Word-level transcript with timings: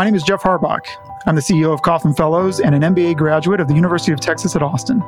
My 0.00 0.06
name 0.06 0.14
is 0.14 0.22
Jeff 0.22 0.40
Harbach. 0.40 0.86
I'm 1.26 1.34
the 1.34 1.42
CEO 1.42 1.74
of 1.74 1.82
Coffin 1.82 2.14
Fellows 2.14 2.60
and 2.60 2.74
an 2.74 2.80
MBA 2.80 3.18
graduate 3.18 3.60
of 3.60 3.68
the 3.68 3.74
University 3.74 4.12
of 4.12 4.18
Texas 4.18 4.56
at 4.56 4.62
Austin. 4.62 5.00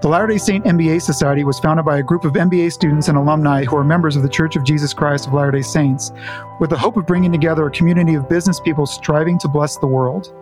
The 0.00 0.08
Latter 0.08 0.26
day 0.26 0.38
Saint 0.38 0.64
MBA 0.64 1.02
Society 1.02 1.44
was 1.44 1.58
founded 1.58 1.84
by 1.84 1.98
a 1.98 2.02
group 2.02 2.24
of 2.24 2.32
MBA 2.32 2.72
students 2.72 3.08
and 3.08 3.18
alumni 3.18 3.64
who 3.64 3.76
are 3.76 3.84
members 3.84 4.16
of 4.16 4.22
the 4.22 4.30
Church 4.30 4.56
of 4.56 4.64
Jesus 4.64 4.94
Christ 4.94 5.26
of 5.26 5.34
Latter 5.34 5.50
day 5.50 5.60
Saints, 5.60 6.12
with 6.60 6.70
the 6.70 6.78
hope 6.78 6.96
of 6.96 7.06
bringing 7.06 7.30
together 7.30 7.66
a 7.66 7.70
community 7.70 8.14
of 8.14 8.26
business 8.30 8.58
people 8.58 8.86
striving 8.86 9.38
to 9.38 9.48
bless 9.48 9.76
the 9.76 9.86
world. 9.86 10.32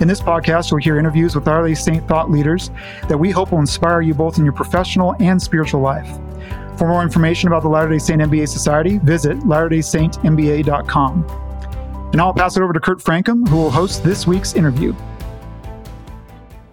In 0.00 0.06
this 0.06 0.20
podcast, 0.20 0.70
you'll 0.70 0.80
hear 0.80 0.98
interviews 0.98 1.34
with 1.34 1.46
Latter 1.46 1.68
day 1.68 1.74
Saint 1.74 2.06
thought 2.06 2.30
leaders 2.30 2.70
that 3.08 3.16
we 3.16 3.30
hope 3.30 3.52
will 3.52 3.60
inspire 3.60 4.02
you 4.02 4.12
both 4.12 4.36
in 4.36 4.44
your 4.44 4.52
professional 4.52 5.16
and 5.18 5.40
spiritual 5.40 5.80
life. 5.80 6.18
For 6.76 6.86
more 6.86 7.02
information 7.02 7.46
about 7.46 7.62
the 7.62 7.70
Latter 7.70 7.88
day 7.88 8.00
Saint 8.00 8.20
MBA 8.20 8.50
Society, 8.50 8.98
visit 8.98 9.38
latterdaysaintmba.com. 9.38 11.43
And 12.14 12.18
now 12.20 12.26
I'll 12.26 12.32
pass 12.32 12.56
it 12.56 12.62
over 12.62 12.72
to 12.72 12.78
Kurt 12.78 12.98
Francom, 12.98 13.48
who 13.48 13.56
will 13.56 13.72
host 13.72 14.04
this 14.04 14.24
week's 14.24 14.54
interview. 14.54 14.94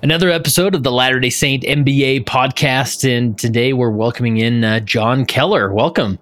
Another 0.04 0.30
episode 0.30 0.76
of 0.76 0.84
the 0.84 0.92
Latter 0.92 1.20
day 1.20 1.32
Saint 1.32 1.64
MBA 1.64 2.26
podcast. 2.26 3.12
And 3.12 3.36
today 3.40 3.74
we're 3.74 3.90
welcoming 3.90 4.38
in 4.38 4.64
uh, 4.64 4.82
John 4.82 5.26
Keller. 5.26 5.74
Welcome. 5.74 6.20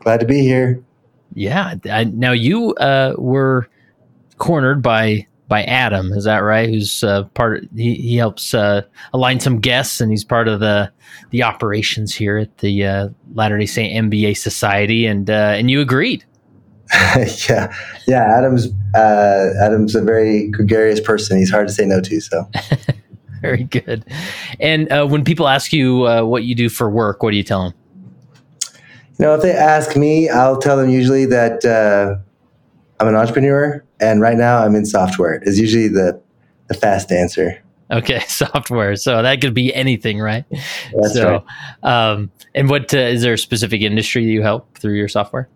Glad 0.00 0.20
to 0.20 0.26
be 0.26 0.40
here. 0.40 0.84
Yeah. 1.32 1.76
I, 1.86 2.04
now 2.04 2.32
you 2.32 2.74
uh, 2.74 3.14
were 3.16 3.70
cornered 4.36 4.82
by 4.82 5.26
by 5.48 5.64
Adam. 5.64 6.12
Is 6.12 6.24
that 6.24 6.40
right? 6.40 6.68
Who's 6.68 7.02
uh, 7.02 7.22
part? 7.32 7.62
Of, 7.62 7.70
he, 7.74 7.94
he 7.94 8.16
helps 8.18 8.52
uh, 8.52 8.82
align 9.14 9.40
some 9.40 9.60
guests, 9.60 9.98
and 9.98 10.10
he's 10.10 10.24
part 10.24 10.46
of 10.46 10.60
the 10.60 10.92
the 11.30 11.42
operations 11.42 12.14
here 12.14 12.36
at 12.36 12.58
the 12.58 12.84
uh, 12.84 13.08
Latter 13.32 13.56
Day 13.56 13.64
Saint 13.64 14.12
MBA 14.12 14.36
Society. 14.36 15.06
And 15.06 15.30
uh, 15.30 15.54
and 15.56 15.70
you 15.70 15.80
agreed. 15.80 16.26
yeah, 17.48 17.74
yeah. 18.06 18.38
Adam's 18.38 18.68
uh, 18.94 19.50
Adam's 19.62 19.94
a 19.94 20.02
very 20.02 20.48
gregarious 20.48 21.00
person. 21.00 21.38
He's 21.38 21.50
hard 21.50 21.68
to 21.68 21.74
say 21.74 21.86
no 21.86 22.00
to. 22.00 22.20
So. 22.20 22.48
very 23.40 23.64
good. 23.64 24.04
And 24.60 24.90
uh, 24.92 25.06
when 25.06 25.24
people 25.24 25.48
ask 25.48 25.72
you 25.72 26.00
what 26.26 26.44
you 26.44 26.54
do 26.54 26.68
for 26.68 26.90
work, 26.90 27.22
what 27.22 27.30
do 27.30 27.36
you 27.36 27.42
tell 27.42 27.64
them? 27.64 27.74
You 29.18 29.26
know, 29.26 29.34
if 29.34 29.42
they 29.42 29.52
ask 29.52 29.96
me, 29.96 30.28
I'll 30.28 30.58
tell 30.58 30.76
them 30.76 30.90
usually 30.90 31.26
that 31.26 31.64
I'm 33.02 33.08
an 33.08 33.16
entrepreneur, 33.16 33.84
and 34.00 34.20
right 34.20 34.36
now 34.36 34.58
I'm 34.58 34.76
in 34.76 34.86
software. 34.86 35.42
Is 35.42 35.58
usually 35.58 35.88
the 35.88 36.20
the 36.68 36.74
fast 36.74 37.10
answer. 37.10 37.60
Okay, 37.90 38.20
software. 38.28 38.96
So 38.96 39.22
that 39.22 39.40
could 39.40 39.54
be 39.54 39.74
anything, 39.74 40.20
right? 40.20 40.44
That's 40.94 41.14
so, 41.14 41.44
right. 41.82 42.10
Um, 42.12 42.30
and 42.54 42.70
what 42.70 42.94
uh, 42.94 42.98
is 42.98 43.22
there 43.22 43.34
a 43.34 43.38
specific 43.38 43.82
industry 43.82 44.24
you 44.24 44.42
help 44.42 44.78
through 44.78 44.94
your 44.94 45.08
software? 45.08 45.48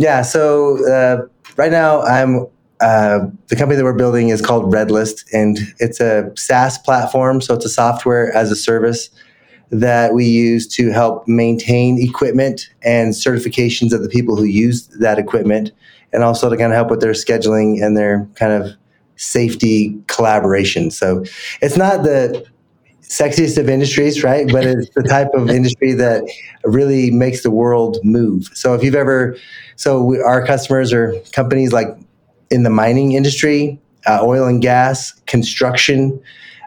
Yeah. 0.00 0.22
So 0.22 0.82
uh, 0.90 1.26
right 1.58 1.70
now 1.70 2.00
I'm 2.00 2.46
uh, 2.80 3.26
the 3.48 3.56
company 3.56 3.76
that 3.76 3.84
we're 3.84 3.92
building 3.92 4.30
is 4.30 4.40
called 4.40 4.72
Redlist, 4.72 5.26
and 5.34 5.58
it's 5.78 6.00
a 6.00 6.32
SaaS 6.36 6.78
platform. 6.78 7.42
So 7.42 7.52
it's 7.52 7.66
a 7.66 7.68
software 7.68 8.34
as 8.34 8.50
a 8.50 8.56
service 8.56 9.10
that 9.68 10.14
we 10.14 10.24
use 10.24 10.66
to 10.68 10.90
help 10.90 11.28
maintain 11.28 12.00
equipment 12.00 12.70
and 12.82 13.12
certifications 13.12 13.92
of 13.92 14.02
the 14.02 14.08
people 14.08 14.36
who 14.36 14.44
use 14.44 14.86
that 15.00 15.18
equipment 15.18 15.70
and 16.14 16.24
also 16.24 16.48
to 16.48 16.56
kind 16.56 16.72
of 16.72 16.76
help 16.76 16.88
with 16.88 17.02
their 17.02 17.12
scheduling 17.12 17.84
and 17.84 17.94
their 17.94 18.26
kind 18.36 18.54
of 18.54 18.72
safety 19.16 19.94
collaboration. 20.06 20.90
So 20.90 21.24
it's 21.60 21.76
not 21.76 22.04
the 22.04 22.42
sexiest 23.10 23.58
of 23.58 23.68
industries, 23.68 24.22
right? 24.22 24.46
But 24.50 24.64
it's 24.64 24.88
the 24.94 25.02
type 25.02 25.30
of 25.34 25.50
industry 25.50 25.92
that 25.94 26.22
really 26.64 27.10
makes 27.10 27.42
the 27.42 27.50
world 27.50 27.98
move. 28.04 28.48
So 28.54 28.72
if 28.74 28.84
you've 28.84 28.94
ever, 28.94 29.36
so 29.74 30.02
we, 30.02 30.20
our 30.20 30.46
customers 30.46 30.92
are 30.92 31.14
companies 31.32 31.72
like 31.72 31.88
in 32.50 32.62
the 32.62 32.70
mining 32.70 33.12
industry, 33.12 33.80
uh, 34.06 34.20
oil 34.22 34.46
and 34.46 34.62
gas, 34.62 35.12
construction. 35.26 36.22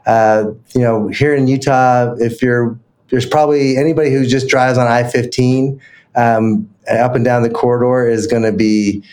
Uh, 0.05 0.51
you 0.75 0.81
know, 0.81 1.07
here 1.07 1.33
in 1.33 1.47
Utah, 1.47 2.13
if 2.19 2.41
you're 2.41 2.77
there's 3.09 3.25
probably 3.25 3.77
anybody 3.77 4.11
who 4.11 4.25
just 4.25 4.47
drives 4.47 4.77
on 4.77 4.87
I-15 4.87 5.79
um, 6.15 6.67
up 6.89 7.15
and 7.15 7.23
down 7.23 7.43
the 7.43 7.49
corridor 7.49 8.09
is 8.09 8.27
going 8.27 8.43
to 8.43 8.51
be 8.51 9.03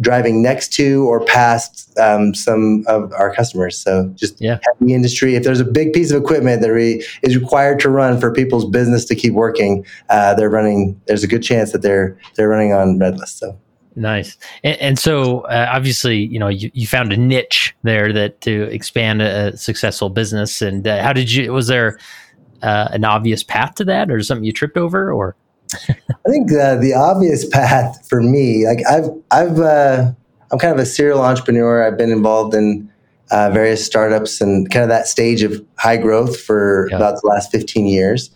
driving 0.00 0.40
next 0.40 0.72
to 0.74 1.04
or 1.08 1.24
past 1.24 1.98
um, 1.98 2.32
some 2.34 2.84
of 2.86 3.12
our 3.14 3.34
customers. 3.34 3.76
So 3.76 4.12
just 4.14 4.40
yeah. 4.40 4.58
heavy 4.78 4.94
industry. 4.94 5.34
If 5.34 5.42
there's 5.42 5.60
a 5.60 5.64
big 5.64 5.92
piece 5.92 6.12
of 6.12 6.22
equipment 6.22 6.62
that 6.62 6.70
re- 6.70 7.04
is 7.22 7.36
required 7.36 7.80
to 7.80 7.90
run 7.90 8.20
for 8.20 8.32
people's 8.32 8.64
business 8.64 9.04
to 9.06 9.14
keep 9.14 9.32
working, 9.32 9.84
uh, 10.08 10.34
they're 10.34 10.48
running. 10.48 11.00
There's 11.06 11.24
a 11.24 11.26
good 11.26 11.42
chance 11.42 11.72
that 11.72 11.82
they're 11.82 12.16
they're 12.36 12.48
running 12.48 12.72
on 12.72 12.98
Redlist. 12.98 13.38
So. 13.38 13.58
Nice. 13.96 14.36
And, 14.62 14.80
and 14.80 14.98
so 14.98 15.40
uh, 15.40 15.68
obviously, 15.68 16.18
you 16.18 16.38
know, 16.38 16.48
you, 16.48 16.70
you 16.72 16.86
found 16.86 17.12
a 17.12 17.16
niche 17.16 17.74
there 17.82 18.12
that 18.12 18.40
to 18.42 18.62
expand 18.72 19.20
a, 19.20 19.48
a 19.48 19.56
successful 19.56 20.08
business. 20.08 20.62
And 20.62 20.86
uh, 20.86 21.02
how 21.02 21.12
did 21.12 21.32
you, 21.32 21.52
was 21.52 21.66
there 21.66 21.98
uh, 22.62 22.88
an 22.92 23.04
obvious 23.04 23.42
path 23.42 23.74
to 23.74 23.84
that 23.86 24.10
or 24.10 24.22
something 24.22 24.44
you 24.44 24.52
tripped 24.52 24.76
over 24.76 25.12
or? 25.12 25.34
I 25.88 26.30
think 26.30 26.52
uh, 26.52 26.76
the 26.76 26.94
obvious 26.94 27.46
path 27.46 28.06
for 28.08 28.22
me, 28.22 28.66
like 28.66 28.80
I've, 28.88 29.10
I've, 29.30 29.58
uh, 29.58 30.12
I'm 30.52 30.58
kind 30.58 30.72
of 30.72 30.80
a 30.80 30.86
serial 30.86 31.22
entrepreneur. 31.22 31.86
I've 31.86 31.96
been 31.96 32.10
involved 32.10 32.54
in 32.54 32.90
uh, 33.30 33.50
various 33.50 33.84
startups 33.84 34.40
and 34.40 34.70
kind 34.70 34.82
of 34.82 34.88
that 34.88 35.06
stage 35.06 35.42
of 35.42 35.64
high 35.78 35.96
growth 35.96 36.38
for 36.40 36.88
yeah. 36.90 36.96
about 36.96 37.20
the 37.20 37.28
last 37.28 37.52
15 37.52 37.86
years. 37.86 38.30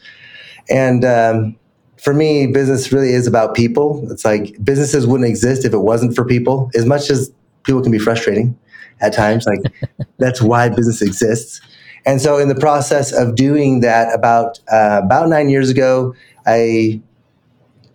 And 0.71 1.05
um, 1.05 1.57
for 2.01 2.15
me, 2.15 2.47
business 2.47 2.93
really 2.93 3.13
is 3.13 3.27
about 3.27 3.55
people. 3.55 4.07
It's 4.11 4.25
like 4.25 4.57
businesses 4.63 5.07
wouldn't 5.07 5.29
exist 5.29 5.65
if 5.65 5.73
it 5.73 5.79
wasn't 5.79 6.15
for 6.15 6.25
people. 6.25 6.71
As 6.75 6.87
much 6.87 7.11
as 7.11 7.33
people 7.65 7.83
can 7.83 7.91
be 7.91 7.99
frustrating 7.99 8.57
at 9.01 9.13
times, 9.13 9.47
like 9.47 9.61
that's 10.19 10.41
why 10.41 10.69
business 10.69 11.03
exists. 11.03 11.61
And 12.07 12.21
so, 12.21 12.37
in 12.39 12.49
the 12.49 12.55
process 12.55 13.13
of 13.13 13.35
doing 13.35 13.81
that, 13.81 14.15
about 14.15 14.59
uh, 14.71 15.01
about 15.03 15.29
nine 15.31 15.49
years 15.49 15.71
ago, 15.71 16.15
I 16.47 17.01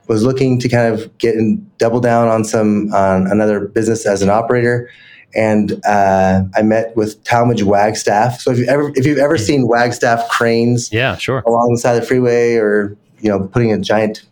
was 0.10 0.24
looking 0.24 0.60
to 0.60 0.68
kind 0.68 0.92
of 0.92 1.16
get 1.20 1.36
and 1.36 1.78
double 1.78 2.02
down 2.02 2.28
on 2.28 2.44
some 2.44 2.92
on 2.94 3.28
another 3.28 3.68
business 3.68 4.06
as 4.06 4.22
an 4.22 4.30
operator. 4.30 4.90
And 5.36 5.80
uh, 5.86 6.42
I 6.56 6.64
met 6.64 6.96
with 6.98 7.24
Talmage 7.24 7.62
Wagstaff. 7.62 8.42
So 8.42 8.52
if 8.52 8.58
you 8.58 8.66
ever 8.66 8.92
if 8.96 9.06
you've 9.06 9.20
ever 9.20 9.38
seen 9.38 9.68
Wagstaff 9.68 10.28
cranes, 10.28 10.92
yeah, 10.92 11.16
sure, 11.16 11.44
along 11.46 11.74
the 11.74 11.80
side 11.80 11.96
of 11.96 12.02
the 12.02 12.08
freeway, 12.08 12.56
or 12.56 12.98
you 13.20 13.30
know, 13.30 13.48
putting 13.48 13.72
a 13.72 13.78
giant 13.78 14.26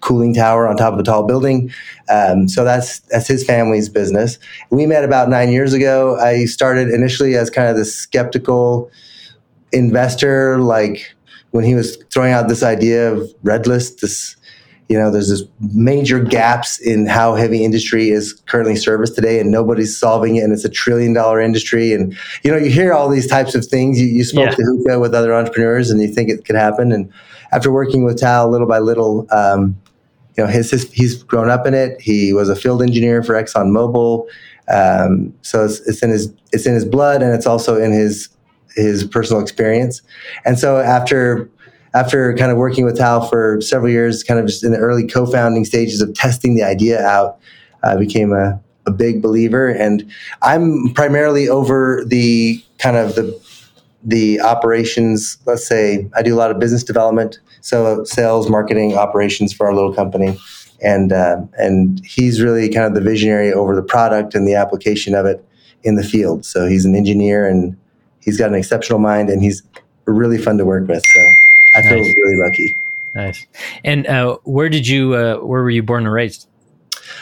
cooling 0.00 0.34
tower 0.34 0.68
on 0.68 0.76
top 0.76 0.92
of 0.92 1.00
a 1.00 1.02
tall 1.02 1.26
building. 1.26 1.72
Um, 2.08 2.46
so 2.46 2.62
that's 2.62 3.00
that's 3.00 3.26
his 3.26 3.44
family's 3.44 3.88
business. 3.88 4.38
We 4.70 4.86
met 4.86 5.02
about 5.02 5.28
nine 5.28 5.50
years 5.50 5.72
ago. 5.72 6.16
I 6.20 6.44
started 6.44 6.90
initially 6.90 7.34
as 7.34 7.50
kind 7.50 7.68
of 7.68 7.76
the 7.76 7.84
skeptical 7.84 8.88
investor, 9.72 10.58
like 10.58 11.12
when 11.50 11.64
he 11.64 11.74
was 11.74 11.96
throwing 12.12 12.32
out 12.32 12.48
this 12.48 12.62
idea 12.62 13.12
of 13.12 13.28
Redlist, 13.42 13.98
this 13.98 14.36
you 14.94 15.00
know 15.00 15.10
there's 15.10 15.28
this 15.28 15.42
major 15.58 16.20
gaps 16.20 16.78
in 16.78 17.04
how 17.04 17.34
heavy 17.34 17.64
industry 17.64 18.10
is 18.10 18.32
currently 18.46 18.76
serviced 18.76 19.16
today 19.16 19.40
and 19.40 19.50
nobody's 19.50 19.98
solving 19.98 20.36
it 20.36 20.44
and 20.44 20.52
it's 20.52 20.64
a 20.64 20.68
trillion 20.68 21.12
dollar 21.12 21.40
industry 21.40 21.92
and 21.92 22.16
you 22.44 22.50
know 22.52 22.56
you 22.56 22.70
hear 22.70 22.92
all 22.92 23.08
these 23.08 23.26
types 23.26 23.56
of 23.56 23.66
things. 23.66 24.00
You, 24.00 24.06
you 24.06 24.22
spoke 24.22 24.50
yeah. 24.50 24.54
to 24.54 24.62
hookah 24.62 25.00
with 25.00 25.12
other 25.12 25.34
entrepreneurs 25.34 25.90
and 25.90 26.00
you 26.00 26.06
think 26.06 26.30
it 26.30 26.44
could 26.44 26.54
happen 26.54 26.92
and 26.92 27.12
after 27.50 27.72
working 27.72 28.04
with 28.04 28.20
Tal 28.20 28.48
little 28.48 28.68
by 28.68 28.78
little 28.78 29.26
um, 29.32 29.76
you 30.36 30.44
know 30.44 30.46
his, 30.48 30.70
his, 30.70 30.92
he's 30.92 31.24
grown 31.24 31.50
up 31.50 31.66
in 31.66 31.74
it. 31.74 32.00
He 32.00 32.32
was 32.32 32.48
a 32.48 32.54
field 32.54 32.80
engineer 32.80 33.24
for 33.24 33.34
exxonmobil. 33.34 34.28
Um, 34.68 35.34
so 35.42 35.64
it's, 35.64 35.80
it's 35.88 36.04
in 36.04 36.10
his 36.10 36.32
it's 36.52 36.66
in 36.66 36.74
his 36.74 36.84
blood 36.84 37.20
and 37.20 37.34
it's 37.34 37.46
also 37.46 37.82
in 37.82 37.90
his 37.90 38.28
his 38.76 39.02
personal 39.02 39.42
experience. 39.42 40.02
And 40.44 40.56
so 40.56 40.78
after 40.78 41.50
after 41.94 42.34
kind 42.34 42.50
of 42.50 42.58
working 42.58 42.84
with 42.84 42.98
Tal 42.98 43.26
for 43.28 43.60
several 43.60 43.90
years, 43.90 44.22
kind 44.24 44.40
of 44.40 44.46
just 44.46 44.64
in 44.64 44.72
the 44.72 44.78
early 44.78 45.06
co-founding 45.06 45.64
stages 45.64 46.00
of 46.00 46.12
testing 46.14 46.56
the 46.56 46.62
idea 46.62 47.00
out, 47.04 47.38
I 47.84 47.96
became 47.96 48.32
a, 48.32 48.60
a 48.86 48.90
big 48.90 49.22
believer. 49.22 49.68
And 49.68 50.04
I'm 50.42 50.92
primarily 50.94 51.48
over 51.48 52.04
the 52.04 52.62
kind 52.78 52.96
of 52.96 53.14
the 53.14 53.40
the 54.06 54.38
operations. 54.40 55.38
Let's 55.46 55.66
say 55.66 56.06
I 56.14 56.22
do 56.22 56.34
a 56.34 56.36
lot 56.36 56.50
of 56.50 56.58
business 56.58 56.84
development, 56.84 57.38
so 57.62 58.04
sales, 58.04 58.50
marketing, 58.50 58.94
operations 58.94 59.54
for 59.54 59.66
our 59.66 59.74
little 59.74 59.94
company. 59.94 60.38
And 60.82 61.12
uh, 61.12 61.40
and 61.56 62.04
he's 62.04 62.42
really 62.42 62.68
kind 62.68 62.84
of 62.84 62.94
the 62.94 63.00
visionary 63.00 63.52
over 63.52 63.74
the 63.74 63.82
product 63.82 64.34
and 64.34 64.46
the 64.46 64.54
application 64.54 65.14
of 65.14 65.24
it 65.24 65.42
in 65.84 65.94
the 65.94 66.02
field. 66.02 66.44
So 66.44 66.66
he's 66.66 66.84
an 66.84 66.94
engineer 66.94 67.46
and 67.46 67.76
he's 68.20 68.36
got 68.36 68.48
an 68.48 68.56
exceptional 68.56 68.98
mind, 68.98 69.30
and 69.30 69.42
he's 69.42 69.62
really 70.06 70.38
fun 70.38 70.58
to 70.58 70.64
work 70.64 70.88
with. 70.88 71.02
So 71.02 71.53
I 71.74 71.82
feel 71.82 71.98
really 71.98 72.36
lucky. 72.36 72.76
Nice. 73.14 73.46
And 73.84 74.06
uh, 74.06 74.38
where 74.44 74.68
did 74.68 74.86
you? 74.86 75.14
Uh, 75.14 75.36
where 75.36 75.62
were 75.62 75.70
you 75.70 75.82
born 75.82 76.04
and 76.04 76.12
raised? 76.12 76.48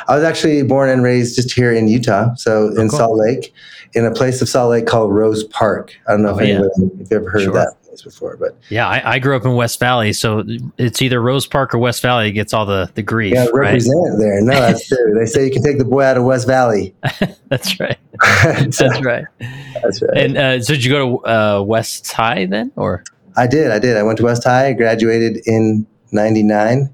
I 0.08 0.14
was 0.14 0.24
actually 0.24 0.62
born 0.62 0.88
and 0.88 1.02
raised 1.02 1.36
just 1.36 1.52
here 1.52 1.72
in 1.72 1.88
Utah, 1.88 2.34
so 2.34 2.70
oh, 2.76 2.80
in 2.80 2.88
cool. 2.88 2.98
Salt 2.98 3.18
Lake, 3.18 3.52
in 3.94 4.04
a 4.04 4.10
place 4.10 4.40
of 4.40 4.48
Salt 4.48 4.70
Lake 4.70 4.86
called 4.86 5.12
Rose 5.12 5.44
Park. 5.44 5.94
I 6.08 6.12
don't 6.12 6.22
know 6.22 6.34
oh, 6.34 6.38
if, 6.38 6.48
yeah. 6.48 6.62
if 6.62 6.98
you've 6.98 7.12
ever 7.12 7.30
heard 7.30 7.42
sure. 7.42 7.50
of 7.50 7.54
that. 7.54 7.82
place 7.84 8.02
before, 8.02 8.36
but 8.38 8.56
Yeah, 8.70 8.88
I, 8.88 9.14
I 9.14 9.18
grew 9.18 9.36
up 9.36 9.44
in 9.44 9.54
West 9.54 9.78
Valley, 9.78 10.12
so 10.12 10.44
it's 10.78 11.02
either 11.02 11.20
Rose 11.20 11.46
Park 11.46 11.74
or 11.74 11.78
West 11.78 12.00
Valley 12.00 12.28
that 12.28 12.32
gets 12.32 12.54
all 12.54 12.64
the 12.64 12.90
the 12.94 13.02
grief. 13.02 13.34
yeah, 13.34 13.46
right? 13.52 13.82
there. 14.18 14.40
No, 14.40 14.54
that's 14.54 14.88
true. 14.88 15.14
They 15.18 15.26
say 15.26 15.44
you 15.44 15.52
can 15.52 15.62
take 15.62 15.78
the 15.78 15.84
boy 15.84 16.04
out 16.04 16.16
of 16.16 16.24
West 16.24 16.46
Valley. 16.46 16.94
That's 17.48 17.78
right. 17.78 17.98
that's 18.18 18.78
That's 18.78 19.04
right. 19.04 19.26
That's 19.82 20.00
right. 20.00 20.16
And 20.16 20.38
uh, 20.38 20.62
so 20.62 20.72
did 20.72 20.82
you 20.82 20.90
go 20.90 21.18
to 21.18 21.26
uh, 21.26 21.62
West 21.62 22.10
High 22.10 22.46
then, 22.46 22.72
or 22.76 23.04
I 23.36 23.46
did. 23.46 23.70
I 23.70 23.78
did. 23.78 23.96
I 23.96 24.02
went 24.02 24.18
to 24.18 24.24
West 24.24 24.44
High. 24.44 24.68
I 24.68 24.72
graduated 24.72 25.38
in 25.46 25.86
'99. 26.12 26.92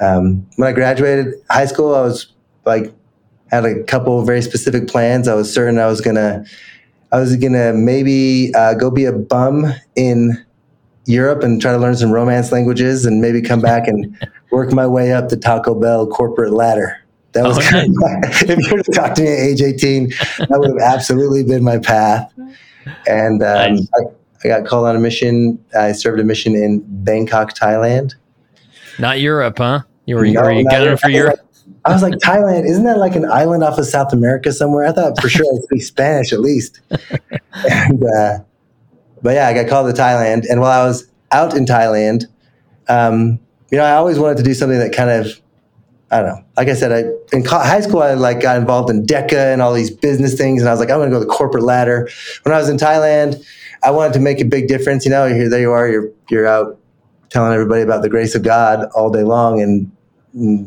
Um, 0.00 0.46
when 0.56 0.68
I 0.68 0.72
graduated 0.72 1.34
high 1.50 1.66
school, 1.66 1.94
I 1.94 2.00
was 2.00 2.32
like 2.64 2.92
had 3.50 3.64
a 3.64 3.82
couple 3.84 4.18
of 4.18 4.26
very 4.26 4.42
specific 4.42 4.88
plans. 4.88 5.28
I 5.28 5.34
was 5.34 5.52
certain 5.52 5.78
I 5.78 5.86
was 5.86 6.00
gonna, 6.00 6.44
I 7.12 7.20
was 7.20 7.36
gonna 7.36 7.72
maybe 7.72 8.52
uh, 8.54 8.74
go 8.74 8.90
be 8.90 9.04
a 9.04 9.12
bum 9.12 9.66
in 9.94 10.44
Europe 11.04 11.42
and 11.42 11.60
try 11.60 11.72
to 11.72 11.78
learn 11.78 11.96
some 11.96 12.10
Romance 12.10 12.50
languages, 12.52 13.04
and 13.06 13.20
maybe 13.20 13.42
come 13.42 13.60
back 13.72 13.86
and 13.86 14.16
work 14.50 14.72
my 14.72 14.86
way 14.86 15.12
up 15.12 15.28
the 15.28 15.36
Taco 15.36 15.74
Bell 15.74 16.06
corporate 16.06 16.52
ladder. 16.52 16.98
That 17.32 17.44
was 17.44 17.58
Oh, 17.58 17.62
kind 17.62 17.88
of 17.88 17.96
my, 17.96 18.20
if 18.24 18.66
you 18.66 18.76
were 18.76 18.82
to 18.82 18.92
talk 18.92 19.14
to 19.14 19.22
me 19.22 19.28
at 19.28 19.38
age 19.38 19.62
18, 19.62 20.08
that 20.10 20.48
would 20.50 20.68
have 20.68 20.78
absolutely 20.78 21.42
been 21.42 21.64
my 21.64 21.78
path. 21.78 22.30
And 23.06 23.42
um, 23.42 23.76
Nice. 23.76 23.88
I, 23.94 24.00
I 24.44 24.48
got 24.48 24.66
called 24.66 24.86
on 24.86 24.96
a 24.96 24.98
mission. 25.00 25.62
I 25.78 25.92
served 25.92 26.20
a 26.20 26.24
mission 26.24 26.54
in 26.54 26.82
Bangkok, 27.04 27.54
Thailand. 27.54 28.14
not 28.98 29.20
Europe, 29.20 29.58
huh? 29.58 29.80
You 30.06 30.16
were, 30.16 30.26
No, 30.26 30.42
were 30.42 30.52
you 30.52 30.64
gunning 30.64 30.84
Europe. 30.86 31.00
for 31.00 31.08
Europe? 31.10 31.40
I 31.84 31.92
was 31.92 32.02
like, 32.02 32.14
Thailand, 32.14 32.64
isn't 32.68 32.84
that 32.84 32.98
like 32.98 33.14
an 33.16 33.24
island 33.24 33.62
off 33.64 33.78
of 33.78 33.86
South 33.86 34.12
America 34.12 34.52
somewhere? 34.52 34.84
I 34.86 34.92
thought 34.92 35.20
for 35.20 35.28
sure 35.28 35.44
I 35.44 35.60
speak 35.62 35.82
Spanish 35.82 36.32
at 36.32 36.40
least. 36.40 36.80
and, 36.90 38.02
uh, 38.18 38.38
but 39.22 39.34
yeah, 39.34 39.48
I 39.48 39.54
got 39.54 39.68
called 39.68 39.94
to 39.94 40.00
Thailand. 40.00 40.44
And 40.48 40.60
while 40.60 40.80
I 40.80 40.84
was 40.86 41.08
out 41.32 41.56
in 41.56 41.64
Thailand, 41.64 42.24
um, 42.88 43.38
you 43.70 43.78
know, 43.78 43.84
I 43.84 43.92
always 43.92 44.18
wanted 44.18 44.36
to 44.38 44.42
do 44.42 44.54
something 44.54 44.78
that 44.78 44.92
kind 44.94 45.10
of, 45.10 45.40
I 46.10 46.18
don't 46.20 46.26
know. 46.28 46.44
Like 46.56 46.68
I 46.68 46.74
said, 46.74 46.92
I 46.92 47.10
in 47.36 47.42
co- 47.42 47.58
high 47.58 47.80
school, 47.80 48.02
I 48.02 48.14
like 48.14 48.40
got 48.42 48.58
involved 48.58 48.90
in 48.90 49.06
DECA 49.06 49.52
and 49.52 49.62
all 49.62 49.72
these 49.72 49.90
business 49.90 50.34
things, 50.36 50.60
and 50.62 50.68
I 50.68 50.72
was 50.72 50.78
like, 50.80 50.90
I'm 50.90 50.98
going 50.98 51.10
to 51.10 51.16
go 51.16 51.20
the 51.20 51.26
corporate 51.26 51.64
ladder. 51.64 52.08
When 52.42 52.54
I 52.54 52.58
was 52.58 52.68
in 52.68 52.76
Thailand, 52.76 53.42
I 53.82 53.90
wanted 53.90 54.12
to 54.14 54.20
make 54.20 54.40
a 54.40 54.44
big 54.44 54.68
difference. 54.68 55.04
You 55.04 55.10
know, 55.10 55.28
here 55.28 55.48
there 55.48 55.60
you 55.60 55.72
are, 55.72 55.88
you're 55.88 56.10
you're 56.30 56.46
out 56.46 56.78
telling 57.30 57.52
everybody 57.52 57.82
about 57.82 58.02
the 58.02 58.08
grace 58.08 58.34
of 58.34 58.42
God 58.42 58.86
all 58.94 59.10
day 59.10 59.22
long, 59.22 59.60
and 59.60 59.90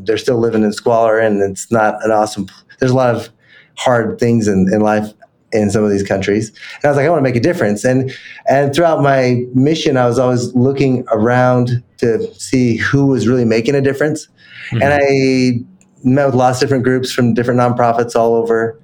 they're 0.05 0.17
still 0.17 0.37
living 0.37 0.63
in 0.63 0.73
squalor, 0.73 1.19
and 1.19 1.41
it's 1.41 1.71
not 1.71 2.03
an 2.03 2.11
awesome. 2.11 2.47
There's 2.79 2.91
a 2.91 2.95
lot 2.95 3.15
of 3.15 3.29
hard 3.77 4.19
things 4.19 4.47
in, 4.47 4.67
in 4.73 4.81
life 4.81 5.11
in 5.51 5.69
some 5.69 5.83
of 5.83 5.89
these 5.89 6.03
countries, 6.03 6.49
and 6.49 6.85
I 6.85 6.87
was 6.89 6.97
like, 6.97 7.05
I 7.05 7.09
want 7.09 7.19
to 7.19 7.23
make 7.23 7.35
a 7.35 7.39
difference. 7.39 7.85
And 7.85 8.11
and 8.49 8.73
throughout 8.73 9.01
my 9.01 9.43
mission, 9.53 9.97
I 9.97 10.05
was 10.07 10.19
always 10.19 10.53
looking 10.53 11.05
around 11.11 11.83
to 11.97 12.33
see 12.35 12.77
who 12.77 13.07
was 13.07 13.27
really 13.27 13.45
making 13.45 13.75
a 13.75 13.81
difference. 13.81 14.27
Mhm. 14.71 14.81
And 14.83 14.93
I 14.93 15.65
met 16.03 16.25
with 16.25 16.35
lots 16.35 16.61
of 16.61 16.67
different 16.67 16.83
groups 16.83 17.11
from 17.11 17.33
different 17.33 17.59
nonprofits 17.59 18.15
all 18.15 18.35
over. 18.35 18.79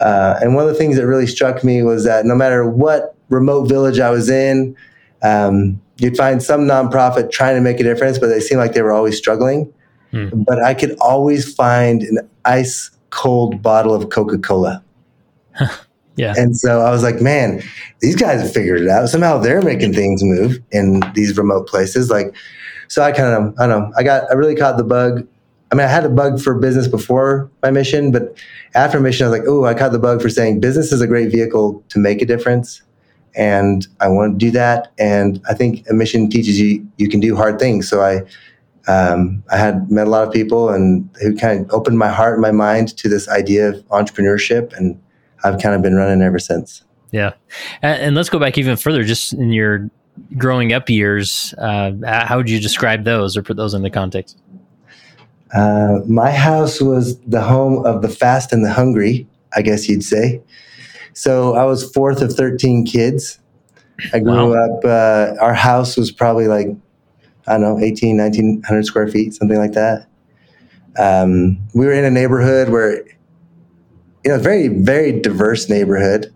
Uh, 0.00 0.38
and 0.40 0.54
one 0.54 0.66
of 0.66 0.72
the 0.72 0.78
things 0.78 0.96
that 0.96 1.06
really 1.06 1.26
struck 1.26 1.62
me 1.62 1.82
was 1.82 2.04
that 2.04 2.24
no 2.24 2.34
matter 2.34 2.68
what 2.68 3.14
remote 3.30 3.68
village 3.68 3.98
I 3.98 4.10
was 4.10 4.28
in, 4.28 4.76
um, 5.22 5.80
you'd 5.98 6.16
find 6.16 6.42
some 6.42 6.62
nonprofit 6.62 7.30
trying 7.30 7.56
to 7.56 7.60
make 7.60 7.80
a 7.80 7.82
difference, 7.82 8.18
but 8.18 8.28
they 8.28 8.40
seemed 8.40 8.58
like 8.58 8.74
they 8.74 8.82
were 8.82 8.92
always 8.92 9.16
struggling. 9.16 9.72
Hmm. 10.10 10.42
But 10.46 10.62
I 10.62 10.74
could 10.74 10.96
always 11.00 11.52
find 11.54 12.02
an 12.02 12.28
ice 12.44 12.90
cold 13.10 13.62
bottle 13.62 13.94
of 13.94 14.10
Coca 14.10 14.38
Cola. 14.38 14.82
Yeah. 16.16 16.34
And 16.36 16.54
so 16.54 16.80
I 16.80 16.90
was 16.90 17.02
like, 17.02 17.22
man, 17.22 17.62
these 18.00 18.14
guys 18.14 18.42
have 18.42 18.52
figured 18.52 18.82
it 18.82 18.88
out. 18.88 19.08
Somehow 19.08 19.38
they're 19.38 19.62
making 19.62 19.94
things 19.94 20.22
move 20.22 20.58
in 20.70 21.02
these 21.14 21.36
remote 21.38 21.66
places. 21.66 22.10
Like, 22.10 22.34
so 22.88 23.02
I 23.02 23.10
kind 23.10 23.34
of, 23.34 23.58
I 23.58 23.66
don't 23.66 23.80
know, 23.80 23.92
I 23.96 24.02
got, 24.02 24.30
I 24.30 24.34
really 24.34 24.54
caught 24.54 24.76
the 24.76 24.84
bug. 24.84 25.26
I 25.72 25.76
mean, 25.76 25.86
I 25.86 25.88
had 25.88 26.04
the 26.04 26.10
bug 26.10 26.38
for 26.38 26.58
business 26.58 26.88
before 26.88 27.50
my 27.62 27.70
mission, 27.70 28.10
but 28.10 28.36
after 28.74 29.00
mission, 29.00 29.24
I 29.24 29.30
was 29.30 29.38
like, 29.38 29.48
oh, 29.48 29.64
I 29.64 29.72
caught 29.72 29.92
the 29.92 29.98
bug 29.98 30.20
for 30.20 30.28
saying 30.28 30.60
business 30.60 30.92
is 30.92 31.00
a 31.00 31.06
great 31.06 31.30
vehicle 31.30 31.82
to 31.88 31.98
make 31.98 32.20
a 32.20 32.26
difference. 32.26 32.82
And 33.34 33.86
I 34.00 34.08
want 34.08 34.38
to 34.38 34.46
do 34.46 34.50
that. 34.52 34.92
And 34.98 35.40
I 35.48 35.54
think 35.54 35.86
a 35.88 35.94
mission 35.94 36.28
teaches 36.28 36.58
you, 36.60 36.86
you 36.96 37.08
can 37.08 37.20
do 37.20 37.36
hard 37.36 37.58
things. 37.58 37.88
So 37.88 38.02
I, 38.02 38.22
um, 38.90 39.42
I 39.50 39.56
had 39.56 39.90
met 39.90 40.06
a 40.06 40.10
lot 40.10 40.26
of 40.26 40.32
people 40.32 40.70
and 40.70 41.08
who 41.20 41.36
kind 41.36 41.64
of 41.64 41.70
opened 41.72 41.98
my 41.98 42.08
heart 42.08 42.34
and 42.34 42.42
my 42.42 42.50
mind 42.50 42.96
to 42.98 43.08
this 43.08 43.28
idea 43.28 43.68
of 43.68 43.86
entrepreneurship. 43.88 44.76
And 44.76 45.00
I've 45.44 45.60
kind 45.60 45.74
of 45.74 45.82
been 45.82 45.94
running 45.94 46.22
ever 46.22 46.38
since. 46.38 46.82
Yeah, 47.12 47.32
and, 47.82 48.02
and 48.02 48.14
let's 48.14 48.28
go 48.28 48.38
back 48.38 48.56
even 48.58 48.76
further. 48.76 49.02
Just 49.02 49.32
in 49.32 49.52
your 49.52 49.90
growing 50.36 50.72
up 50.72 50.88
years, 50.88 51.54
uh, 51.58 51.92
how 52.04 52.36
would 52.36 52.50
you 52.50 52.60
describe 52.60 53.04
those 53.04 53.36
or 53.36 53.42
put 53.42 53.56
those 53.56 53.74
in 53.74 53.82
the 53.82 53.90
context? 53.90 54.38
Uh, 55.54 56.00
my 56.06 56.30
house 56.30 56.80
was 56.80 57.18
the 57.20 57.40
home 57.40 57.84
of 57.84 58.02
the 58.02 58.08
fast 58.08 58.52
and 58.52 58.64
the 58.64 58.72
hungry, 58.72 59.26
I 59.56 59.62
guess 59.62 59.88
you'd 59.88 60.04
say. 60.04 60.40
So 61.12 61.54
I 61.54 61.64
was 61.64 61.90
fourth 61.92 62.22
of 62.22 62.32
13 62.32 62.86
kids. 62.86 63.38
I 64.12 64.20
grew 64.20 64.54
up, 64.54 64.84
uh, 64.84 65.34
our 65.40 65.52
house 65.52 65.96
was 65.96 66.10
probably 66.10 66.46
like, 66.48 66.68
I 67.46 67.52
don't 67.58 67.62
know, 67.62 67.78
18, 67.78 68.16
1900 68.16 68.84
square 68.84 69.08
feet, 69.08 69.34
something 69.34 69.58
like 69.58 69.72
that. 69.72 70.06
Um, 70.98 71.58
we 71.74 71.86
were 71.86 71.92
in 71.92 72.04
a 72.04 72.10
neighborhood 72.10 72.70
where, 72.70 73.04
you 74.24 74.30
know, 74.30 74.38
very, 74.38 74.68
very 74.68 75.20
diverse 75.20 75.68
neighborhood. 75.68 76.32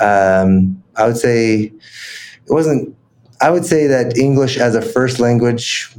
Um, 0.00 0.82
I 0.96 1.06
would 1.06 1.16
say 1.16 1.72
it 2.46 2.52
wasn't, 2.52 2.96
I 3.40 3.50
would 3.50 3.64
say 3.64 3.86
that 3.86 4.16
English 4.16 4.56
as 4.56 4.74
a 4.74 4.82
first 4.82 5.20
language 5.20 5.94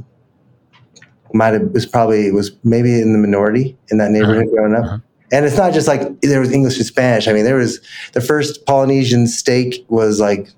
might 1.32 1.52
have 1.54 1.62
was 1.72 1.86
probably 1.86 2.30
was 2.32 2.52
maybe 2.64 3.00
in 3.00 3.12
the 3.12 3.18
minority 3.18 3.76
in 3.90 3.98
that 3.98 4.10
neighborhood 4.10 4.46
growing 4.50 4.74
up. 4.74 4.84
Uh-huh. 4.84 4.98
And 5.30 5.44
it's 5.44 5.56
not 5.56 5.72
just 5.74 5.88
like 5.88 6.20
there 6.20 6.40
was 6.40 6.52
English 6.52 6.76
and 6.76 6.86
Spanish. 6.86 7.28
I 7.28 7.32
mean, 7.32 7.44
there 7.44 7.56
was 7.56 7.80
the 8.12 8.20
first 8.20 8.64
Polynesian 8.66 9.26
stake 9.26 9.84
was 9.88 10.20
like 10.20 10.48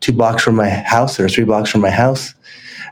two 0.00 0.12
blocks 0.12 0.42
from 0.42 0.56
my 0.56 0.68
house 0.68 1.18
or 1.18 1.28
three 1.28 1.44
blocks 1.44 1.70
from 1.70 1.80
my 1.80 1.90
house 1.90 2.34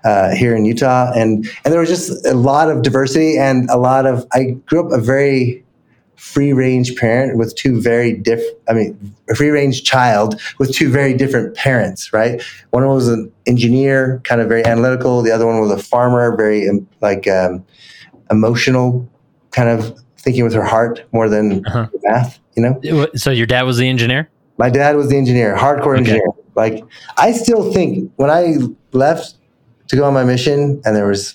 uh, 0.04 0.34
here 0.34 0.54
in 0.56 0.64
Utah, 0.64 1.12
and 1.14 1.48
and 1.64 1.72
there 1.72 1.80
was 1.80 1.88
just 1.88 2.26
a 2.26 2.34
lot 2.34 2.70
of 2.70 2.82
diversity 2.82 3.38
and 3.38 3.68
a 3.70 3.76
lot 3.76 4.06
of. 4.06 4.26
I 4.32 4.56
grew 4.66 4.84
up 4.84 4.92
a 4.92 5.00
very 5.00 5.64
free 6.16 6.52
range 6.52 6.94
parent 6.96 7.36
with 7.36 7.54
two 7.56 7.80
very 7.80 8.12
different. 8.12 8.56
I 8.68 8.74
mean, 8.74 9.14
a 9.28 9.34
free 9.34 9.50
range 9.50 9.82
child 9.82 10.40
with 10.58 10.72
two 10.72 10.88
very 10.88 11.14
different 11.14 11.56
parents. 11.56 12.12
Right, 12.12 12.42
one 12.70 12.86
was 12.86 13.08
an 13.08 13.30
engineer, 13.46 14.20
kind 14.24 14.40
of 14.40 14.48
very 14.48 14.64
analytical. 14.64 15.22
The 15.22 15.32
other 15.32 15.46
one 15.46 15.60
was 15.60 15.70
a 15.70 15.78
farmer, 15.78 16.34
very 16.36 16.68
um, 16.68 16.88
like 17.00 17.28
um, 17.28 17.64
emotional, 18.30 19.08
kind 19.50 19.68
of 19.68 19.98
thinking 20.22 20.44
with 20.44 20.54
her 20.54 20.64
heart 20.64 21.04
more 21.12 21.28
than 21.28 21.64
Uh-huh. 21.66 21.86
math. 22.04 22.38
You 22.56 22.62
know. 22.62 23.06
So 23.14 23.30
your 23.30 23.46
dad 23.46 23.62
was 23.62 23.78
the 23.78 23.88
engineer. 23.88 24.28
My 24.58 24.70
dad 24.70 24.96
was 24.96 25.08
the 25.08 25.16
engineer, 25.16 25.56
hardcore 25.56 25.92
Okay. 25.94 25.98
engineer. 25.98 26.26
Like 26.54 26.84
I 27.16 27.32
still 27.32 27.72
think 27.72 28.10
when 28.16 28.30
I 28.30 28.56
left 28.92 29.34
to 29.88 29.96
go 29.96 30.04
on 30.04 30.14
my 30.14 30.24
mission 30.24 30.80
and 30.84 30.94
there 30.94 31.06
was, 31.06 31.34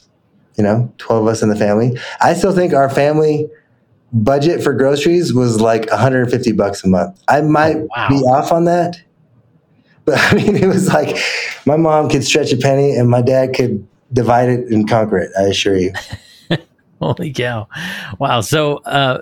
you 0.57 0.63
know, 0.63 0.91
12 0.99 1.23
of 1.23 1.27
us 1.27 1.41
in 1.41 1.49
the 1.49 1.55
family, 1.55 1.97
I 2.21 2.33
still 2.33 2.53
think 2.53 2.73
our 2.73 2.89
family 2.89 3.47
budget 4.13 4.63
for 4.63 4.73
groceries 4.73 5.33
was 5.33 5.59
like 5.59 5.89
150 5.89 6.51
bucks 6.53 6.83
a 6.83 6.87
month. 6.87 7.19
I 7.27 7.41
might 7.41 7.75
Oh, 7.77 7.87
wow. 7.95 8.07
be 8.09 8.15
off 8.17 8.51
on 8.51 8.65
that. 8.65 9.01
But 10.05 10.19
I 10.19 10.35
mean, 10.35 10.55
it 10.55 10.67
was 10.67 10.87
like 10.87 11.17
my 11.65 11.75
mom 11.75 12.07
could 12.09 12.23
stretch 12.23 12.53
a 12.53 12.57
penny 12.57 12.95
and 12.95 13.09
my 13.09 13.21
dad 13.21 13.53
could 13.53 13.85
divide 14.13 14.47
it 14.47 14.67
and 14.71 14.87
conquer 14.89 15.17
it. 15.17 15.31
I 15.37 15.43
assure 15.43 15.75
you. 15.75 15.91
Holy 17.01 17.31
cow! 17.31 17.67
Wow. 18.19 18.41
So, 18.41 18.77
uh, 18.77 19.21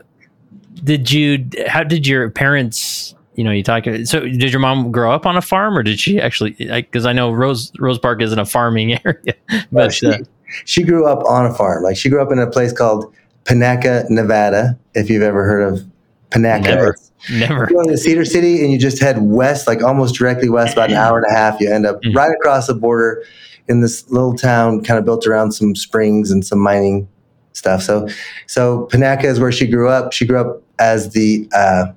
did 0.83 1.11
you? 1.11 1.47
How 1.67 1.83
did 1.83 2.07
your 2.07 2.29
parents? 2.29 3.15
You 3.35 3.43
know, 3.43 3.51
you 3.51 3.63
talk. 3.63 3.83
So, 4.05 4.21
did 4.21 4.51
your 4.51 4.59
mom 4.61 4.91
grow 4.91 5.11
up 5.11 5.25
on 5.25 5.35
a 5.35 5.41
farm, 5.41 5.77
or 5.77 5.83
did 5.83 5.99
she 5.99 6.21
actually? 6.21 6.51
Because 6.51 7.05
I 7.05 7.11
know 7.13 7.31
Rose 7.31 7.71
Rose 7.79 7.99
Park 7.99 8.21
isn't 8.21 8.39
a 8.39 8.45
farming 8.45 8.93
area, 9.05 9.33
but 9.71 9.93
she, 9.93 10.07
uh, 10.07 10.17
she 10.63 10.83
grew 10.83 11.05
up 11.05 11.23
on 11.25 11.45
a 11.45 11.53
farm. 11.53 11.83
Like 11.83 11.97
she 11.97 12.09
grew 12.09 12.21
up 12.21 12.31
in 12.31 12.39
a 12.39 12.49
place 12.49 12.71
called 12.71 13.13
Panaca, 13.43 14.09
Nevada. 14.09 14.77
If 14.93 15.09
you've 15.09 15.23
ever 15.23 15.43
heard 15.45 15.61
of 15.73 15.81
Panaca, 16.29 16.63
Never. 16.63 16.95
Never. 17.31 17.67
you 17.69 17.75
go 17.75 17.81
into 17.81 17.97
Cedar 17.97 18.23
City 18.23 18.61
and 18.63 18.71
you 18.71 18.77
just 18.79 19.01
head 19.01 19.17
west, 19.21 19.67
like 19.67 19.83
almost 19.83 20.15
directly 20.15 20.47
west, 20.47 20.73
about 20.73 20.89
an 20.91 20.95
hour 20.95 21.17
and 21.17 21.25
a 21.29 21.33
half. 21.35 21.59
You 21.59 21.73
end 21.73 21.85
up 21.85 22.01
Mhm. 22.03 22.15
right 22.15 22.31
across 22.31 22.67
the 22.67 22.73
border 22.75 23.23
in 23.67 23.81
this 23.81 24.09
little 24.11 24.35
town, 24.35 24.83
kind 24.83 24.99
of 24.99 25.05
built 25.05 25.25
around 25.25 25.51
some 25.53 25.75
springs 25.75 26.29
and 26.31 26.45
some 26.45 26.59
mining 26.59 27.07
stuff. 27.55 27.81
So, 27.81 28.07
so 28.47 28.87
Panaca 28.91 29.25
is 29.25 29.39
where 29.39 29.51
she 29.51 29.67
grew 29.67 29.89
up. 29.89 30.13
She 30.13 30.25
grew 30.25 30.39
up 30.39 30.61
as 30.79 31.13
the, 31.13 31.47
uh, 31.53 31.87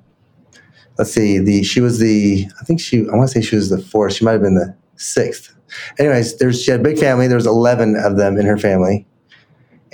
let's 0.97 1.11
see, 1.11 1.37
the 1.37 1.63
she 1.63 1.81
was 1.81 1.99
the, 1.99 2.47
I 2.59 2.63
think 2.63 2.79
she, 2.79 3.01
I 3.11 3.15
want 3.15 3.29
to 3.29 3.33
say 3.33 3.45
she 3.45 3.55
was 3.55 3.69
the 3.69 3.81
fourth. 3.81 4.13
She 4.13 4.25
might 4.25 4.33
have 4.33 4.41
been 4.41 4.55
the 4.55 4.75
sixth. 4.95 5.55
Anyways, 5.99 6.37
there's 6.37 6.63
she 6.63 6.71
had 6.71 6.79
a 6.79 6.83
big 6.83 6.97
family. 6.97 7.27
There 7.27 7.37
was 7.37 7.45
eleven 7.45 7.95
of 7.95 8.17
them 8.17 8.39
in 8.39 8.45
her 8.47 8.57
family, 8.57 9.05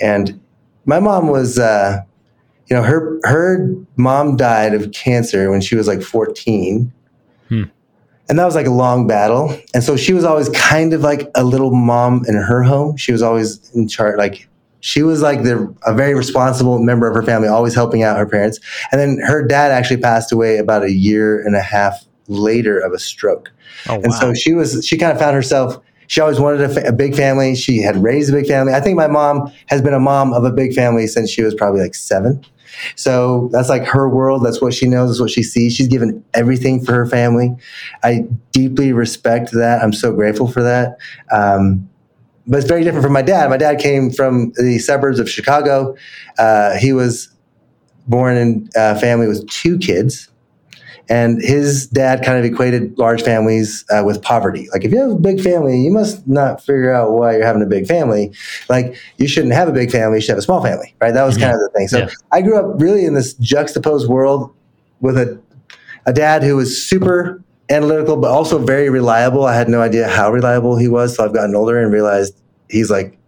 and 0.00 0.40
my 0.86 1.00
mom 1.00 1.28
was. 1.28 1.58
Uh, 1.58 2.00
you 2.68 2.74
know 2.74 2.82
her 2.82 3.20
her 3.24 3.72
mom 3.96 4.36
died 4.36 4.74
of 4.74 4.90
cancer 4.92 5.50
when 5.50 5.60
she 5.60 5.76
was 5.76 5.86
like 5.86 6.02
14 6.02 6.92
Hmm. 7.48 7.62
and 8.28 8.38
that 8.38 8.44
was 8.44 8.56
like 8.56 8.66
a 8.66 8.72
long 8.72 9.06
battle. 9.06 9.56
And 9.72 9.84
so 9.84 9.96
she 9.96 10.12
was 10.12 10.24
always 10.24 10.48
kind 10.48 10.92
of 10.92 11.02
like 11.02 11.30
a 11.36 11.44
little 11.44 11.70
mom 11.72 12.24
in 12.26 12.34
her 12.34 12.64
home. 12.64 12.96
She 12.96 13.12
was 13.12 13.22
always 13.22 13.70
in 13.70 13.86
charge, 13.86 14.18
like 14.18 14.48
she 14.86 15.02
was 15.02 15.20
like 15.20 15.42
the 15.42 15.74
a 15.84 15.92
very 15.92 16.14
responsible 16.14 16.78
member 16.78 17.08
of 17.08 17.14
her 17.16 17.22
family, 17.22 17.48
always 17.48 17.74
helping 17.74 18.04
out 18.04 18.16
her 18.16 18.26
parents. 18.26 18.60
And 18.92 19.00
then 19.00 19.18
her 19.26 19.44
dad 19.44 19.72
actually 19.72 19.96
passed 19.96 20.30
away 20.30 20.58
about 20.58 20.84
a 20.84 20.92
year 20.92 21.44
and 21.44 21.56
a 21.56 21.60
half 21.60 22.06
later 22.28 22.78
of 22.78 22.92
a 22.92 22.98
stroke. 23.00 23.50
Oh, 23.88 23.96
wow. 23.96 24.00
And 24.04 24.14
so 24.14 24.32
she 24.32 24.54
was 24.54 24.86
she 24.86 24.96
kind 24.96 25.10
of 25.10 25.18
found 25.18 25.34
herself. 25.34 25.76
She 26.06 26.20
always 26.20 26.38
wanted 26.38 26.60
a, 26.60 26.68
fa- 26.68 26.86
a 26.86 26.92
big 26.92 27.16
family. 27.16 27.56
She 27.56 27.82
had 27.82 28.00
raised 28.00 28.30
a 28.30 28.32
big 28.32 28.46
family. 28.46 28.74
I 28.74 28.80
think 28.80 28.96
my 28.96 29.08
mom 29.08 29.52
has 29.66 29.82
been 29.82 29.92
a 29.92 29.98
mom 29.98 30.32
of 30.32 30.44
a 30.44 30.52
big 30.52 30.72
family 30.72 31.08
since 31.08 31.30
she 31.30 31.42
was 31.42 31.52
probably 31.52 31.80
like 31.80 31.96
seven. 31.96 32.40
So 32.94 33.48
that's 33.50 33.68
like 33.68 33.82
her 33.86 34.08
world. 34.08 34.46
That's 34.46 34.62
what 34.62 34.72
she 34.72 34.86
knows. 34.86 35.10
That's 35.10 35.20
what 35.20 35.30
she 35.30 35.42
sees. 35.42 35.74
She's 35.74 35.88
given 35.88 36.22
everything 36.32 36.84
for 36.84 36.92
her 36.92 37.06
family. 37.06 37.56
I 38.04 38.20
deeply 38.52 38.92
respect 38.92 39.50
that. 39.50 39.82
I'm 39.82 39.92
so 39.92 40.12
grateful 40.12 40.46
for 40.46 40.62
that. 40.62 40.96
Um, 41.32 41.88
but 42.46 42.58
it's 42.58 42.68
very 42.68 42.84
different 42.84 43.04
from 43.04 43.12
my 43.12 43.22
dad. 43.22 43.50
My 43.50 43.56
dad 43.56 43.78
came 43.78 44.10
from 44.10 44.52
the 44.56 44.78
suburbs 44.78 45.18
of 45.18 45.28
Chicago. 45.28 45.96
Uh, 46.38 46.76
he 46.76 46.92
was 46.92 47.28
born 48.06 48.36
in 48.36 48.68
a 48.76 48.98
family 48.98 49.26
with 49.26 49.48
two 49.48 49.78
kids. 49.78 50.30
And 51.08 51.40
his 51.40 51.86
dad 51.86 52.24
kind 52.24 52.36
of 52.36 52.44
equated 52.44 52.98
large 52.98 53.22
families 53.22 53.84
uh, 53.90 54.02
with 54.04 54.20
poverty. 54.22 54.68
Like, 54.72 54.84
if 54.84 54.90
you 54.90 54.98
have 54.98 55.10
a 55.10 55.18
big 55.18 55.40
family, 55.40 55.80
you 55.80 55.92
must 55.92 56.26
not 56.26 56.60
figure 56.60 56.92
out 56.92 57.12
why 57.12 57.36
you're 57.36 57.46
having 57.46 57.62
a 57.62 57.66
big 57.66 57.86
family. 57.86 58.32
Like, 58.68 58.96
you 59.16 59.28
shouldn't 59.28 59.54
have 59.54 59.68
a 59.68 59.72
big 59.72 59.92
family, 59.92 60.18
you 60.18 60.22
should 60.22 60.30
have 60.30 60.38
a 60.38 60.42
small 60.42 60.60
family, 60.60 60.96
right? 61.00 61.12
That 61.12 61.22
was 61.22 61.36
mm-hmm. 61.36 61.44
kind 61.44 61.54
of 61.54 61.60
the 61.60 61.70
thing. 61.76 61.86
So, 61.86 61.98
yeah. 61.98 62.08
I 62.32 62.42
grew 62.42 62.58
up 62.58 62.80
really 62.80 63.04
in 63.04 63.14
this 63.14 63.34
juxtaposed 63.34 64.08
world 64.08 64.52
with 65.00 65.16
a, 65.16 65.40
a 66.06 66.12
dad 66.12 66.42
who 66.42 66.56
was 66.56 66.84
super 66.84 67.40
analytical, 67.70 68.16
but 68.16 68.30
also 68.30 68.58
very 68.58 68.90
reliable. 68.90 69.44
I 69.44 69.54
had 69.54 69.68
no 69.68 69.80
idea 69.80 70.08
how 70.08 70.30
reliable 70.30 70.76
he 70.76 70.88
was. 70.88 71.16
So, 71.16 71.24
I've 71.24 71.34
gotten 71.34 71.54
older 71.54 71.82
and 71.82 71.92
realized 71.92 72.34
he's 72.68 72.90
like 72.90 73.18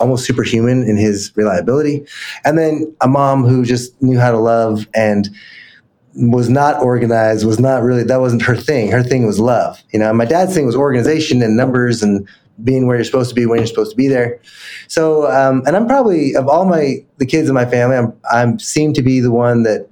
almost 0.00 0.24
superhuman 0.24 0.82
in 0.82 0.96
his 0.96 1.30
reliability. 1.36 2.04
And 2.44 2.58
then 2.58 2.94
a 3.00 3.08
mom 3.08 3.44
who 3.44 3.64
just 3.64 4.00
knew 4.02 4.18
how 4.18 4.32
to 4.32 4.38
love 4.38 4.88
and 4.94 5.28
was 6.14 6.48
not 6.48 6.82
organized, 6.82 7.46
was 7.46 7.60
not 7.60 7.82
really, 7.82 8.02
that 8.04 8.20
wasn't 8.20 8.42
her 8.42 8.56
thing. 8.56 8.90
Her 8.90 9.02
thing 9.02 9.26
was 9.26 9.38
love. 9.38 9.80
You 9.92 10.00
know, 10.00 10.12
my 10.12 10.24
dad's 10.24 10.54
thing 10.54 10.66
was 10.66 10.74
organization 10.74 11.42
and 11.42 11.56
numbers 11.56 12.02
and 12.02 12.26
being 12.64 12.86
where 12.86 12.96
you're 12.96 13.04
supposed 13.04 13.28
to 13.28 13.34
be 13.34 13.46
when 13.46 13.58
you're 13.58 13.66
supposed 13.66 13.90
to 13.90 13.96
be 13.96 14.08
there. 14.08 14.40
So, 14.88 15.30
um, 15.30 15.62
and 15.66 15.76
I'm 15.76 15.86
probably, 15.86 16.34
of 16.34 16.48
all 16.48 16.64
my, 16.64 17.04
the 17.18 17.26
kids 17.26 17.48
in 17.48 17.54
my 17.54 17.64
family, 17.64 17.96
I'm, 17.96 18.12
I'm 18.30 18.58
seem 18.58 18.92
to 18.94 19.02
be 19.02 19.20
the 19.20 19.30
one 19.30 19.62
that 19.62 19.88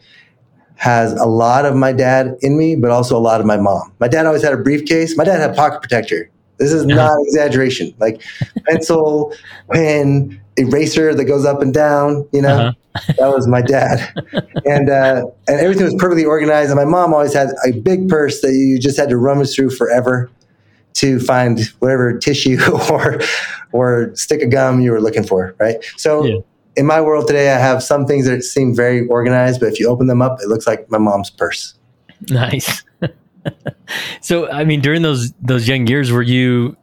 has 0.79 1.13
a 1.13 1.27
lot 1.27 1.67
of 1.67 1.75
my 1.75 1.93
dad 1.93 2.37
in 2.41 2.57
me, 2.57 2.77
but 2.77 2.91
also 2.91 3.17
a 3.17 3.21
lot 3.21 3.41
of 3.41 3.47
my 3.47 3.57
mom. 3.57 3.93
My 3.99 4.07
dad 4.07 4.27
always 4.27 4.43
had 4.43 4.53
a 4.53 4.57
briefcase. 4.57 5.17
My 5.17 5.25
dad 5.25 5.41
had 5.41 5.51
a 5.51 5.55
pocket 5.55 5.81
protector. 5.83 6.31
This 6.59 6.73
is 6.73 6.87
not 6.87 7.21
exaggeration. 7.23 7.95
Like 7.99 8.23
pencil, 8.67 9.33
pen, 9.73 10.41
eraser 10.57 11.15
that 11.15 11.25
goes 11.25 11.45
up 11.45 11.63
and 11.63 11.75
down. 11.75 12.29
You 12.33 12.43
know, 12.43 12.75
uh-huh. 12.95 13.13
that 13.19 13.29
was 13.29 13.47
my 13.47 13.61
dad, 13.61 14.13
and 14.65 14.89
uh, 14.89 15.27
and 15.47 15.61
everything 15.61 15.85
was 15.85 15.95
perfectly 15.97 16.25
organized. 16.25 16.71
And 16.71 16.79
my 16.79 16.85
mom 16.85 17.13
always 17.13 17.35
had 17.35 17.51
a 17.67 17.73
big 17.73 18.09
purse 18.09 18.41
that 18.41 18.53
you 18.53 18.79
just 18.79 18.97
had 18.97 19.09
to 19.11 19.17
rummage 19.17 19.55
through 19.55 19.71
forever 19.71 20.31
to 20.95 21.21
find 21.21 21.61
whatever 21.81 22.19
tissue 22.19 22.59
or 22.91 23.21
or 23.73 24.15
stick 24.15 24.43
of 24.43 24.51
gum 24.51 24.81
you 24.81 24.93
were 24.93 25.01
looking 25.01 25.25
for. 25.25 25.55
Right. 25.59 25.77
So. 25.97 26.25
Yeah. 26.25 26.39
In 26.79 26.87
my 26.87 27.01
world 27.01 27.27
today, 27.27 27.51
I 27.51 27.59
have 27.59 27.83
some 27.83 28.07
things 28.07 28.27
that 28.27 28.43
seem 28.45 28.75
very 28.75 29.07
organized, 29.09 29.61
but 29.61 29.67
if 29.67 29.81
you 29.81 29.89
open 29.89 30.07
them 30.07 30.23
up, 30.23 30.39
it 30.41 30.49
looks 30.49 30.67
like 30.67 30.89
my 30.91 30.99
mom's 30.99 31.29
purse. 31.29 31.75
Nice. 32.31 32.85
so, 34.21 34.49
I 34.51 34.65
mean, 34.65 34.81
during 34.81 35.03
those 35.03 35.33
those 35.43 35.69
young 35.69 35.87
years, 35.87 36.13
were 36.13 36.23
you, 36.23 36.77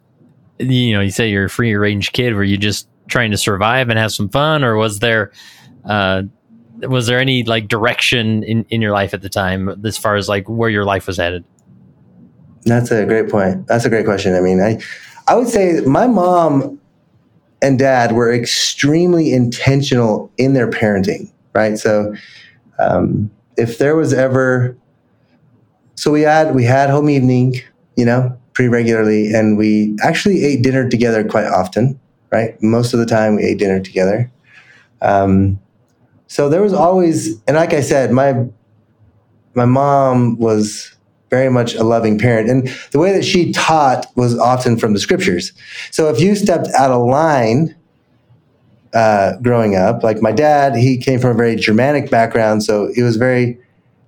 you 0.59 0.93
know, 0.93 1.01
you 1.01 1.11
say 1.11 1.29
you're 1.29 1.45
a 1.45 1.49
free 1.49 1.73
range 1.75 2.11
kid. 2.11 2.33
Were 2.33 2.43
you 2.43 2.57
just 2.57 2.87
trying 3.07 3.31
to 3.31 3.37
survive 3.37 3.89
and 3.89 3.97
have 3.97 4.11
some 4.11 4.29
fun, 4.29 4.63
or 4.63 4.75
was 4.75 4.99
there 4.99 5.31
uh, 5.85 6.23
was 6.81 7.07
there 7.07 7.19
any 7.19 7.43
like 7.43 7.67
direction 7.67 8.43
in 8.43 8.65
in 8.69 8.81
your 8.81 8.91
life 8.91 9.13
at 9.13 9.21
the 9.21 9.29
time 9.29 9.85
as 9.85 9.97
far 9.97 10.15
as 10.15 10.27
like 10.27 10.47
where 10.49 10.69
your 10.69 10.85
life 10.85 11.07
was 11.07 11.17
headed? 11.17 11.43
That's 12.63 12.91
a 12.91 13.05
great 13.05 13.29
point. 13.29 13.67
That's 13.67 13.85
a 13.85 13.89
great 13.89 14.05
question. 14.05 14.35
I 14.35 14.41
mean, 14.41 14.61
I 14.61 14.81
I 15.27 15.35
would 15.35 15.47
say 15.47 15.81
my 15.81 16.07
mom 16.07 16.79
and 17.61 17.79
dad 17.79 18.11
were 18.11 18.33
extremely 18.33 19.33
intentional 19.33 20.31
in 20.37 20.53
their 20.53 20.69
parenting, 20.69 21.31
right? 21.53 21.77
So, 21.77 22.13
um, 22.79 23.31
if 23.57 23.77
there 23.77 23.95
was 23.95 24.13
ever, 24.13 24.77
so 25.95 26.11
we 26.11 26.21
had 26.21 26.53
we 26.53 26.65
had 26.65 26.89
home 26.89 27.09
evening, 27.09 27.55
you 27.95 28.05
know, 28.05 28.37
pretty 28.53 28.69
regularly, 28.69 29.33
and 29.33 29.57
we 29.57 29.95
actually 30.03 30.43
ate 30.43 30.61
dinner 30.61 30.89
together 30.89 31.23
quite 31.23 31.47
often 31.47 31.99
right? 32.35 32.61
Most 32.61 32.93
of 32.93 32.99
the 32.99 33.05
time 33.05 33.35
we 33.35 33.43
ate 33.43 33.57
dinner 33.59 33.79
together. 33.79 34.29
Um, 35.01 35.59
so 36.27 36.49
there 36.49 36.61
was 36.61 36.73
always, 36.73 37.41
and 37.47 37.55
like 37.55 37.73
I 37.73 37.81
said, 37.81 38.11
my 38.11 38.45
my 39.53 39.65
mom 39.65 40.37
was 40.37 40.94
very 41.29 41.49
much 41.49 41.75
a 41.75 41.83
loving 41.83 42.17
parent, 42.17 42.49
and 42.49 42.67
the 42.91 42.99
way 42.99 43.11
that 43.11 43.25
she 43.25 43.51
taught 43.51 44.05
was 44.15 44.37
often 44.37 44.77
from 44.77 44.93
the 44.93 44.99
scriptures. 44.99 45.51
So 45.91 46.09
if 46.09 46.19
you 46.19 46.35
stepped 46.35 46.67
out 46.77 46.91
of 46.91 47.05
line 47.05 47.75
uh, 48.93 49.37
growing 49.41 49.75
up, 49.75 50.03
like 50.03 50.21
my 50.21 50.31
dad, 50.31 50.75
he 50.75 50.97
came 50.97 51.19
from 51.19 51.31
a 51.31 51.35
very 51.35 51.55
Germanic 51.55 52.09
background, 52.09 52.63
so 52.63 52.91
it 52.95 53.03
was 53.03 53.17
very 53.17 53.57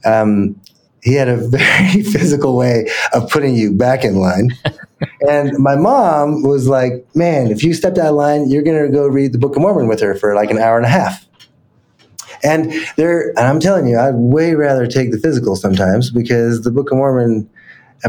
um, 0.06 0.60
he 1.08 1.14
had 1.14 1.30
a 1.30 1.38
very 1.48 2.04
physical 2.04 2.56
way 2.56 2.90
of 3.14 3.30
putting 3.30 3.56
you 3.56 3.72
back 3.72 4.04
in 4.04 4.18
line. 4.18 4.52
and 5.30 5.58
my 5.58 5.76
mom 5.76 6.44
was 6.44 6.68
like, 6.68 7.08
man, 7.16 7.48
if 7.48 7.64
you 7.64 7.74
stepped 7.74 7.98
out 7.98 8.08
of 8.08 8.16
line, 8.16 8.50
you're 8.50 8.64
going 8.64 8.86
to 8.86 8.92
go 8.92 9.08
read 9.08 9.32
the 9.32 9.38
Book 9.38 9.56
of 9.56 9.62
Mormon 9.62 9.88
with 9.88 10.02
her 10.02 10.16
for 10.16 10.36
like 10.36 10.52
an 10.52 10.58
hour 10.58 10.78
and 10.78 10.86
a 10.86 10.90
half. 10.90 11.26
And 12.44 12.74
there, 12.96 13.30
and 13.30 13.40
I'm 13.40 13.60
telling 13.60 13.88
you, 13.88 14.00
I'd 14.00 14.16
way 14.16 14.56
rather 14.56 14.88
take 14.88 15.12
the 15.12 15.20
physical 15.20 15.56
sometimes 15.56 16.12
because 16.12 16.62
the 16.62 16.72
Book 16.72 16.92
of 16.92 16.98
Mormon 16.98 17.50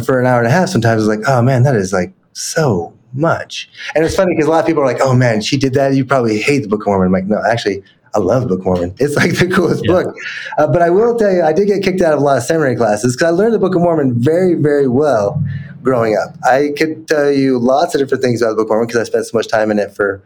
for 0.05 0.21
an 0.21 0.27
hour 0.27 0.39
and 0.39 0.47
a 0.47 0.51
half 0.51 0.69
sometimes 0.69 1.03
is 1.03 1.09
like, 1.09 1.21
oh 1.27 1.43
man, 1.43 1.63
that 1.63 1.75
is 1.75 1.93
like 1.93 2.13
so 2.33 2.93
much. 3.13 3.69
And 3.95 4.05
it's 4.05 4.15
funny 4.15 4.35
because 4.35 4.47
a 4.47 4.51
lot 4.51 4.61
of 4.61 4.67
people 4.67 4.83
are 4.83 4.87
like, 4.87 5.01
oh 5.01 5.15
man, 5.15 5.41
she 5.41 5.57
did 5.57 5.75
that. 5.75 5.95
You 5.95 6.05
probably 6.05 6.41
hate 6.41 6.61
the 6.61 6.69
Book 6.69 6.81
of 6.81 6.87
Mormon. 6.87 7.07
I'm 7.07 7.13
like, 7.13 7.25
no, 7.25 7.43
actually, 7.51 7.83
I 8.15 8.19
love 8.19 8.49
Book 8.49 8.61
of 8.61 8.65
Mormon. 8.65 8.95
It's 8.99 9.17
like 9.17 9.39
the 9.39 9.49
coolest 9.55 9.85
yeah. 9.85 9.93
book. 9.93 10.17
Uh, 10.59 10.67
but 10.67 10.83
I 10.83 10.91
will 10.91 11.17
tell 11.17 11.33
you, 11.33 11.43
I 11.43 11.53
did 11.53 11.67
get 11.67 11.83
kicked 11.83 12.01
out 12.01 12.15
of 12.15 12.21
a 12.21 12.23
lot 12.23 12.37
of 12.37 12.43
seminary 12.43 12.77
classes 12.77 13.17
because 13.17 13.29
I 13.29 13.31
learned 13.31 13.55
the 13.55 13.59
Book 13.59 13.75
of 13.75 13.83
Mormon 13.83 14.21
very, 14.21 14.55
very 14.55 14.89
well 14.89 15.43
growing 15.83 16.17
up. 16.17 16.35
I 16.45 16.73
could 16.77 17.09
tell 17.09 17.31
you 17.31 17.59
lots 17.59 17.95
of 17.95 18.01
different 18.01 18.23
things 18.23 18.43
about 18.43 18.51
the 18.51 18.57
Book 18.57 18.67
of 18.67 18.71
Mormon 18.71 18.87
because 18.89 19.01
I 19.01 19.05
spent 19.05 19.27
so 19.27 19.37
much 19.37 19.49
time 19.49 19.71
in 19.71 19.79
it 19.79 19.95
for 19.95 20.23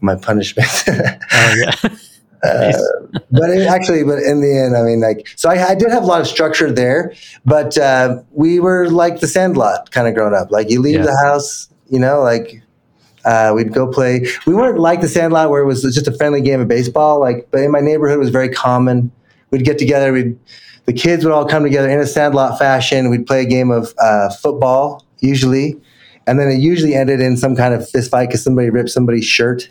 my 0.00 0.14
punishment. 0.16 0.68
oh 0.88 1.54
yeah. 1.56 1.72
Uh, 2.46 2.72
but 3.30 3.50
it, 3.50 3.66
actually, 3.66 4.04
but 4.04 4.18
in 4.18 4.40
the 4.40 4.58
end, 4.58 4.76
I 4.76 4.82
mean, 4.82 5.00
like, 5.00 5.28
so 5.36 5.48
I, 5.50 5.70
I 5.70 5.74
did 5.74 5.90
have 5.90 6.02
a 6.02 6.06
lot 6.06 6.20
of 6.20 6.26
structure 6.26 6.70
there, 6.70 7.12
but 7.44 7.76
uh, 7.76 8.22
we 8.32 8.60
were 8.60 8.88
like 8.88 9.20
the 9.20 9.26
Sandlot 9.26 9.90
kind 9.90 10.06
of 10.06 10.14
growing 10.14 10.34
up. 10.34 10.50
Like, 10.50 10.70
you 10.70 10.80
leave 10.80 11.02
the 11.02 11.16
house, 11.24 11.68
you 11.90 11.98
know, 11.98 12.20
like 12.20 12.62
uh, 13.24 13.52
we'd 13.54 13.72
go 13.72 13.86
play. 13.88 14.26
We 14.46 14.54
weren't 14.54 14.78
like 14.78 15.00
the 15.00 15.08
Sandlot 15.08 15.50
where 15.50 15.60
it 15.60 15.66
was 15.66 15.82
just 15.82 16.06
a 16.06 16.12
friendly 16.12 16.40
game 16.40 16.60
of 16.60 16.68
baseball. 16.68 17.20
Like, 17.20 17.48
but 17.50 17.60
in 17.60 17.70
my 17.70 17.80
neighborhood, 17.80 18.16
it 18.16 18.20
was 18.20 18.30
very 18.30 18.48
common. 18.48 19.10
We'd 19.50 19.64
get 19.64 19.78
together. 19.78 20.12
We'd 20.12 20.38
the 20.86 20.92
kids 20.92 21.24
would 21.24 21.34
all 21.34 21.46
come 21.46 21.64
together 21.64 21.90
in 21.90 21.98
a 21.98 22.06
Sandlot 22.06 22.58
fashion. 22.58 23.10
We'd 23.10 23.26
play 23.26 23.42
a 23.42 23.44
game 23.44 23.70
of 23.70 23.92
uh, 23.98 24.30
football 24.30 25.04
usually, 25.20 25.76
and 26.26 26.38
then 26.38 26.48
it 26.48 26.60
usually 26.60 26.94
ended 26.94 27.20
in 27.20 27.36
some 27.36 27.56
kind 27.56 27.74
of 27.74 27.88
fist 27.88 28.10
fight 28.10 28.28
because 28.28 28.42
somebody 28.42 28.70
ripped 28.70 28.90
somebody's 28.90 29.24
shirt. 29.24 29.70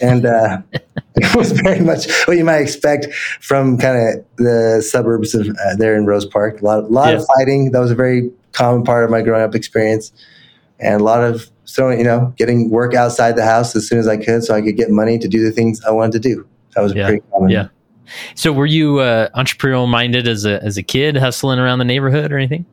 And 0.00 0.26
uh, 0.26 0.58
it 1.16 1.34
was 1.34 1.52
very 1.52 1.80
much 1.80 2.10
what 2.26 2.36
you 2.36 2.44
might 2.44 2.58
expect 2.58 3.12
from 3.40 3.78
kind 3.78 3.96
of 3.96 4.24
the 4.36 4.82
suburbs 4.82 5.34
of 5.34 5.48
uh, 5.48 5.76
there 5.76 5.96
in 5.96 6.06
Rose 6.06 6.26
Park. 6.26 6.60
A 6.60 6.64
lot, 6.64 6.90
lot 6.90 7.10
yeah. 7.10 7.20
of 7.20 7.26
fighting. 7.36 7.72
That 7.72 7.80
was 7.80 7.90
a 7.90 7.94
very 7.94 8.30
common 8.52 8.84
part 8.84 9.04
of 9.04 9.10
my 9.10 9.22
growing 9.22 9.42
up 9.42 9.54
experience, 9.54 10.12
and 10.78 11.00
a 11.00 11.04
lot 11.04 11.22
of 11.22 11.50
throwing. 11.68 11.98
you 11.98 12.04
know 12.04 12.32
getting 12.36 12.70
work 12.70 12.94
outside 12.94 13.36
the 13.36 13.44
house 13.44 13.74
as 13.76 13.88
soon 13.88 13.98
as 13.98 14.06
I 14.06 14.16
could 14.16 14.44
so 14.44 14.54
I 14.54 14.60
could 14.60 14.76
get 14.76 14.90
money 14.90 15.18
to 15.18 15.28
do 15.28 15.42
the 15.42 15.50
things 15.50 15.82
I 15.84 15.90
wanted 15.90 16.22
to 16.22 16.28
do. 16.28 16.46
That 16.74 16.82
was 16.82 16.94
yeah. 16.94 17.06
pretty 17.06 17.22
common. 17.32 17.50
Yeah. 17.50 17.68
So 18.34 18.52
were 18.52 18.66
you 18.66 18.98
uh, 18.98 19.28
entrepreneurial 19.30 19.88
minded 19.88 20.28
as 20.28 20.44
a 20.44 20.62
as 20.62 20.76
a 20.76 20.82
kid, 20.82 21.16
hustling 21.16 21.58
around 21.58 21.78
the 21.78 21.84
neighborhood 21.84 22.32
or 22.32 22.38
anything? 22.38 22.66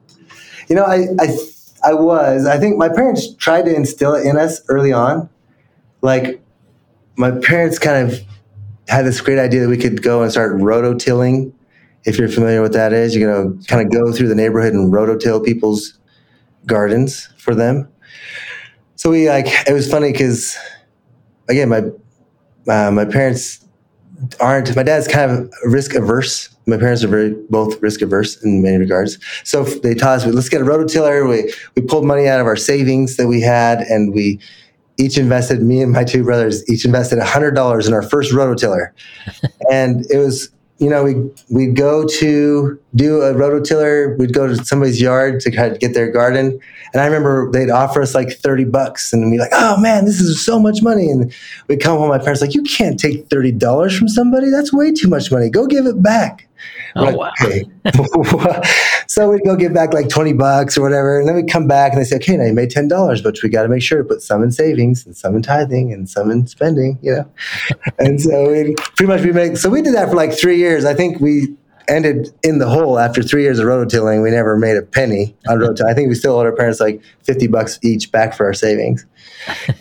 You 0.67 0.75
know, 0.75 0.83
I 0.83 1.07
I 1.19 1.37
I 1.83 1.93
was. 1.93 2.45
I 2.45 2.57
think 2.59 2.77
my 2.77 2.89
parents 2.89 3.33
tried 3.35 3.65
to 3.65 3.75
instill 3.75 4.13
it 4.13 4.25
in 4.25 4.37
us 4.37 4.61
early 4.69 4.93
on. 4.93 5.29
Like 6.01 6.41
my 7.21 7.31
parents 7.31 7.79
kind 7.79 8.11
of 8.11 8.19
had 8.87 9.05
this 9.05 9.21
great 9.21 9.39
idea 9.39 9.61
that 9.61 9.69
we 9.69 9.77
could 9.77 10.01
go 10.03 10.21
and 10.21 10.31
start 10.31 10.53
rototilling. 10.57 11.53
If 12.03 12.17
you're 12.17 12.27
familiar 12.27 12.61
with 12.61 12.73
that 12.73 12.93
is, 12.93 13.15
you're 13.15 13.31
gonna 13.31 13.63
kind 13.67 13.85
of 13.85 13.93
go 13.93 14.11
through 14.11 14.27
the 14.27 14.35
neighborhood 14.35 14.73
and 14.73 14.91
rototill 14.91 15.45
people's 15.45 15.97
gardens 16.65 17.29
for 17.37 17.55
them 17.55 17.87
so 19.01 19.09
we 19.09 19.27
like 19.27 19.47
it 19.67 19.73
was 19.73 19.89
funny 19.89 20.11
because 20.11 20.55
again 21.49 21.69
my 21.69 21.81
uh, 22.71 22.91
my 22.91 23.03
parents 23.03 23.65
aren't 24.39 24.75
my 24.75 24.83
dad's 24.83 25.07
kind 25.07 25.31
of 25.31 25.51
risk 25.63 25.95
averse 25.95 26.51
my 26.67 26.77
parents 26.77 27.03
are 27.03 27.07
very 27.07 27.33
both 27.49 27.81
risk 27.81 28.03
averse 28.03 28.41
in 28.43 28.61
many 28.61 28.77
regards. 28.77 29.17
So 29.43 29.63
they 29.63 29.95
taught 29.95 30.19
us, 30.19 30.25
let's 30.27 30.49
get 30.49 30.61
a 30.61 30.63
rototiller. 30.63 31.27
We 31.27 31.51
we 31.75 31.81
pulled 31.81 32.05
money 32.05 32.27
out 32.27 32.39
of 32.39 32.45
our 32.45 32.55
savings 32.55 33.17
that 33.17 33.27
we 33.27 33.41
had, 33.41 33.79
and 33.79 34.13
we 34.13 34.39
each 35.01 35.17
invested. 35.17 35.61
Me 35.61 35.81
and 35.81 35.91
my 35.91 36.03
two 36.03 36.23
brothers 36.23 36.67
each 36.69 36.85
invested 36.85 37.19
hundred 37.19 37.51
dollars 37.51 37.87
in 37.87 37.93
our 37.93 38.03
first 38.03 38.31
rototiller, 38.31 38.91
and 39.71 40.05
it 40.11 40.17
was 40.17 40.49
you 40.81 40.89
know, 40.89 41.03
we 41.03 41.13
we'd 41.51 41.75
go 41.75 42.07
to 42.07 42.79
do 42.95 43.21
a 43.21 43.35
rototiller. 43.35 44.17
We'd 44.17 44.33
go 44.33 44.47
to 44.47 44.65
somebody's 44.65 44.99
yard 44.99 45.39
to 45.41 45.51
kind 45.51 45.71
of 45.71 45.79
get 45.79 45.93
their 45.93 46.11
garden, 46.11 46.59
and 46.91 47.01
I 47.01 47.05
remember 47.05 47.51
they'd 47.51 47.69
offer 47.69 48.01
us 48.01 48.15
like 48.15 48.31
thirty 48.31 48.65
bucks, 48.65 49.13
and 49.13 49.23
we'd 49.23 49.37
be 49.37 49.37
like, 49.37 49.51
"Oh 49.53 49.79
man, 49.79 50.05
this 50.05 50.19
is 50.19 50.43
so 50.43 50.59
much 50.59 50.81
money!" 50.81 51.11
And 51.11 51.31
we'd 51.67 51.81
come 51.81 51.99
home. 51.99 52.09
My 52.09 52.17
parents 52.17 52.41
like, 52.41 52.55
"You 52.55 52.63
can't 52.63 52.99
take 52.99 53.27
thirty 53.29 53.51
dollars 53.51 53.95
from 53.95 54.07
somebody. 54.07 54.49
That's 54.49 54.73
way 54.73 54.91
too 54.91 55.07
much 55.07 55.31
money. 55.31 55.51
Go 55.51 55.67
give 55.67 55.85
it 55.85 56.01
back." 56.01 56.47
Oh, 56.95 57.03
like, 57.03 57.15
wow. 57.15 57.31
okay. 57.43 57.63
so 59.07 59.31
we'd 59.31 59.43
go 59.43 59.55
give 59.55 59.73
back 59.73 59.93
like 59.93 60.09
20 60.09 60.33
bucks 60.33 60.77
or 60.77 60.81
whatever. 60.81 61.19
And 61.19 61.27
then 61.27 61.35
we'd 61.35 61.49
come 61.49 61.67
back 61.67 61.93
and 61.93 62.01
they 62.01 62.05
say, 62.05 62.17
okay, 62.17 62.37
now 62.37 62.45
you 62.45 62.53
made 62.53 62.69
$10, 62.69 63.23
but 63.23 63.37
we 63.41 63.49
got 63.49 63.63
to 63.63 63.69
make 63.69 63.81
sure 63.81 63.99
to 63.99 64.03
put 64.03 64.21
some 64.21 64.43
in 64.43 64.51
savings 64.51 65.05
and 65.05 65.15
some 65.15 65.35
in 65.35 65.41
tithing 65.41 65.93
and 65.93 66.09
some 66.09 66.29
in 66.31 66.47
spending, 66.47 66.99
you 67.01 67.15
know? 67.15 67.31
and 67.99 68.21
so 68.21 68.51
we 68.51 68.75
pretty 68.95 69.07
much 69.07 69.21
we 69.21 69.31
make, 69.31 69.57
so 69.57 69.69
we 69.69 69.81
did 69.81 69.95
that 69.95 70.09
for 70.09 70.15
like 70.15 70.33
three 70.33 70.57
years. 70.57 70.85
I 70.85 70.93
think 70.93 71.19
we 71.19 71.55
ended 71.87 72.29
in 72.43 72.59
the 72.59 72.69
hole 72.69 72.99
after 72.99 73.21
three 73.23 73.43
years 73.43 73.59
of 73.59 73.65
rototilling. 73.65 74.23
We 74.23 74.31
never 74.31 74.57
made 74.57 74.77
a 74.77 74.81
penny 74.81 75.35
on 75.47 75.57
rototilling. 75.59 75.89
I 75.89 75.93
think 75.93 76.09
we 76.09 76.15
still 76.15 76.37
owed 76.37 76.45
our 76.45 76.55
parents 76.55 76.79
like 76.79 77.01
50 77.23 77.47
bucks 77.47 77.79
each 77.83 78.11
back 78.11 78.33
for 78.33 78.45
our 78.45 78.53
savings. 78.53 79.05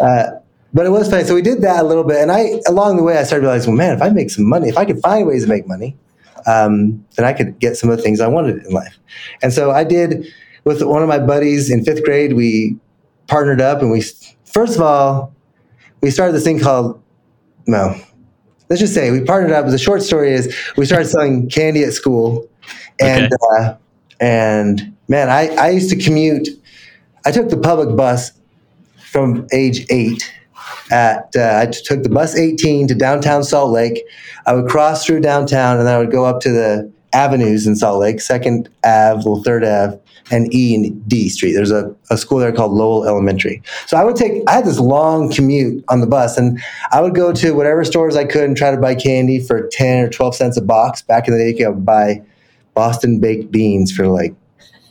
Uh, 0.00 0.26
but 0.72 0.86
it 0.86 0.90
was 0.90 1.10
funny. 1.10 1.24
So 1.24 1.34
we 1.34 1.42
did 1.42 1.62
that 1.62 1.84
a 1.84 1.86
little 1.86 2.04
bit. 2.04 2.18
And 2.18 2.30
I, 2.30 2.60
along 2.68 2.96
the 2.96 3.02
way, 3.02 3.16
I 3.16 3.24
started 3.24 3.44
realizing, 3.44 3.76
well, 3.76 3.88
man, 3.88 3.96
if 3.96 4.02
I 4.02 4.08
make 4.10 4.30
some 4.30 4.48
money, 4.48 4.68
if 4.68 4.76
I 4.76 4.84
could 4.84 5.00
find 5.00 5.26
ways 5.26 5.42
to 5.42 5.48
make 5.48 5.66
money, 5.66 5.96
um, 6.46 7.04
then 7.16 7.26
I 7.26 7.32
could 7.32 7.58
get 7.58 7.76
some 7.76 7.90
of 7.90 7.96
the 7.96 8.02
things 8.02 8.20
I 8.20 8.28
wanted 8.28 8.64
in 8.64 8.72
life. 8.72 8.98
And 9.42 9.52
so 9.52 9.70
I 9.70 9.84
did 9.84 10.26
with 10.64 10.82
one 10.82 11.02
of 11.02 11.08
my 11.08 11.18
buddies 11.18 11.70
in 11.70 11.84
fifth 11.84 12.04
grade. 12.04 12.34
We 12.34 12.76
partnered 13.26 13.60
up 13.60 13.80
and 13.82 13.90
we, 13.90 14.02
first 14.44 14.76
of 14.76 14.82
all, 14.82 15.32
we 16.02 16.10
started 16.10 16.32
this 16.32 16.44
thing 16.44 16.58
called, 16.60 17.00
no, 17.66 17.94
let's 18.68 18.80
just 18.80 18.94
say 18.94 19.10
we 19.10 19.22
partnered 19.24 19.52
up. 19.52 19.66
The 19.66 19.78
short 19.78 20.02
story 20.02 20.32
is 20.32 20.54
we 20.76 20.86
started 20.86 21.08
selling 21.08 21.48
candy 21.48 21.84
at 21.84 21.92
school. 21.92 22.48
And, 23.00 23.32
Okay. 23.32 23.36
uh, 23.64 23.74
and 24.20 24.96
man, 25.08 25.28
I, 25.30 25.48
I 25.56 25.70
used 25.70 25.90
to 25.90 25.96
commute. 25.96 26.48
I 27.24 27.30
took 27.32 27.48
the 27.50 27.56
public 27.58 27.96
bus 27.96 28.32
from 29.10 29.46
age 29.52 29.86
eight 29.90 30.32
at 30.90 31.34
uh, 31.36 31.60
I 31.62 31.66
took 31.66 32.02
the 32.02 32.08
bus 32.08 32.36
18 32.36 32.88
to 32.88 32.94
downtown 32.94 33.44
Salt 33.44 33.70
Lake. 33.70 34.02
I 34.46 34.54
would 34.54 34.68
cross 34.68 35.04
through 35.04 35.20
downtown 35.20 35.78
and 35.78 35.86
then 35.86 35.94
I 35.94 35.98
would 35.98 36.10
go 36.10 36.24
up 36.24 36.40
to 36.42 36.50
the 36.50 36.90
avenues 37.12 37.66
in 37.66 37.76
Salt 37.76 38.00
Lake, 38.00 38.20
Second 38.20 38.68
Ave, 38.84 39.18
little 39.18 39.42
Third 39.42 39.64
Ave, 39.64 39.98
and 40.30 40.52
E 40.54 40.74
and 40.74 41.08
D 41.08 41.28
Street. 41.28 41.52
There's 41.52 41.70
a, 41.70 41.94
a 42.10 42.16
school 42.16 42.38
there 42.38 42.52
called 42.52 42.72
Lowell 42.72 43.04
Elementary. 43.04 43.62
So 43.86 43.96
I 43.96 44.04
would 44.04 44.16
take 44.16 44.42
I 44.48 44.52
had 44.52 44.64
this 44.64 44.78
long 44.78 45.32
commute 45.32 45.84
on 45.88 46.00
the 46.00 46.06
bus 46.06 46.38
and 46.38 46.60
I 46.92 47.00
would 47.00 47.14
go 47.14 47.32
to 47.32 47.52
whatever 47.52 47.84
stores 47.84 48.16
I 48.16 48.24
could 48.24 48.44
and 48.44 48.56
try 48.56 48.70
to 48.70 48.76
buy 48.76 48.94
candy 48.94 49.40
for 49.44 49.68
10 49.72 50.04
or 50.04 50.08
12 50.08 50.36
cents 50.36 50.56
a 50.56 50.62
box. 50.62 51.02
Back 51.02 51.26
in 51.26 51.34
the 51.34 51.40
day, 51.40 51.50
you 51.50 51.66
could 51.66 51.84
buy 51.84 52.22
Boston 52.74 53.20
baked 53.20 53.50
beans 53.50 53.92
for 53.92 54.06
like, 54.06 54.34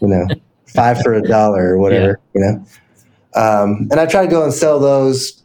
you 0.01 0.07
know, 0.07 0.27
five 0.67 1.01
for 1.01 1.13
a 1.13 1.21
dollar 1.21 1.73
or 1.73 1.77
whatever, 1.77 2.19
you 2.33 2.41
know. 2.41 2.65
Um, 3.35 3.87
and 3.91 3.99
I 3.99 4.05
tried 4.05 4.25
to 4.25 4.31
go 4.31 4.43
and 4.43 4.53
sell 4.53 4.79
those 4.79 5.38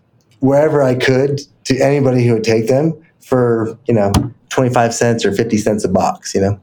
wherever 0.44 0.82
I 0.82 0.94
could 0.94 1.40
to 1.64 1.78
anybody 1.80 2.26
who 2.26 2.34
would 2.34 2.44
take 2.44 2.68
them 2.68 2.92
for, 3.20 3.78
you 3.88 3.94
know, 3.94 4.12
25 4.50 4.94
cents 4.94 5.24
or 5.24 5.32
50 5.32 5.56
cents 5.56 5.84
a 5.84 5.88
box, 5.88 6.34
you 6.34 6.42
know. 6.42 6.60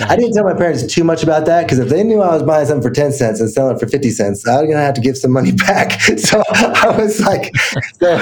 I 0.00 0.16
didn't 0.16 0.32
tell 0.32 0.42
my 0.44 0.54
parents 0.54 0.84
too 0.92 1.04
much 1.04 1.22
about 1.22 1.46
that 1.46 1.62
because 1.62 1.78
if 1.78 1.88
they 1.88 2.02
knew 2.02 2.20
I 2.20 2.32
was 2.32 2.42
buying 2.42 2.66
something 2.66 2.82
for 2.82 2.92
10 2.92 3.12
cents 3.12 3.38
and 3.38 3.48
selling 3.48 3.76
it 3.76 3.78
for 3.78 3.86
50 3.86 4.10
cents, 4.10 4.44
I 4.48 4.56
was 4.56 4.62
going 4.62 4.78
to 4.78 4.82
have 4.82 4.94
to 4.94 5.00
give 5.00 5.16
some 5.16 5.30
money 5.30 5.52
back. 5.66 6.00
So 6.18 6.42
I 6.50 6.96
was 6.98 7.20
like, 7.20 7.54
so, 8.00 8.18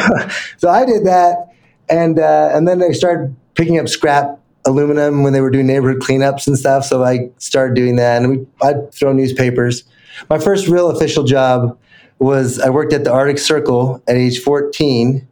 so 0.59 0.68
I 0.68 0.85
did 0.85 1.06
that. 1.06 1.54
And, 1.88 2.18
uh, 2.18 2.50
and 2.52 2.68
then 2.68 2.82
I 2.82 2.90
started 2.92 3.35
picking 3.54 3.78
up 3.78 3.88
scrap 3.88 4.38
aluminum 4.66 5.23
when 5.23 5.32
they 5.32 5.40
were 5.40 5.50
doing 5.50 5.66
neighborhood 5.66 6.02
cleanups 6.02 6.47
and 6.47 6.59
stuff. 6.59 6.85
So 6.85 7.02
I 7.02 7.30
started 7.38 7.75
doing 7.75 7.97
that 7.97 8.23
and 8.23 8.30
we, 8.30 8.47
I'd 8.61 8.92
throw 8.92 9.14
newspapers. 9.14 9.85
My 10.28 10.38
first 10.38 10.68
real 10.68 10.90
official 10.90 11.25
job 11.25 11.79
was 12.22 12.58
I 12.61 12.70
worked 12.70 12.92
at 12.92 13.04
the 13.04 13.12
Arctic 13.12 13.38
Circle 13.38 14.02
at 14.08 14.16
age 14.16 14.40
14. 14.40 15.26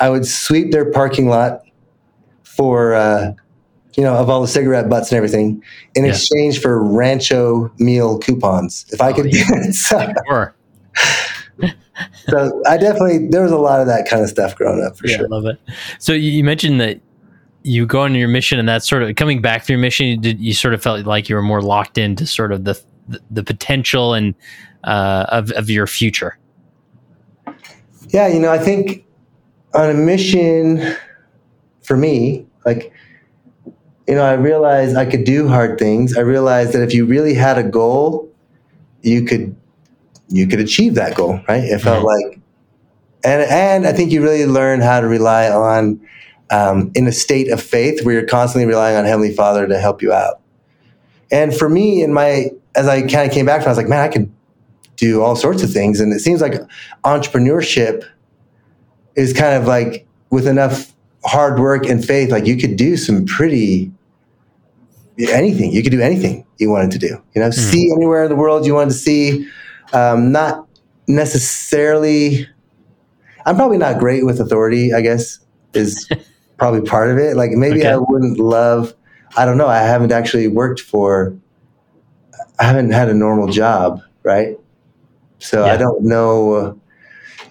I 0.00 0.10
would 0.10 0.26
sweep 0.26 0.72
their 0.72 0.90
parking 0.90 1.28
lot 1.28 1.62
for, 2.42 2.94
uh, 2.94 3.32
you 3.96 4.02
know, 4.02 4.14
of 4.14 4.28
all 4.28 4.40
the 4.42 4.48
cigarette 4.48 4.88
butts 4.88 5.10
and 5.12 5.16
everything 5.16 5.62
in 5.94 6.04
Yeah. 6.04 6.10
exchange 6.10 6.60
for 6.60 6.82
Rancho 6.82 7.70
meal 7.78 8.18
coupons. 8.18 8.86
If 8.92 9.00
I 9.00 9.10
Oh, 9.10 9.14
could 9.14 9.26
yeah. 9.32 9.44
get 9.48 9.66
it. 9.68 9.74
So, 9.74 10.12
Sure. 10.28 10.54
so 12.28 12.62
I 12.66 12.76
definitely, 12.76 13.28
there 13.28 13.42
was 13.42 13.52
a 13.52 13.56
lot 13.58 13.80
of 13.80 13.86
that 13.86 14.08
kind 14.08 14.22
of 14.22 14.28
stuff 14.28 14.56
growing 14.56 14.84
up 14.84 14.96
for 14.98 15.06
yeah, 15.06 15.16
sure. 15.18 15.26
I 15.26 15.28
love 15.28 15.46
it. 15.46 15.58
So 15.98 16.12
you 16.12 16.42
mentioned 16.42 16.80
that 16.80 17.00
you 17.62 17.86
go 17.86 18.00
on 18.00 18.14
your 18.14 18.28
mission, 18.28 18.58
and 18.58 18.68
that's 18.68 18.88
sort 18.88 19.02
of 19.02 19.14
coming 19.16 19.40
back 19.40 19.64
from 19.64 19.74
your 19.74 19.80
mission. 19.80 20.06
You, 20.06 20.16
did, 20.18 20.40
you 20.40 20.52
sort 20.54 20.74
of 20.74 20.82
felt 20.82 21.06
like 21.06 21.28
you 21.28 21.34
were 21.36 21.42
more 21.42 21.62
locked 21.62 21.96
into 21.96 22.26
sort 22.26 22.52
of 22.52 22.64
the 22.64 22.78
the, 23.08 23.20
the 23.30 23.42
potential 23.44 24.14
and 24.14 24.34
uh, 24.84 25.26
of 25.28 25.50
of 25.52 25.68
your 25.68 25.86
future. 25.86 26.38
Yeah, 28.08 28.28
you 28.28 28.38
know, 28.38 28.50
I 28.50 28.58
think 28.58 29.04
on 29.74 29.90
a 29.90 29.94
mission 29.94 30.96
for 31.82 31.96
me, 31.96 32.46
like, 32.64 32.92
you 34.06 34.14
know, 34.14 34.22
I 34.22 34.34
realized 34.34 34.96
I 34.96 35.04
could 35.04 35.24
do 35.24 35.48
hard 35.48 35.78
things. 35.78 36.16
I 36.16 36.20
realized 36.20 36.72
that 36.72 36.82
if 36.82 36.94
you 36.94 37.06
really 37.06 37.34
had 37.34 37.58
a 37.58 37.62
goal, 37.62 38.30
you 39.02 39.24
could 39.24 39.54
you 40.28 40.46
could 40.46 40.60
achieve 40.60 40.94
that 40.94 41.14
goal, 41.14 41.40
right? 41.48 41.64
It 41.64 41.80
felt 41.80 42.04
like, 42.04 42.40
and 43.24 43.42
and 43.42 43.86
I 43.86 43.92
think 43.92 44.12
you 44.12 44.22
really 44.22 44.46
learn 44.46 44.80
how 44.80 45.00
to 45.00 45.06
rely 45.06 45.50
on 45.50 46.00
um, 46.50 46.90
in 46.94 47.06
a 47.06 47.12
state 47.12 47.50
of 47.50 47.62
faith 47.62 48.04
where 48.04 48.14
you're 48.14 48.26
constantly 48.26 48.66
relying 48.66 48.96
on 48.96 49.04
Heavenly 49.04 49.34
Father 49.34 49.66
to 49.66 49.78
help 49.78 50.02
you 50.02 50.12
out. 50.12 50.40
And 51.30 51.54
for 51.54 51.68
me, 51.68 52.02
in 52.02 52.12
my 52.12 52.50
as 52.74 52.86
I 52.86 53.00
kind 53.00 53.28
of 53.28 53.32
came 53.32 53.46
back, 53.46 53.62
from, 53.62 53.68
I 53.68 53.70
was 53.72 53.78
like, 53.78 53.88
man, 53.88 54.00
I 54.00 54.08
can 54.08 54.34
do 54.96 55.22
all 55.22 55.36
sorts 55.36 55.62
of 55.62 55.70
things, 55.72 56.00
and 56.00 56.12
it 56.12 56.20
seems 56.20 56.40
like 56.40 56.54
entrepreneurship 57.04 58.04
is 59.16 59.32
kind 59.32 59.54
of 59.54 59.66
like 59.66 60.06
with 60.30 60.46
enough 60.46 60.92
hard 61.24 61.58
work 61.58 61.86
and 61.86 62.04
faith, 62.04 62.30
like 62.30 62.46
you 62.46 62.56
could 62.56 62.76
do 62.76 62.96
some 62.96 63.24
pretty 63.24 63.90
anything. 65.18 65.72
You 65.72 65.82
could 65.82 65.92
do 65.92 66.00
anything 66.00 66.44
you 66.58 66.70
wanted 66.70 66.90
to 66.92 66.98
do. 66.98 67.22
You 67.34 67.42
know, 67.42 67.50
see 67.50 67.90
anywhere 67.92 68.24
in 68.24 68.30
the 68.30 68.36
world 68.36 68.66
you 68.66 68.74
wanted 68.74 68.90
to 68.90 68.96
see. 68.96 69.48
Um, 69.92 70.32
not 70.32 70.66
necessarily. 71.06 72.48
I'm 73.46 73.56
probably 73.56 73.78
not 73.78 73.98
great 73.98 74.24
with 74.24 74.40
authority. 74.40 74.92
I 74.92 75.00
guess 75.00 75.38
is 75.74 76.08
probably 76.58 76.82
part 76.82 77.10
of 77.10 77.18
it. 77.18 77.36
Like 77.36 77.50
maybe 77.52 77.80
Okay. 77.80 77.90
I 77.90 77.96
wouldn't 77.96 78.38
love. 78.38 78.94
I 79.36 79.44
don't 79.44 79.58
know. 79.58 79.66
I 79.66 79.78
haven't 79.78 80.12
actually 80.12 80.48
worked 80.48 80.80
for. 80.80 81.36
I 82.58 82.64
haven't 82.64 82.90
had 82.90 83.08
a 83.08 83.14
normal 83.14 83.48
job, 83.48 84.00
right? 84.22 84.58
So 85.44 85.64
I 85.64 85.76
don't 85.76 86.02
know. 86.04 86.54
uh, 86.54 86.74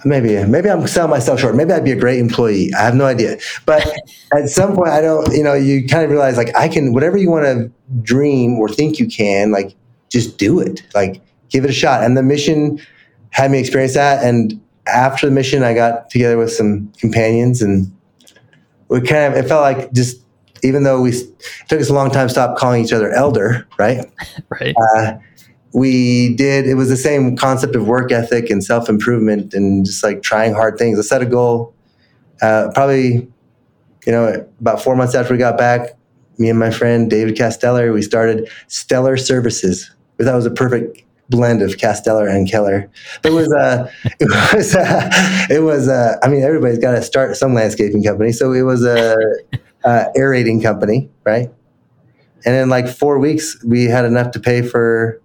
Maybe 0.06 0.44
maybe 0.44 0.70
I'm 0.70 0.86
selling 0.86 1.12
myself 1.12 1.40
short. 1.40 1.56
Maybe 1.56 1.72
I'd 1.72 1.86
be 1.86 1.94
a 1.94 1.96
great 1.96 2.20
employee. 2.20 2.74
I 2.78 2.82
have 2.84 2.94
no 2.94 3.06
idea. 3.06 3.38
But 3.66 3.88
at 4.34 4.50
some 4.50 4.76
point, 4.76 4.90
I 4.90 5.00
don't. 5.00 5.32
You 5.34 5.44
know, 5.44 5.54
you 5.54 5.88
kind 5.88 6.04
of 6.04 6.10
realize 6.12 6.36
like 6.36 6.54
I 6.58 6.68
can 6.68 6.92
whatever 6.92 7.16
you 7.18 7.32
want 7.32 7.46
to 7.46 7.72
dream 8.02 8.60
or 8.60 8.68
think 8.68 9.00
you 9.00 9.08
can, 9.08 9.52
like 9.54 9.74
just 10.10 10.38
do 10.38 10.60
it. 10.60 10.82
Like 10.94 11.22
give 11.50 11.64
it 11.64 11.70
a 11.70 11.74
shot. 11.74 12.04
And 12.04 12.18
the 12.18 12.24
mission 12.24 12.82
had 13.30 13.50
me 13.50 13.60
experience 13.60 13.94
that. 13.94 14.26
And 14.26 14.60
after 14.88 15.28
the 15.28 15.32
mission, 15.32 15.64
I 15.64 15.74
got 15.74 16.10
together 16.10 16.38
with 16.38 16.52
some 16.52 16.92
companions, 17.00 17.62
and 17.62 17.90
we 18.90 19.00
kind 19.00 19.34
of 19.34 19.40
it 19.42 19.48
felt 19.48 19.62
like 19.62 19.94
just 19.94 20.20
even 20.64 20.84
though 20.84 21.00
we 21.02 21.12
it 21.12 21.28
took 21.70 21.80
us 21.80 21.90
a 21.90 21.94
long 21.94 22.12
time 22.12 22.28
to 22.28 22.32
stop 22.34 22.58
calling 22.58 22.84
each 22.84 22.92
other 22.92 23.10
elder, 23.12 23.66
right? 23.80 24.06
Right. 24.50 24.76
uh, 24.98 25.14
we 25.74 26.36
did 26.36 26.68
it 26.68 26.76
was 26.76 26.90
the 26.90 26.98
same 26.98 27.36
concept 27.36 27.76
of 27.76 27.88
work 27.88 28.12
ethic 28.12 28.50
and 28.50 28.64
self-improvement 28.64 29.54
and 29.54 29.86
just 29.86 30.04
like 30.04 30.22
trying 30.22 30.54
hard 30.54 30.78
things. 30.78 31.00
I 31.00 31.02
set 31.02 31.22
a 31.22 31.26
goal 31.26 31.74
uh, 32.42 32.70
probably 32.74 33.28
you 34.06 34.12
know 34.12 34.48
about 34.60 34.82
four 34.82 34.96
months 34.96 35.16
after 35.16 35.34
we 35.34 35.38
got 35.38 35.58
back 35.58 35.98
me 36.38 36.50
and 36.50 36.60
my 36.60 36.72
friend 36.72 37.10
david 37.10 37.36
casteller 37.36 37.94
we 37.94 38.02
started 38.02 38.50
stellar 38.68 39.18
services. 39.18 39.90
Thought 40.20 40.32
it 40.32 40.36
was 40.36 40.46
a 40.46 40.52
perfect 40.52 41.04
blend 41.30 41.62
of 41.62 41.72
casteller 41.72 42.30
and 42.30 42.50
keller. 42.50 42.90
It 43.24 43.32
was 43.32 43.52
uh, 43.52 43.92
it 44.20 44.56
was 44.56 44.76
uh, 44.76 45.10
it 45.50 45.64
was 45.64 45.88
uh, 45.88 46.18
i 46.22 46.28
mean 46.28 46.44
everybody's 46.44 46.80
got 46.80 46.92
to 46.92 47.02
start 47.02 47.36
some 47.36 47.54
landscaping 47.54 48.04
company. 48.04 48.32
So 48.32 48.54
it 48.54 48.62
was 48.62 48.86
a 48.86 49.18
uh, 49.84 50.06
aerating 50.16 50.62
company 50.62 51.10
right? 51.24 51.50
And 52.46 52.56
in 52.56 52.70
like 52.70 52.88
four 52.88 53.18
weeks 53.20 53.58
we 53.66 53.86
had 53.86 54.06
enough 54.06 54.32
to 54.32 54.40
pay 54.40 54.62
for 54.62 55.22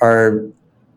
our 0.00 0.44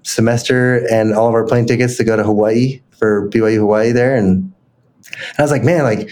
semester 0.04 0.86
and 0.92 1.14
all 1.14 1.28
of 1.28 1.34
our 1.34 1.46
plane 1.46 1.66
tickets 1.66 1.98
to 1.98 2.04
go 2.04 2.16
to 2.16 2.24
Hawaii 2.24 2.82
for 2.98 3.30
BYU 3.30 3.58
Hawaii 3.58 3.92
there. 3.92 4.16
And, 4.16 4.54
and 5.08 5.36
I 5.38 5.42
was 5.42 5.52
like, 5.52 5.64
man, 5.64 5.84
like, 5.84 6.10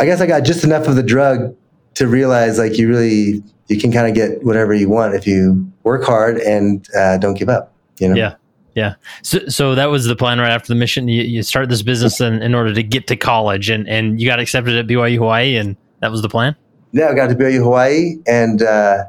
I 0.00 0.04
guess 0.04 0.20
I 0.20 0.26
got 0.26 0.40
just 0.40 0.64
enough 0.64 0.88
of 0.88 0.96
the 0.96 1.02
drug 1.02 1.54
to 1.94 2.06
realize 2.06 2.58
like 2.58 2.78
you 2.78 2.88
really 2.88 3.42
you 3.68 3.78
can 3.78 3.92
kind 3.92 4.08
of 4.08 4.14
get 4.14 4.44
whatever 4.44 4.74
you 4.74 4.88
want 4.88 5.14
if 5.14 5.26
you 5.26 5.70
work 5.82 6.04
hard 6.04 6.38
and 6.38 6.86
uh, 6.96 7.18
don't 7.18 7.34
give 7.34 7.48
up. 7.48 7.72
You 7.98 8.08
know. 8.08 8.14
Yeah. 8.14 8.34
Yeah. 8.74 8.94
So, 9.22 9.46
so 9.48 9.74
that 9.74 9.86
was 9.86 10.06
the 10.06 10.16
plan 10.16 10.38
right 10.38 10.50
after 10.50 10.68
the 10.68 10.74
mission. 10.74 11.06
You, 11.08 11.22
you 11.22 11.42
start 11.42 11.68
this 11.68 11.82
business 11.82 12.20
in, 12.20 12.42
in 12.42 12.54
order 12.54 12.72
to 12.72 12.82
get 12.82 13.06
to 13.08 13.16
college, 13.16 13.68
and, 13.68 13.86
and 13.86 14.18
you 14.18 14.26
got 14.26 14.40
accepted 14.40 14.74
at 14.76 14.86
BYU 14.86 15.18
Hawaii, 15.18 15.56
and 15.56 15.76
that 16.00 16.10
was 16.10 16.22
the 16.22 16.28
plan. 16.28 16.56
Yeah, 16.92 17.08
I 17.08 17.14
got 17.14 17.28
to 17.28 17.34
BYU 17.34 17.62
Hawaii, 17.62 18.16
and 18.26 18.62
uh, 18.62 19.04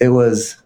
it 0.00 0.08
was. 0.08 0.56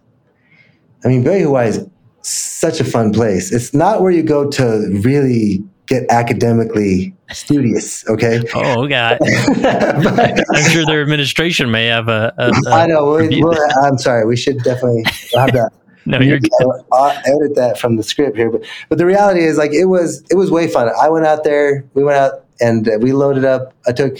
I 1.03 1.07
mean, 1.07 1.23
Hawaii 1.23 1.69
is 1.69 1.87
such 2.21 2.79
a 2.79 2.83
fun 2.83 3.11
place. 3.11 3.51
It's 3.51 3.73
not 3.73 4.01
where 4.01 4.11
you 4.11 4.23
go 4.23 4.49
to 4.51 4.99
really 5.03 5.63
get 5.87 6.09
academically 6.09 7.13
studious. 7.31 8.07
Okay. 8.07 8.41
Oh 8.53 8.87
God. 8.87 9.17
I'm 9.25 10.71
sure 10.71 10.85
their 10.85 11.01
administration 11.01 11.71
may 11.71 11.87
have 11.87 12.07
a. 12.07 12.33
a, 12.37 12.49
a 12.49 12.53
I 12.73 12.87
know. 12.87 13.15
We, 13.15 13.43
I'm 13.83 13.97
sorry. 13.97 14.25
We 14.25 14.37
should 14.37 14.57
definitely 14.59 15.03
have 15.35 15.51
that. 15.53 15.71
no, 16.05 16.19
you're 16.19 16.39
good. 16.39 16.51
I'll 16.91 17.11
edit 17.11 17.55
that 17.55 17.77
from 17.79 17.97
the 17.97 18.03
script 18.03 18.37
here, 18.37 18.49
but 18.49 18.65
but 18.89 18.97
the 18.97 19.05
reality 19.05 19.43
is 19.43 19.57
like 19.57 19.71
it 19.71 19.85
was 19.85 20.23
it 20.31 20.35
was 20.35 20.49
way 20.49 20.67
fun. 20.67 20.89
I 20.99 21.09
went 21.09 21.25
out 21.25 21.43
there. 21.43 21.85
We 21.93 22.03
went 22.03 22.17
out 22.17 22.45
and 22.59 22.87
uh, 22.87 22.97
we 22.99 23.13
loaded 23.13 23.45
up. 23.45 23.73
I 23.87 23.91
took. 23.91 24.17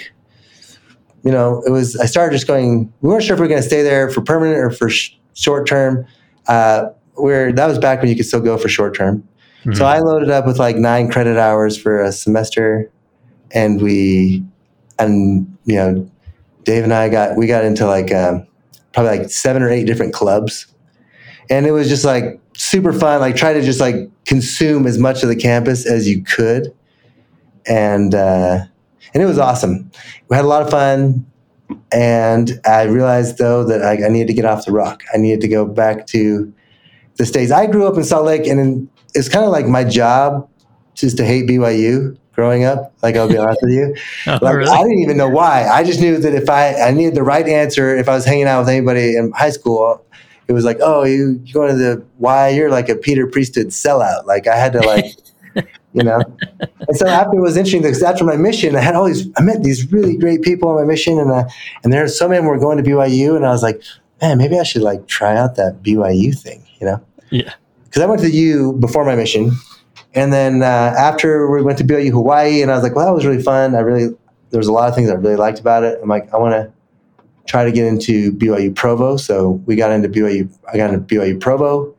You 1.24 1.32
know, 1.32 1.62
it 1.66 1.70
was. 1.70 1.96
I 1.98 2.06
started 2.06 2.36
just 2.36 2.48
going. 2.48 2.92
We 3.02 3.10
weren't 3.10 3.24
sure 3.24 3.36
if 3.36 3.40
we 3.40 3.46
were 3.46 3.50
going 3.50 3.62
to 3.62 3.68
stay 3.68 3.84
there 3.84 4.10
for 4.10 4.22
permanent 4.22 4.58
or 4.58 4.72
for 4.72 4.90
sh- 4.90 5.12
short 5.34 5.68
term. 5.68 6.06
Uh, 6.52 6.92
where 7.16 7.54
that 7.54 7.68
was 7.68 7.80
back 7.80 8.02
when 8.02 8.10
you 8.10 8.16
could 8.16 8.26
still 8.26 8.42
go 8.42 8.58
for 8.58 8.68
short 8.68 8.94
term. 8.94 9.24
Mhm. 9.64 9.78
So 9.78 9.86
I 9.86 10.00
loaded 10.00 10.30
up 10.30 10.46
with 10.46 10.60
like 10.60 10.76
nine 10.76 11.10
credit 11.10 11.38
hours 11.38 11.78
for 11.78 12.02
a 12.02 12.12
semester, 12.12 12.92
and 13.52 13.82
we, 13.82 14.44
and 15.00 15.48
you 15.66 15.76
know, 15.76 16.10
Dave 16.66 16.84
and 16.84 16.94
I 16.94 17.08
got 17.10 17.38
we 17.38 17.48
got 17.48 17.64
into 17.64 17.86
like 17.86 18.14
um, 18.14 18.46
probably 18.94 19.20
like 19.20 19.30
seven 19.30 19.62
or 19.64 19.70
eight 19.70 19.86
different 19.86 20.14
clubs, 20.14 20.68
and 21.50 21.66
it 21.66 21.72
was 21.72 21.88
just 21.88 22.04
like 22.04 22.40
super 22.58 22.92
fun. 22.92 23.22
Like 23.22 23.36
try 23.38 23.54
to 23.54 23.62
just 23.62 23.80
like 23.80 23.96
consume 24.26 24.86
as 24.88 24.98
much 24.98 25.24
of 25.24 25.30
the 25.30 25.36
campus 25.38 25.86
as 25.86 26.10
you 26.10 26.22
could, 26.24 26.74
and 27.66 28.14
uh, 28.14 28.60
and 29.14 29.24
it 29.24 29.26
was 29.26 29.38
awesome. 29.38 29.90
We 30.28 30.36
had 30.36 30.44
a 30.44 30.50
lot 30.50 30.64
of 30.64 30.70
fun, 30.70 31.26
and 31.92 32.60
I 32.66 32.84
realized 32.84 33.38
though 33.38 33.64
that 33.66 33.84
I, 33.84 34.06
I 34.06 34.10
needed 34.10 34.28
to 34.28 34.34
get 34.34 34.46
off 34.46 34.66
the 34.66 34.72
rock. 34.72 35.04
I 35.14 35.18
needed 35.18 35.42
to 35.42 35.48
go 35.48 35.66
back 35.66 36.08
to 36.08 36.52
the 37.18 37.26
states. 37.26 37.52
I 37.52 37.68
grew 37.68 37.86
up 37.88 37.96
in 37.98 38.04
Salt 38.04 38.26
Lake, 38.26 38.48
and 38.48 38.60
in, 38.60 38.90
it's 39.14 39.30
kind 39.30 39.46
of 39.46 39.52
like 39.52 39.68
my 39.68 39.84
job 39.84 40.48
just 40.96 41.18
to 41.18 41.26
hate 41.26 41.48
BYU 41.48 42.18
growing 42.34 42.64
up. 42.64 42.94
Like 43.02 43.16
I'll 43.16 43.28
be 43.28 43.38
honest 43.38 43.60
with 43.62 43.74
you, 43.74 43.96
Oh, 44.28 44.40
like, 44.42 44.56
really? 44.56 44.72
I 44.72 44.82
didn't 44.84 45.00
even 45.00 45.18
know 45.18 45.30
why. 45.30 45.68
I 45.68 45.84
just 45.84 46.00
knew 46.00 46.18
that 46.18 46.34
if 46.34 46.50
I 46.50 46.76
I 46.76 46.92
needed 46.92 47.16
the 47.16 47.24
right 47.24 47.48
answer, 47.48 47.96
if 47.96 48.08
I 48.10 48.14
was 48.14 48.26
hanging 48.26 48.46
out 48.46 48.60
with 48.60 48.70
anybody 48.70 49.16
in 49.16 49.32
high 49.32 49.52
school, 49.52 50.04
it 50.48 50.54
was 50.54 50.66
like, 50.66 50.78
oh, 50.82 51.04
you 51.04 51.40
you 51.44 51.54
going 51.54 51.70
to 51.70 51.78
the 51.78 52.06
why? 52.18 52.50
You're 52.50 52.70
like 52.70 52.90
a 52.90 52.96
Peter 52.96 53.28
Priesthood 53.28 53.68
sellout. 53.68 54.26
Like 54.26 54.48
I 54.48 54.56
had 54.56 54.74
to 54.74 54.80
like. 54.82 55.06
You 55.94 56.04
know, 56.04 56.22
and 56.88 56.96
so 56.98 57.08
after 57.08 57.38
it 57.38 57.42
was 57.42 57.58
interesting 57.58 57.82
because 57.82 58.02
after 58.02 58.24
my 58.24 58.38
mission, 58.38 58.76
I 58.76 58.80
had 58.82 58.96
all 58.96 59.06
these. 59.06 59.28
I 59.38 59.42
met 59.42 59.62
these 59.64 59.92
really 59.92 60.16
great 60.18 60.42
people 60.42 60.70
on 60.70 60.76
my 60.76 60.86
mission, 60.86 61.20
and 61.20 61.32
uh, 61.32 61.44
and 61.84 61.92
there 61.92 62.08
so 62.08 62.30
many 62.30 62.46
were 62.46 62.58
going 62.58 62.78
to 62.78 62.84
BYU, 62.84 63.36
and 63.36 63.46
I 63.46 63.52
was 63.52 63.62
like, 63.64 63.82
man, 64.22 64.38
maybe 64.38 64.58
I 64.58 64.64
should 64.64 64.84
like 64.84 65.08
try 65.08 65.36
out 65.36 65.56
that 65.56 65.84
BYU 65.84 66.38
thing. 66.40 66.64
You 66.80 66.88
know, 66.88 67.02
Yeah. 67.30 67.54
because 67.86 68.02
I 68.02 68.06
went 68.06 68.22
to 68.22 68.28
the 68.28 68.34
U 68.36 68.74
before 68.74 69.04
my 69.06 69.16
mission, 69.16 69.52
and 70.16 70.32
then 70.32 70.64
uh, 70.64 70.66
after 70.98 71.52
we 71.52 71.62
went 71.62 71.78
to 71.80 71.84
BYU 71.84 72.12
Hawaii, 72.12 72.62
and 72.62 72.72
I 72.72 72.76
was 72.76 72.84
like, 72.84 72.96
well, 72.96 73.06
that 73.06 73.14
was 73.14 73.26
really 73.26 73.44
fun. 73.44 73.76
I 73.76 73.80
really 73.80 74.16
there 74.52 74.58
was 74.58 74.68
a 74.68 74.72
lot 74.74 74.88
of 74.90 74.96
things 74.96 75.10
I 75.10 75.14
really 75.16 75.36
liked 75.36 75.60
about 75.60 75.84
it. 75.84 76.00
I'm 76.02 76.10
like, 76.10 76.34
I 76.34 76.38
want 76.38 76.54
to 76.54 76.72
try 77.48 77.66
to 77.66 77.72
get 77.72 77.86
into 77.86 78.32
BYU 78.34 78.74
Provo, 78.76 79.18
so 79.18 79.62
we 79.66 79.76
got 79.76 79.92
into 79.92 80.08
BYU. 80.08 80.50
I 80.72 80.78
got 80.78 80.94
into 80.94 81.06
BYU 81.06 81.40
Provo, 81.40 81.94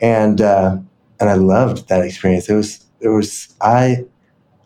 and 0.00 0.40
uh, 0.40 0.76
and 1.20 1.30
I 1.30 1.34
loved 1.34 1.88
that 1.88 2.04
experience. 2.04 2.48
It 2.48 2.54
was 2.54 2.84
it 3.00 3.08
was 3.08 3.54
I 3.60 4.04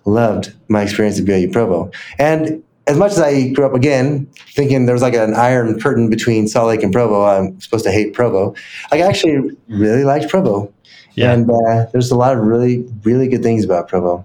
loved 0.05 0.55
my 0.69 0.83
experience 0.83 1.19
at 1.19 1.25
BYU 1.25 1.53
Provo, 1.53 1.91
and 2.19 2.63
as 2.87 2.97
much 2.97 3.13
as 3.13 3.21
I 3.21 3.49
grew 3.51 3.65
up 3.65 3.75
again 3.75 4.27
thinking 4.55 4.87
there 4.87 4.95
was 4.95 5.03
like 5.03 5.15
an 5.15 5.35
iron 5.35 5.79
curtain 5.81 6.11
between 6.11 6.49
Salt 6.49 6.69
Lake 6.69 6.83
and 6.83 6.93
Provo, 6.93 7.25
I'm 7.25 7.61
supposed 7.61 7.85
to 7.85 7.93
hate 7.93 8.13
Provo. 8.13 8.55
I 8.91 9.01
actually 9.01 9.57
really 9.69 10.05
liked 10.05 10.29
Provo. 10.29 10.73
Yeah. 11.15 11.33
And 11.33 11.51
uh, 11.51 11.87
there's 11.93 12.11
a 12.11 12.17
lot 12.17 12.37
of 12.37 12.45
really, 12.45 12.85
really 13.05 13.29
good 13.29 13.43
things 13.43 13.65
about 13.65 13.87
Provo. 13.87 14.25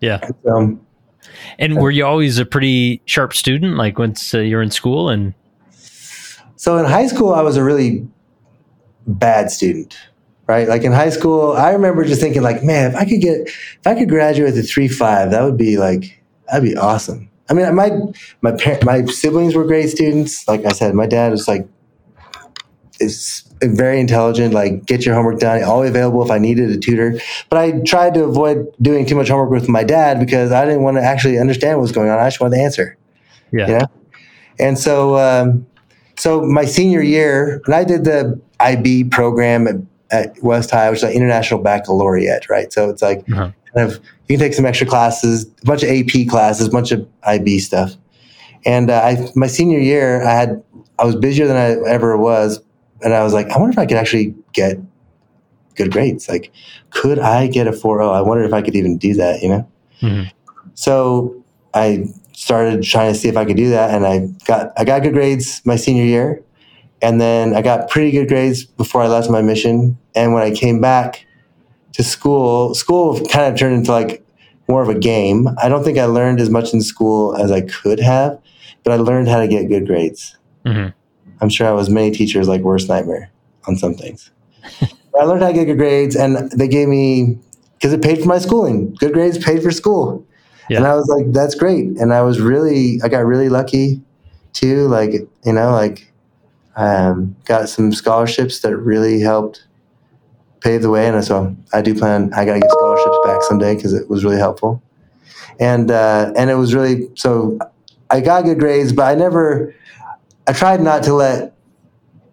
Yeah. 0.00 0.18
Um, 0.50 0.80
And 1.58 1.76
were 1.76 1.90
you 1.90 2.04
always 2.04 2.38
a 2.38 2.46
pretty 2.46 3.02
sharp 3.04 3.34
student? 3.34 3.76
Like 3.76 3.98
once 3.98 4.34
uh, 4.34 4.38
you're 4.38 4.62
in 4.62 4.70
school 4.70 5.08
and 5.08 5.34
so 6.56 6.78
in 6.78 6.84
high 6.84 7.08
school, 7.08 7.34
I 7.34 7.42
was 7.42 7.56
a 7.56 7.64
really 7.64 8.06
bad 9.06 9.50
student, 9.50 9.96
right? 10.46 10.68
Like 10.68 10.82
in 10.82 10.92
high 10.92 11.10
school, 11.10 11.52
I 11.52 11.70
remember 11.72 12.04
just 12.04 12.20
thinking, 12.20 12.42
like, 12.42 12.62
man, 12.62 12.90
if 12.90 12.96
I 12.96 13.04
could 13.04 13.20
get, 13.20 13.40
if 13.48 13.86
I 13.86 13.94
could 13.94 14.08
graduate 14.08 14.54
at 14.54 14.64
three 14.66 14.88
five, 14.88 15.30
that 15.30 15.42
would 15.42 15.56
be 15.56 15.78
like, 15.78 16.22
that'd 16.46 16.62
be 16.62 16.76
awesome. 16.76 17.30
I 17.48 17.54
mean, 17.54 17.74
my 17.74 17.90
my 18.40 18.52
par- 18.52 18.78
my 18.82 19.04
siblings 19.06 19.54
were 19.54 19.64
great 19.64 19.88
students. 19.88 20.46
Like 20.48 20.64
I 20.64 20.72
said, 20.72 20.94
my 20.94 21.06
dad 21.06 21.32
was 21.32 21.48
like, 21.48 21.68
is 23.00 23.44
very 23.62 24.00
intelligent. 24.00 24.54
Like, 24.54 24.86
get 24.86 25.04
your 25.04 25.14
homework 25.14 25.38
done. 25.38 25.62
Always 25.62 25.90
available 25.90 26.22
if 26.24 26.30
I 26.30 26.38
needed 26.38 26.70
a 26.70 26.78
tutor. 26.78 27.20
But 27.50 27.58
I 27.58 27.80
tried 27.80 28.14
to 28.14 28.24
avoid 28.24 28.66
doing 28.80 29.06
too 29.06 29.14
much 29.14 29.28
homework 29.28 29.50
with 29.50 29.68
my 29.68 29.84
dad 29.84 30.18
because 30.18 30.52
I 30.52 30.64
didn't 30.64 30.82
want 30.82 30.96
to 30.96 31.02
actually 31.02 31.38
understand 31.38 31.78
what 31.78 31.82
was 31.82 31.92
going 31.92 32.10
on. 32.10 32.18
I 32.18 32.26
just 32.26 32.40
wanted 32.40 32.56
the 32.56 32.62
answer. 32.62 32.96
yeah. 33.52 33.68
Yeah. 33.68 33.86
And 34.58 34.78
so, 34.78 35.16
um, 35.16 35.66
so 36.16 36.42
my 36.42 36.64
senior 36.64 37.02
year, 37.02 37.60
when 37.64 37.76
I 37.76 37.84
did 37.84 38.04
the 38.04 38.40
IB 38.60 39.04
program 39.04 39.88
at, 40.12 40.40
West 40.42 40.70
High, 40.70 40.88
which 40.90 40.98
is 40.98 41.02
like 41.02 41.14
International 41.16 41.60
Baccalaureate, 41.60 42.48
right? 42.48 42.72
So 42.72 42.88
it's 42.90 43.02
like 43.02 43.20
Uh-huh. 43.32 43.50
kind 43.74 43.90
of 43.90 43.98
you 44.28 44.36
can 44.36 44.38
take 44.38 44.54
some 44.54 44.64
extra 44.66 44.86
classes, 44.86 45.46
a 45.62 45.66
bunch 45.66 45.82
of 45.82 45.88
AP 45.90 46.28
classes, 46.28 46.68
a 46.68 46.70
bunch 46.70 46.92
of 46.92 47.06
IB 47.24 47.58
stuff. 47.58 47.92
And 48.64 48.90
uh, 48.90 49.00
I, 49.02 49.28
my 49.34 49.46
senior 49.48 49.78
year, 49.80 50.22
I 50.22 50.32
had 50.32 50.62
I 50.98 51.04
was 51.04 51.16
busier 51.16 51.46
than 51.48 51.56
I 51.56 51.70
ever 51.90 52.16
was, 52.16 52.60
and 53.02 53.12
I 53.12 53.24
was 53.24 53.32
like, 53.32 53.48
I 53.50 53.58
wonder 53.58 53.72
if 53.72 53.78
I 53.78 53.86
could 53.86 53.96
actually 53.96 54.34
get 54.52 54.78
good 55.74 55.90
grades. 55.90 56.28
Like, 56.28 56.52
could 56.90 57.18
I 57.18 57.48
get 57.48 57.66
a 57.66 57.72
4.0? 57.72 58.12
I 58.14 58.20
wondered 58.20 58.44
if 58.44 58.52
I 58.52 58.62
could 58.62 58.76
even 58.76 58.98
do 58.98 59.14
that. 59.14 59.42
You 59.42 59.48
know. 59.48 59.68
Mhm. 60.00 60.30
So 60.74 61.42
I 61.74 62.04
started 62.34 62.82
trying 62.82 63.12
to 63.12 63.18
see 63.18 63.28
if 63.28 63.36
I 63.36 63.44
could 63.44 63.56
do 63.56 63.70
that, 63.70 63.94
and 63.94 64.06
I 64.06 64.28
got 64.46 64.72
I 64.76 64.84
got 64.84 65.02
good 65.02 65.12
grades 65.14 65.60
my 65.64 65.76
senior 65.76 66.04
year, 66.04 66.42
and 67.02 67.20
then 67.20 67.54
I 67.54 67.62
got 67.62 67.90
pretty 67.90 68.10
good 68.10 68.28
grades 68.28 68.64
before 68.64 69.02
I 69.02 69.08
left 69.08 69.28
my 69.30 69.42
mission. 69.42 69.98
And 70.14 70.32
when 70.34 70.42
I 70.42 70.50
came 70.52 70.80
back 70.80 71.26
to 71.94 72.02
school, 72.02 72.74
school 72.74 73.20
kind 73.26 73.52
of 73.52 73.58
turned 73.58 73.74
into 73.74 73.90
like 73.92 74.24
more 74.68 74.82
of 74.82 74.88
a 74.88 74.98
game. 74.98 75.48
I 75.62 75.68
don't 75.68 75.84
think 75.84 75.98
I 75.98 76.04
learned 76.06 76.40
as 76.40 76.48
much 76.48 76.72
in 76.72 76.80
school 76.80 77.36
as 77.36 77.50
I 77.50 77.62
could 77.62 78.00
have, 78.00 78.38
but 78.84 78.92
I 78.92 78.96
learned 78.96 79.28
how 79.28 79.40
to 79.40 79.48
get 79.48 79.68
good 79.68 79.86
grades. 79.86 80.36
Mhm. 80.64 80.92
I'm 81.40 81.48
sure 81.48 81.66
I 81.66 81.72
was 81.72 81.90
many 81.90 82.10
teachers 82.12 82.46
like 82.48 82.62
worst 82.62 82.88
nightmare 82.88 83.30
on 83.66 83.76
some 83.76 83.94
things. 83.94 84.30
I 85.20 85.24
learned 85.24 85.42
how 85.42 85.48
to 85.48 85.54
get 85.54 85.64
good 85.66 85.76
grades, 85.78 86.14
and 86.16 86.50
they 86.52 86.68
gave 86.68 86.88
me 86.88 87.36
because 87.74 87.92
it 87.92 88.00
paid 88.00 88.20
for 88.20 88.28
my 88.28 88.38
schooling. 88.38 88.94
Good 88.98 89.12
grades 89.12 89.36
paid 89.38 89.62
for 89.62 89.70
school, 89.72 90.24
Yeah. 90.70 90.78
and 90.78 90.86
I 90.86 90.94
was 90.94 91.06
like, 91.08 91.32
"That's 91.32 91.54
great." 91.56 91.98
And 91.98 92.14
I 92.14 92.22
was 92.22 92.40
really, 92.40 93.00
I 93.04 93.08
got 93.08 93.26
really 93.26 93.48
lucky 93.48 94.00
too. 94.52 94.86
Like 94.88 95.12
you 95.44 95.52
know, 95.52 95.72
like 95.72 96.11
um, 96.76 97.36
got 97.44 97.68
some 97.68 97.92
scholarships 97.92 98.60
that 98.60 98.76
really 98.76 99.20
helped 99.20 99.66
pave 100.60 100.82
the 100.82 100.90
way, 100.90 101.08
and 101.08 101.24
so 101.24 101.54
I 101.72 101.82
do 101.82 101.94
plan. 101.94 102.32
I 102.34 102.44
got 102.44 102.54
to 102.54 102.60
get 102.60 102.70
scholarships 102.70 103.18
back 103.24 103.42
someday 103.42 103.74
because 103.74 103.92
it 103.92 104.08
was 104.08 104.24
really 104.24 104.38
helpful, 104.38 104.82
and 105.60 105.90
uh, 105.90 106.32
and 106.36 106.50
it 106.50 106.54
was 106.54 106.74
really 106.74 107.08
so. 107.14 107.58
I 108.10 108.20
got 108.20 108.44
good 108.44 108.58
grades, 108.58 108.92
but 108.92 109.04
I 109.04 109.14
never. 109.14 109.74
I 110.46 110.52
tried 110.52 110.80
not 110.80 111.04
to 111.04 111.14
let 111.14 111.54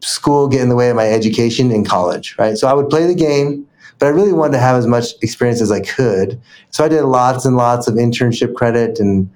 school 0.02 0.48
get 0.48 0.62
in 0.62 0.70
the 0.70 0.76
way 0.76 0.90
of 0.90 0.96
my 0.96 1.08
education 1.08 1.72
in 1.72 1.86
college, 1.86 2.36
right? 2.40 2.58
So 2.58 2.68
I 2.68 2.74
would 2.74 2.90
play 2.90 3.06
the 3.06 3.16
game, 3.16 3.68
but 4.00 4.08
I 4.08 4.10
really 4.10 4.34
wanted 4.34 4.54
to 4.54 4.60
have 4.60 4.78
as 4.78 4.88
much 4.88 5.14
experience 5.22 5.62
as 5.62 5.72
I 5.72 5.82
could. 5.82 6.42
So 6.72 6.84
I 6.84 6.88
did 6.88 7.04
lots 7.04 7.46
and 7.46 7.56
lots 7.56 7.88
of 7.88 7.96
internship 7.96 8.56
credit 8.56 9.00
and 9.00 9.30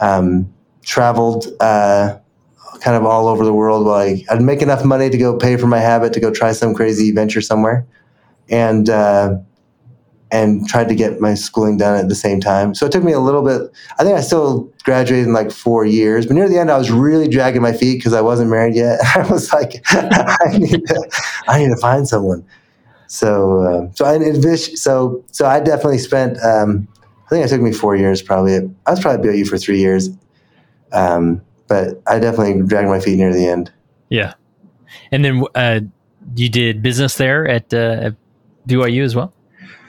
um, 0.00 0.52
traveled 0.82 1.46
uh, 1.60 2.18
kind 2.80 2.96
of 2.96 3.04
all 3.04 3.28
over 3.28 3.44
the 3.44 3.52
world. 3.52 3.88
I, 3.88 4.24
I'd 4.30 4.42
make 4.42 4.62
enough 4.62 4.84
money 4.84 5.10
to 5.10 5.18
go 5.18 5.36
pay 5.36 5.56
for 5.56 5.66
my 5.66 5.78
habit 5.78 6.12
to 6.14 6.20
go 6.20 6.30
try 6.30 6.52
some 6.52 6.74
crazy 6.74 7.12
venture 7.12 7.40
somewhere, 7.40 7.86
and 8.48 8.88
uh, 8.88 9.36
and 10.30 10.68
tried 10.68 10.88
to 10.88 10.94
get 10.94 11.20
my 11.20 11.34
schooling 11.34 11.78
done 11.78 11.98
at 11.98 12.08
the 12.08 12.14
same 12.14 12.40
time. 12.40 12.74
So 12.74 12.86
it 12.86 12.92
took 12.92 13.02
me 13.02 13.12
a 13.12 13.20
little 13.20 13.42
bit. 13.42 13.70
I 13.98 14.04
think 14.04 14.16
I 14.16 14.20
still 14.20 14.70
graduated 14.84 15.26
in 15.26 15.32
like 15.32 15.50
four 15.50 15.84
years, 15.84 16.26
but 16.26 16.34
near 16.34 16.48
the 16.48 16.58
end, 16.58 16.70
I 16.70 16.78
was 16.78 16.90
really 16.90 17.28
dragging 17.28 17.62
my 17.62 17.72
feet 17.72 17.98
because 17.98 18.12
I 18.12 18.20
wasn't 18.20 18.50
married 18.50 18.74
yet. 18.74 19.00
I 19.16 19.26
was 19.30 19.52
like, 19.52 19.82
I 19.88 20.58
need 20.58 20.86
to, 20.86 21.10
I 21.48 21.58
need 21.60 21.68
to 21.68 21.80
find 21.80 22.06
someone. 22.06 22.44
So, 23.06 23.62
uh, 23.62 23.92
so 23.94 24.04
I 24.04 24.18
so, 24.76 25.24
so 25.32 25.46
I 25.46 25.60
definitely 25.60 25.98
spent. 25.98 26.38
Um, 26.44 26.86
I 27.26 27.30
think 27.30 27.44
it 27.44 27.48
took 27.48 27.60
me 27.60 27.72
four 27.72 27.96
years, 27.96 28.22
probably. 28.22 28.56
I 28.86 28.90
was 28.90 29.00
probably 29.00 29.28
at 29.28 29.34
BYU 29.34 29.46
for 29.46 29.58
three 29.58 29.78
years, 29.78 30.10
um, 30.92 31.42
but 31.68 32.02
I 32.06 32.18
definitely 32.18 32.66
dragged 32.66 32.88
my 32.88 33.00
feet 33.00 33.16
near 33.16 33.32
the 33.32 33.46
end. 33.46 33.70
Yeah, 34.08 34.34
and 35.12 35.24
then 35.24 35.44
uh, 35.54 35.80
you 36.34 36.48
did 36.48 36.82
business 36.82 37.16
there 37.16 37.46
at, 37.46 37.72
uh, 37.72 38.00
at 38.08 38.14
BYU 38.66 39.04
as 39.04 39.14
well. 39.14 39.32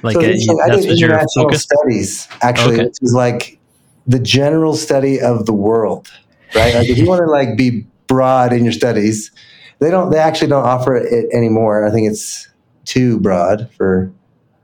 Like 0.02 0.15
so 0.15 0.22
uh, 0.22 0.26
you, 0.26 0.62
I 0.62 0.70
did 0.70 0.86
international 0.86 1.52
studies 1.54 2.28
actually, 2.42 2.76
okay. 2.76 2.86
which 2.86 2.98
is 3.02 3.13
like 3.13 3.60
the 4.08 4.20
general 4.20 4.76
study 4.76 5.20
of 5.20 5.46
the 5.46 5.54
world, 5.54 6.10
right? 6.56 6.74
Like 6.74 6.89
if 6.89 6.98
you 6.98 7.08
want 7.08 7.20
to 7.20 7.26
like 7.26 7.58
be 7.58 7.86
broad 8.08 8.54
in 8.54 8.63
your 8.63 8.72
studies, 8.72 9.32
they 9.80 9.92
don't. 9.92 10.10
They 10.10 10.20
actually 10.20 10.48
don't 10.48 10.65
offer 10.65 10.96
it 10.96 11.30
anymore. 11.34 11.86
I 11.86 11.92
think 11.92 12.10
it's 12.10 12.48
too 12.86 13.20
broad 13.20 13.70
for 13.76 14.12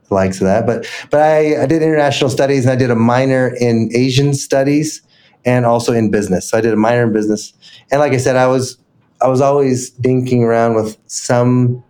the 0.07 0.13
likes 0.13 0.39
of 0.39 0.45
that. 0.45 0.65
But 0.65 0.87
but 1.11 1.21
I, 1.21 1.63
I 1.63 1.65
did 1.65 1.81
international 1.81 2.29
studies 2.29 2.65
and 2.65 2.71
I 2.71 2.75
did 2.75 2.89
a 2.89 2.95
minor 2.95 3.53
in 3.59 3.89
Asian 3.93 4.33
studies 4.33 5.01
and 5.45 5.65
also 5.65 5.93
in 5.93 6.09
business. 6.09 6.49
So 6.49 6.57
I 6.57 6.61
did 6.61 6.73
a 6.73 6.77
minor 6.77 7.03
in 7.03 7.13
business. 7.13 7.53
And 7.91 7.99
like 7.99 8.13
I 8.13 8.17
said, 8.17 8.35
I 8.35 8.47
was 8.47 8.77
I 9.21 9.27
was 9.27 9.41
always 9.41 9.91
dinking 9.91 10.41
around 10.41 10.75
with 10.75 10.97
some 11.07 11.83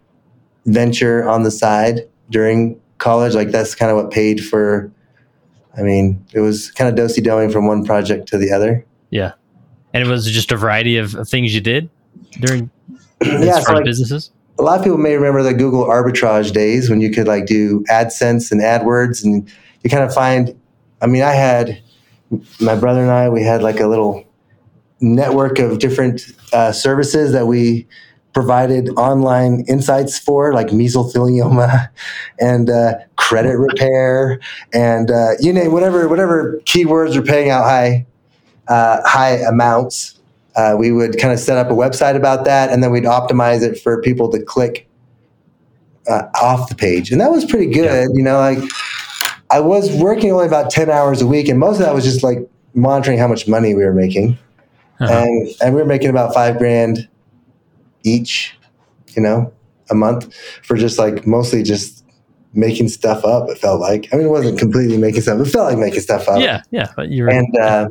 venture 0.65 1.28
on 1.28 1.44
the 1.44 1.52
side 1.52 2.02
during 2.30 2.80
college. 2.98 3.34
Like 3.34 3.50
that's 3.50 3.74
kind 3.74 3.91
of 3.91 3.98
what 3.98 4.12
paid 4.12 4.44
for. 4.44 4.91
I 5.78 5.82
mean, 5.82 6.24
it 6.34 6.39
was 6.39 6.72
kind 6.72 6.89
of 6.89 6.96
dosy 6.96 7.22
doing 7.22 7.50
from 7.50 7.68
one 7.68 7.84
project 7.84 8.28
to 8.30 8.38
the 8.38 8.52
other. 8.52 8.86
Yeah, 9.10 9.34
and 9.94 10.04
it 10.04 10.10
was 10.10 10.26
just 10.26 10.52
a 10.52 10.58
variety 10.58 10.98
of 10.98 11.15
things 11.28 11.54
you 11.54 11.62
did 11.62 11.89
during 12.39 12.70
yeah, 13.22 13.60
so 13.60 13.74
like, 13.74 13.86
businesses. 13.86 14.32
A 14.58 14.62
lot 14.62 14.78
of 14.78 14.86
people 14.86 14.98
may 14.98 15.15
remember 15.15 15.44
the 15.44 15.54
Google 15.54 15.86
arbitrage 15.86 16.54
days 16.54 16.89
when 16.89 17.02
you 17.02 17.12
could 17.12 17.28
like 17.28 17.46
do 17.46 17.84
AdSense 17.89 18.52
and 18.52 18.62
AdWords, 18.62 19.24
and 19.24 19.50
you 19.84 19.89
kind 19.89 20.04
of 20.04 20.13
find. 20.13 20.58
I 21.02 21.08
mean, 21.08 21.24
I 21.24 21.34
had 21.34 21.82
my 22.60 22.76
brother 22.76 23.02
and 23.02 23.12
I. 23.12 23.30
We 23.30 23.44
had 23.44 23.62
like 23.62 23.80
a 23.80 23.88
little 23.88 24.26
network 25.02 25.60
of 25.60 25.80
different 25.80 26.22
uh, 26.54 26.72
services 26.72 27.32
that 27.34 27.48
we 27.48 27.88
provided 28.34 28.90
online 28.98 29.64
insights 29.68 30.20
for, 30.20 30.54
like 30.54 30.68
mesothelioma 30.68 31.90
and 32.40 32.70
uh, 32.70 32.96
credit 33.16 33.58
repair, 33.58 34.40
and 34.74 35.10
uh, 35.10 35.32
you 35.40 35.54
name 35.54 35.72
whatever 35.72 36.08
whatever 36.08 36.60
keywords 36.66 37.16
are 37.16 37.22
paying 37.22 37.50
out 37.50 37.64
high 37.64 38.06
uh, 38.68 39.02
high 39.06 39.38
amounts. 39.38 40.20
Uh, 40.56 40.76
we 40.78 40.92
would 40.92 41.18
kind 41.20 41.34
of 41.34 41.40
set 41.40 41.58
up 41.58 41.70
a 41.70 41.74
website 41.74 42.16
about 42.16 42.46
that, 42.46 42.72
and 42.72 42.84
then 42.84 42.92
we'd 42.92 43.04
optimize 43.04 43.62
it 43.62 43.80
for 43.80 44.02
people 44.02 44.30
to 44.32 44.42
click 44.42 44.88
uh, 46.08 46.24
off 46.42 46.70
the 46.70 46.76
page, 46.76 47.12
and 47.12 47.20
that 47.20 47.32
was 47.32 47.46
pretty 47.46 47.68
good. 47.68 47.86
Yeah. 47.86 48.06
You 48.14 48.24
know, 48.24 48.38
like 48.38 48.60
I 49.56 49.62
was 49.62 49.89
working 49.96 50.34
only 50.34 50.48
about 50.48 50.70
ten 50.70 50.89
hours 50.89 51.22
a 51.22 51.28
week, 51.28 51.48
and 51.48 51.58
most 51.58 51.80
of 51.80 51.86
that 51.86 51.94
was 51.94 52.04
just 52.04 52.24
like 52.24 52.39
monitoring 52.74 53.18
how 53.18 53.30
much 53.30 53.48
money 53.48 53.74
we 53.74 53.86
were 53.86 53.94
making, 53.94 54.38
uh-huh. 55.00 55.13
and 55.13 55.48
and 55.62 55.74
we 55.74 55.82
were 55.82 55.88
making 55.88 56.10
about 56.10 56.34
five 56.34 56.58
grand 56.58 57.08
each, 58.04 58.54
you 59.15 59.22
know, 59.22 59.54
a 59.89 59.96
month 59.96 60.36
for 60.62 60.76
just 60.76 61.00
like 61.00 61.26
mostly 61.26 61.63
just 61.63 62.04
making 62.54 62.89
stuff 62.89 63.24
up. 63.24 63.50
It 63.50 63.58
felt 63.58 63.80
like. 63.80 64.10
I 64.12 64.18
mean, 64.18 64.26
it 64.26 64.30
wasn't 64.30 64.60
completely 64.60 64.98
making 64.98 65.22
stuff. 65.22 65.39
It 65.39 65.46
felt 65.46 65.70
like 65.70 65.80
making 65.80 66.02
stuff 66.02 66.28
up. 66.28 66.41
Yeah, 66.41 66.62
yeah. 66.72 66.91
But 66.94 67.12
you're 67.12 67.30
and 67.30 67.58
uh, 67.58 67.88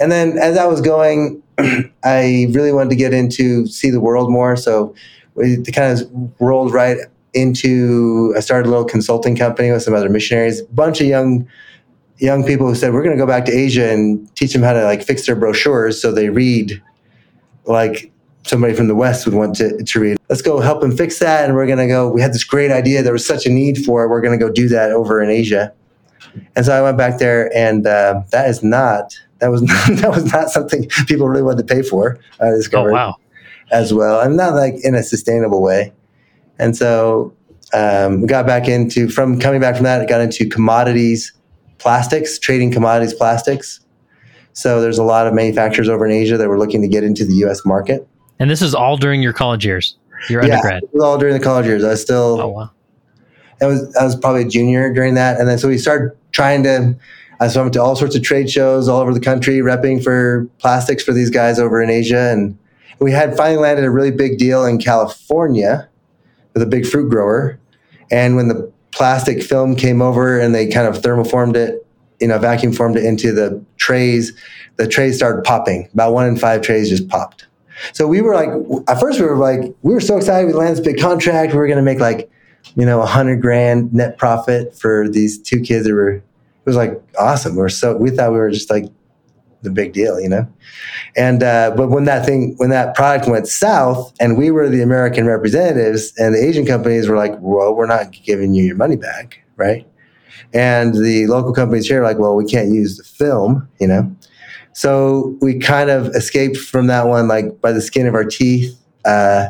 and 0.00 0.10
then 0.10 0.36
as 0.36 0.58
I 0.58 0.66
was 0.66 0.80
going, 0.80 1.40
I 2.02 2.48
really 2.50 2.72
wanted 2.72 2.90
to 2.90 2.96
get 2.96 3.14
into 3.14 3.68
see 3.68 3.90
the 3.90 4.00
world 4.00 4.32
more. 4.32 4.56
So 4.56 4.96
we 5.36 5.62
kind 5.62 5.96
of 5.96 6.32
rolled 6.40 6.72
right 6.72 6.98
into. 7.34 8.34
I 8.36 8.40
started 8.40 8.68
a 8.68 8.70
little 8.70 8.84
consulting 8.84 9.36
company 9.36 9.70
with 9.70 9.82
some 9.82 9.94
other 9.94 10.08
missionaries. 10.08 10.60
A 10.60 10.64
bunch 10.66 11.00
of 11.00 11.06
young 11.06 11.48
young 12.18 12.44
people 12.44 12.66
who 12.66 12.74
said 12.74 12.92
we're 12.92 13.02
going 13.02 13.16
to 13.16 13.22
go 13.22 13.26
back 13.26 13.44
to 13.44 13.52
Asia 13.52 13.92
and 13.92 14.34
teach 14.34 14.52
them 14.52 14.62
how 14.62 14.72
to 14.72 14.82
like 14.84 15.04
fix 15.04 15.26
their 15.26 15.36
brochures 15.36 16.02
so 16.02 16.10
they 16.10 16.30
read 16.30 16.82
like 17.64 18.10
somebody 18.44 18.74
from 18.74 18.88
the 18.88 18.94
West 18.94 19.24
would 19.24 19.34
want 19.34 19.54
to, 19.56 19.82
to 19.84 20.00
read. 20.00 20.16
Let's 20.28 20.42
go 20.42 20.58
help 20.60 20.80
them 20.80 20.96
fix 20.96 21.20
that. 21.20 21.44
And 21.44 21.54
we're 21.54 21.66
going 21.66 21.78
to 21.78 21.86
go, 21.86 22.08
we 22.08 22.20
had 22.20 22.32
this 22.32 22.44
great 22.44 22.72
idea. 22.72 23.02
There 23.02 23.12
was 23.12 23.24
such 23.24 23.46
a 23.46 23.50
need 23.50 23.84
for 23.84 24.04
it. 24.04 24.08
We're 24.08 24.20
going 24.20 24.36
to 24.36 24.44
go 24.44 24.50
do 24.50 24.68
that 24.68 24.90
over 24.90 25.22
in 25.22 25.30
Asia. 25.30 25.72
And 26.56 26.64
so 26.66 26.72
I 26.72 26.82
went 26.82 26.98
back 26.98 27.18
there, 27.18 27.54
and 27.56 27.86
uh, 27.86 28.22
that 28.30 28.48
is 28.48 28.62
not 28.62 29.18
that 29.38 29.50
was 29.50 29.62
not, 29.88 29.98
that 29.98 30.10
was 30.10 30.32
not 30.32 30.50
something 30.50 30.88
people 31.06 31.28
really 31.28 31.42
wanted 31.42 31.66
to 31.66 31.74
pay 31.74 31.82
for. 31.82 32.18
I 32.40 32.50
discovered. 32.50 32.92
Oh, 32.92 32.94
wow. 32.94 33.16
As 33.70 33.92
well, 33.92 34.20
and 34.20 34.34
not 34.34 34.54
like 34.54 34.76
in 34.82 34.94
a 34.94 35.02
sustainable 35.02 35.60
way. 35.60 35.92
And 36.58 36.76
so 36.76 37.34
um, 37.72 38.22
we 38.22 38.26
got 38.26 38.46
back 38.46 38.68
into 38.68 39.08
from 39.08 39.38
coming 39.38 39.60
back 39.60 39.76
from 39.76 39.84
that, 39.84 40.00
I 40.00 40.06
got 40.06 40.20
into 40.20 40.48
commodities, 40.48 41.32
plastics, 41.78 42.38
trading 42.38 42.72
commodities, 42.72 43.14
plastics. 43.14 43.80
So 44.52 44.80
there's 44.80 44.98
a 44.98 45.04
lot 45.04 45.26
of 45.26 45.34
manufacturers 45.34 45.88
over 45.88 46.04
in 46.04 46.12
Asia 46.12 46.36
that 46.36 46.48
were 46.48 46.58
looking 46.58 46.82
to 46.82 46.88
get 46.88 47.04
into 47.04 47.24
the 47.24 47.34
U.S. 47.34 47.64
market. 47.64 48.08
And 48.38 48.50
this 48.50 48.62
is 48.62 48.74
all 48.74 48.96
during 48.96 49.22
your 49.22 49.32
college 49.32 49.64
years, 49.64 49.96
your 50.28 50.44
yeah, 50.44 50.54
undergrad. 50.54 50.82
It 50.82 50.90
was 50.92 51.02
all 51.02 51.18
during 51.18 51.34
the 51.34 51.42
college 51.42 51.66
years. 51.66 51.84
I 51.84 51.90
was 51.90 52.02
still. 52.02 52.40
Oh 52.40 52.48
wow. 52.48 52.70
I 53.60 53.66
was 53.66 53.94
I 53.96 54.04
was 54.04 54.14
probably 54.14 54.42
a 54.42 54.48
junior 54.48 54.92
during 54.92 55.14
that, 55.14 55.40
and 55.40 55.48
then 55.48 55.58
so 55.58 55.68
we 55.68 55.78
started 55.78 56.16
trying 56.32 56.62
to. 56.64 56.96
I 57.40 57.46
went 57.54 57.72
to 57.74 57.82
all 57.82 57.94
sorts 57.94 58.16
of 58.16 58.22
trade 58.22 58.50
shows 58.50 58.88
all 58.88 59.00
over 59.00 59.14
the 59.14 59.20
country, 59.20 59.58
repping 59.58 60.02
for 60.02 60.48
plastics 60.58 61.04
for 61.04 61.12
these 61.12 61.30
guys 61.30 61.60
over 61.60 61.80
in 61.80 61.90
Asia, 61.90 62.32
and 62.32 62.58
we 63.00 63.12
had 63.12 63.36
finally 63.36 63.58
landed 63.58 63.84
a 63.84 63.90
really 63.90 64.10
big 64.10 64.38
deal 64.38 64.64
in 64.64 64.78
California 64.78 65.88
with 66.54 66.62
a 66.62 66.66
big 66.66 66.86
fruit 66.86 67.10
grower. 67.10 67.58
And 68.10 68.36
when 68.36 68.48
the 68.48 68.72
plastic 68.90 69.42
film 69.42 69.76
came 69.76 70.00
over 70.00 70.38
and 70.38 70.54
they 70.54 70.66
kind 70.66 70.86
of 70.86 71.02
thermoformed 71.02 71.56
it, 71.56 71.86
you 72.20 72.28
know, 72.28 72.38
vacuum 72.38 72.72
formed 72.72 72.96
it 72.96 73.04
into 73.04 73.32
the 73.32 73.62
trays, 73.76 74.32
the 74.76 74.88
trays 74.88 75.16
started 75.16 75.44
popping. 75.44 75.88
About 75.92 76.14
one 76.14 76.26
in 76.26 76.36
five 76.36 76.62
trays 76.62 76.88
just 76.88 77.08
popped. 77.08 77.46
So 77.92 78.08
we 78.08 78.20
were 78.20 78.34
like, 78.34 78.48
at 78.88 78.98
first 78.98 79.20
we 79.20 79.26
were 79.26 79.36
like, 79.36 79.60
we 79.82 79.94
were 79.94 80.00
so 80.00 80.16
excited 80.16 80.46
we 80.46 80.52
landed 80.52 80.78
this 80.78 80.84
big 80.84 81.00
contract. 81.00 81.52
We 81.52 81.58
were 81.58 81.68
going 81.68 81.76
to 81.78 81.82
make 81.82 82.00
like, 82.00 82.28
you 82.74 82.84
know, 82.84 83.00
a 83.00 83.06
hundred 83.06 83.40
grand 83.40 83.92
net 83.94 84.18
profit 84.18 84.76
for 84.76 85.08
these 85.08 85.38
two 85.38 85.60
kids 85.60 85.86
that 85.86 85.94
were, 85.94 86.14
it 86.14 86.22
was 86.64 86.76
like 86.76 87.00
awesome. 87.18 87.54
We 87.54 87.62
were 87.62 87.68
so, 87.68 87.96
we 87.96 88.10
thought 88.10 88.32
we 88.32 88.38
were 88.38 88.50
just 88.50 88.68
like 88.68 88.86
the 89.62 89.70
big 89.70 89.92
deal, 89.92 90.20
you 90.20 90.28
know? 90.28 90.46
And, 91.16 91.42
uh, 91.42 91.72
but 91.76 91.88
when 91.88 92.04
that 92.04 92.24
thing, 92.24 92.54
when 92.58 92.70
that 92.70 92.94
product 92.94 93.28
went 93.28 93.48
south 93.48 94.12
and 94.20 94.38
we 94.38 94.50
were 94.50 94.68
the 94.68 94.82
American 94.82 95.26
representatives 95.26 96.12
and 96.16 96.34
the 96.34 96.44
Asian 96.44 96.64
companies 96.64 97.08
were 97.08 97.16
like, 97.16 97.32
well, 97.40 97.74
we're 97.74 97.86
not 97.86 98.12
giving 98.12 98.54
you 98.54 98.64
your 98.64 98.76
money 98.76 98.96
back. 98.96 99.42
Right. 99.56 99.86
And 100.54 100.94
the 100.94 101.26
local 101.26 101.52
companies 101.52 101.86
here 101.86 102.00
are 102.00 102.04
like, 102.04 102.18
well, 102.18 102.36
we 102.36 102.44
can't 102.44 102.68
use 102.68 102.96
the 102.96 103.04
film, 103.04 103.68
you 103.80 103.88
know? 103.88 104.14
So 104.72 105.36
we 105.40 105.58
kind 105.58 105.90
of 105.90 106.06
escaped 106.14 106.56
from 106.56 106.86
that 106.86 107.08
one 107.08 107.26
like 107.26 107.60
by 107.60 107.72
the 107.72 107.80
skin 107.80 108.06
of 108.06 108.14
our 108.14 108.24
teeth, 108.24 108.78
uh, 109.04 109.48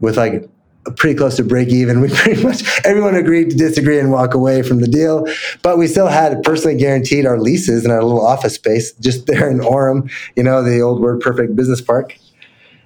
with 0.00 0.16
like 0.16 0.48
pretty 0.96 1.16
close 1.16 1.36
to 1.36 1.44
break 1.44 1.68
even. 1.68 2.00
We 2.08 2.08
pretty 2.08 2.42
much 2.42 2.62
everyone 2.84 3.14
agreed 3.14 3.50
to 3.50 3.56
disagree 3.56 3.98
and 3.98 4.10
walk 4.10 4.34
away 4.34 4.62
from 4.62 4.80
the 4.80 4.88
deal, 4.88 5.26
but 5.62 5.78
we 5.78 5.86
still 5.86 6.06
had 6.06 6.42
personally 6.42 6.76
guaranteed 6.76 7.26
our 7.26 7.38
leases 7.38 7.84
in 7.84 7.90
our 7.90 8.02
little 8.02 8.24
office 8.24 8.54
space 8.54 8.92
just 8.92 9.26
there 9.26 9.50
in 9.50 9.58
Orem, 9.58 10.10
you 10.36 10.42
know, 10.42 10.62
the 10.62 10.80
old 10.80 11.00
WordPerfect 11.00 11.56
business 11.56 11.80
park. 11.80 12.16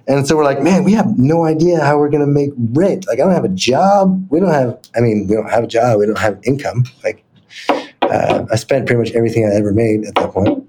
And 0.07 0.27
so 0.27 0.35
we're 0.35 0.43
like, 0.43 0.61
man, 0.61 0.83
we 0.83 0.91
have 0.93 1.17
no 1.17 1.45
idea 1.45 1.79
how 1.79 1.97
we're 1.97 2.09
going 2.09 2.25
to 2.25 2.31
make 2.31 2.51
rent. 2.57 3.07
Like, 3.07 3.19
I 3.19 3.23
don't 3.23 3.33
have 3.33 3.45
a 3.45 3.49
job. 3.49 4.27
We 4.29 4.41
don't 4.41 4.51
have, 4.51 4.77
I 4.97 4.99
mean, 4.99 5.27
we 5.29 5.35
don't 5.35 5.49
have 5.49 5.63
a 5.63 5.67
job. 5.67 5.99
We 5.99 6.05
don't 6.05 6.17
have 6.17 6.41
income. 6.43 6.83
Like, 7.05 7.23
uh, 7.69 8.45
I 8.51 8.55
spent 8.57 8.85
pretty 8.85 8.99
much 8.99 9.11
everything 9.11 9.45
I 9.45 9.55
ever 9.55 9.71
made 9.71 10.03
at 10.03 10.15
that 10.15 10.31
point 10.31 10.67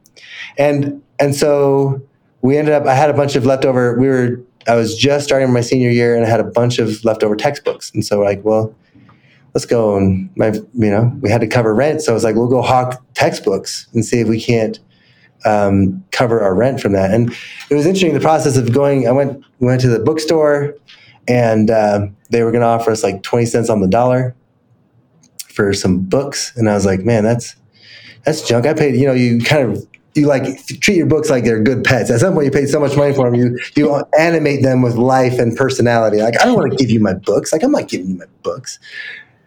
and 0.58 1.02
and 1.18 1.34
so 1.34 2.02
we 2.42 2.56
ended 2.56 2.74
up. 2.74 2.86
I 2.86 2.94
had 2.94 3.10
a 3.10 3.14
bunch 3.14 3.36
of 3.36 3.46
leftover. 3.46 3.98
We 3.98 4.08
were. 4.08 4.40
I 4.66 4.76
was 4.76 4.96
just 4.96 5.26
starting 5.26 5.52
my 5.52 5.60
senior 5.60 5.90
year, 5.90 6.14
and 6.14 6.24
I 6.24 6.28
had 6.28 6.40
a 6.40 6.44
bunch 6.44 6.78
of 6.78 7.04
leftover 7.04 7.36
textbooks. 7.36 7.92
And 7.94 8.04
so, 8.04 8.20
like, 8.20 8.44
well, 8.44 8.74
let's 9.54 9.66
go 9.66 9.96
and 9.96 10.28
my, 10.36 10.48
you 10.48 10.90
know, 10.90 11.12
we 11.20 11.30
had 11.30 11.40
to 11.40 11.46
cover 11.46 11.74
rent. 11.74 12.02
So 12.02 12.12
I 12.12 12.14
was 12.14 12.24
like, 12.24 12.34
we'll 12.34 12.48
go 12.48 12.62
hawk 12.62 13.02
textbooks 13.14 13.86
and 13.94 14.04
see 14.04 14.20
if 14.20 14.28
we 14.28 14.40
can't 14.40 14.78
um, 15.44 16.04
cover 16.10 16.40
our 16.40 16.54
rent 16.54 16.80
from 16.80 16.92
that. 16.92 17.12
And 17.12 17.30
it 17.70 17.74
was 17.74 17.86
interesting 17.86 18.14
the 18.14 18.20
process 18.20 18.56
of 18.56 18.72
going. 18.72 19.06
I 19.06 19.12
went 19.12 19.44
went 19.60 19.80
to 19.82 19.88
the 19.88 20.00
bookstore, 20.00 20.74
and 21.28 21.70
uh, 21.70 22.06
they 22.30 22.42
were 22.42 22.50
going 22.50 22.62
to 22.62 22.68
offer 22.68 22.90
us 22.90 23.02
like 23.02 23.22
twenty 23.22 23.46
cents 23.46 23.68
on 23.68 23.80
the 23.80 23.88
dollar 23.88 24.34
for 25.48 25.72
some 25.72 26.00
books, 26.00 26.52
and 26.56 26.68
I 26.68 26.74
was 26.74 26.84
like, 26.84 27.00
man, 27.00 27.22
that's 27.22 27.54
that's 28.24 28.42
junk. 28.42 28.66
I 28.66 28.74
paid. 28.74 28.96
You 28.96 29.06
know, 29.06 29.12
you 29.12 29.40
kind 29.40 29.70
of 29.70 29.86
you 30.14 30.26
like 30.26 30.64
treat 30.66 30.96
your 30.96 31.06
books 31.06 31.28
like 31.28 31.44
they're 31.44 31.62
good 31.62 31.84
pets. 31.84 32.10
At 32.10 32.20
some 32.20 32.34
point, 32.34 32.46
you 32.46 32.50
paid 32.50 32.68
so 32.68 32.80
much 32.80 32.96
money 32.96 33.14
for 33.14 33.30
them, 33.30 33.34
you 33.34 33.58
you 33.76 34.04
animate 34.18 34.62
them 34.62 34.82
with 34.82 34.94
life 34.96 35.38
and 35.38 35.56
personality. 35.56 36.18
Like 36.18 36.40
I 36.40 36.44
don't 36.44 36.56
want 36.56 36.70
to 36.70 36.76
give 36.76 36.90
you 36.90 37.00
my 37.00 37.14
books. 37.14 37.52
Like 37.52 37.62
I'm 37.62 37.72
not 37.72 37.88
giving 37.88 38.08
you 38.08 38.14
my 38.16 38.26
books. 38.42 38.78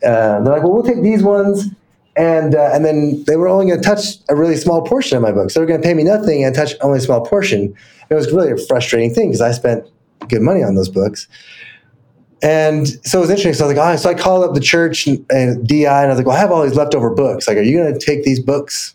Uh, 0.03 0.41
they're 0.41 0.53
like, 0.53 0.63
well, 0.63 0.73
we'll 0.73 0.83
take 0.83 1.01
these 1.01 1.23
ones, 1.23 1.67
and 2.15 2.53
uh, 2.55 2.69
and 2.73 2.83
then 2.85 3.23
they 3.25 3.35
were 3.35 3.47
only 3.47 3.67
going 3.67 3.81
to 3.81 3.85
touch 3.85 4.17
a 4.29 4.35
really 4.35 4.57
small 4.57 4.83
portion 4.83 5.17
of 5.17 5.23
my 5.23 5.31
books. 5.31 5.53
They 5.53 5.59
were 5.59 5.65
going 5.65 5.81
to 5.81 5.87
pay 5.87 5.93
me 5.93 6.03
nothing 6.03 6.43
and 6.43 6.53
touch 6.53 6.73
only 6.81 6.99
a 6.99 7.01
small 7.01 7.25
portion. 7.25 7.73
It 8.09 8.13
was 8.13 8.31
really 8.31 8.51
a 8.51 8.57
frustrating 8.57 9.13
thing 9.13 9.29
because 9.29 9.41
I 9.41 9.51
spent 9.51 9.85
good 10.29 10.41
money 10.41 10.63
on 10.63 10.75
those 10.75 10.89
books. 10.89 11.27
And 12.43 12.87
so 13.03 13.17
it 13.17 13.21
was 13.21 13.29
interesting. 13.31 13.53
So 13.53 13.65
I 13.65 13.67
was 13.69 13.77
like, 13.77 13.93
oh, 13.93 13.95
so 13.95 14.09
I 14.09 14.13
called 14.13 14.43
up 14.43 14.53
the 14.53 14.61
church 14.61 15.07
and, 15.07 15.25
and 15.31 15.67
DI, 15.67 15.85
and 15.85 15.87
I 15.87 16.07
was 16.07 16.17
like, 16.17 16.27
well, 16.27 16.35
I 16.35 16.39
have 16.39 16.51
all 16.51 16.63
these 16.63 16.75
leftover 16.75 17.09
books. 17.09 17.47
Like, 17.47 17.57
are 17.57 17.63
you 17.63 17.77
going 17.77 17.91
to 17.91 17.99
take 17.99 18.23
these 18.23 18.39
books 18.39 18.93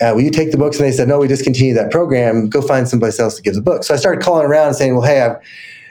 uh, 0.00 0.12
will 0.14 0.22
you 0.22 0.30
take 0.30 0.50
the 0.50 0.58
books? 0.58 0.78
And 0.78 0.86
they 0.86 0.92
said, 0.92 1.08
no, 1.08 1.18
we 1.18 1.28
discontinued 1.28 1.76
that 1.76 1.90
program. 1.90 2.48
Go 2.48 2.60
find 2.60 2.88
someplace 2.88 3.18
else 3.18 3.36
to 3.36 3.42
give 3.42 3.54
the 3.54 3.62
books. 3.62 3.88
So 3.88 3.94
I 3.94 3.96
started 3.96 4.22
calling 4.22 4.46
around 4.46 4.68
and 4.68 4.76
saying, 4.76 4.94
well, 4.94 5.06
hey, 5.06 5.22
I've, 5.22 5.36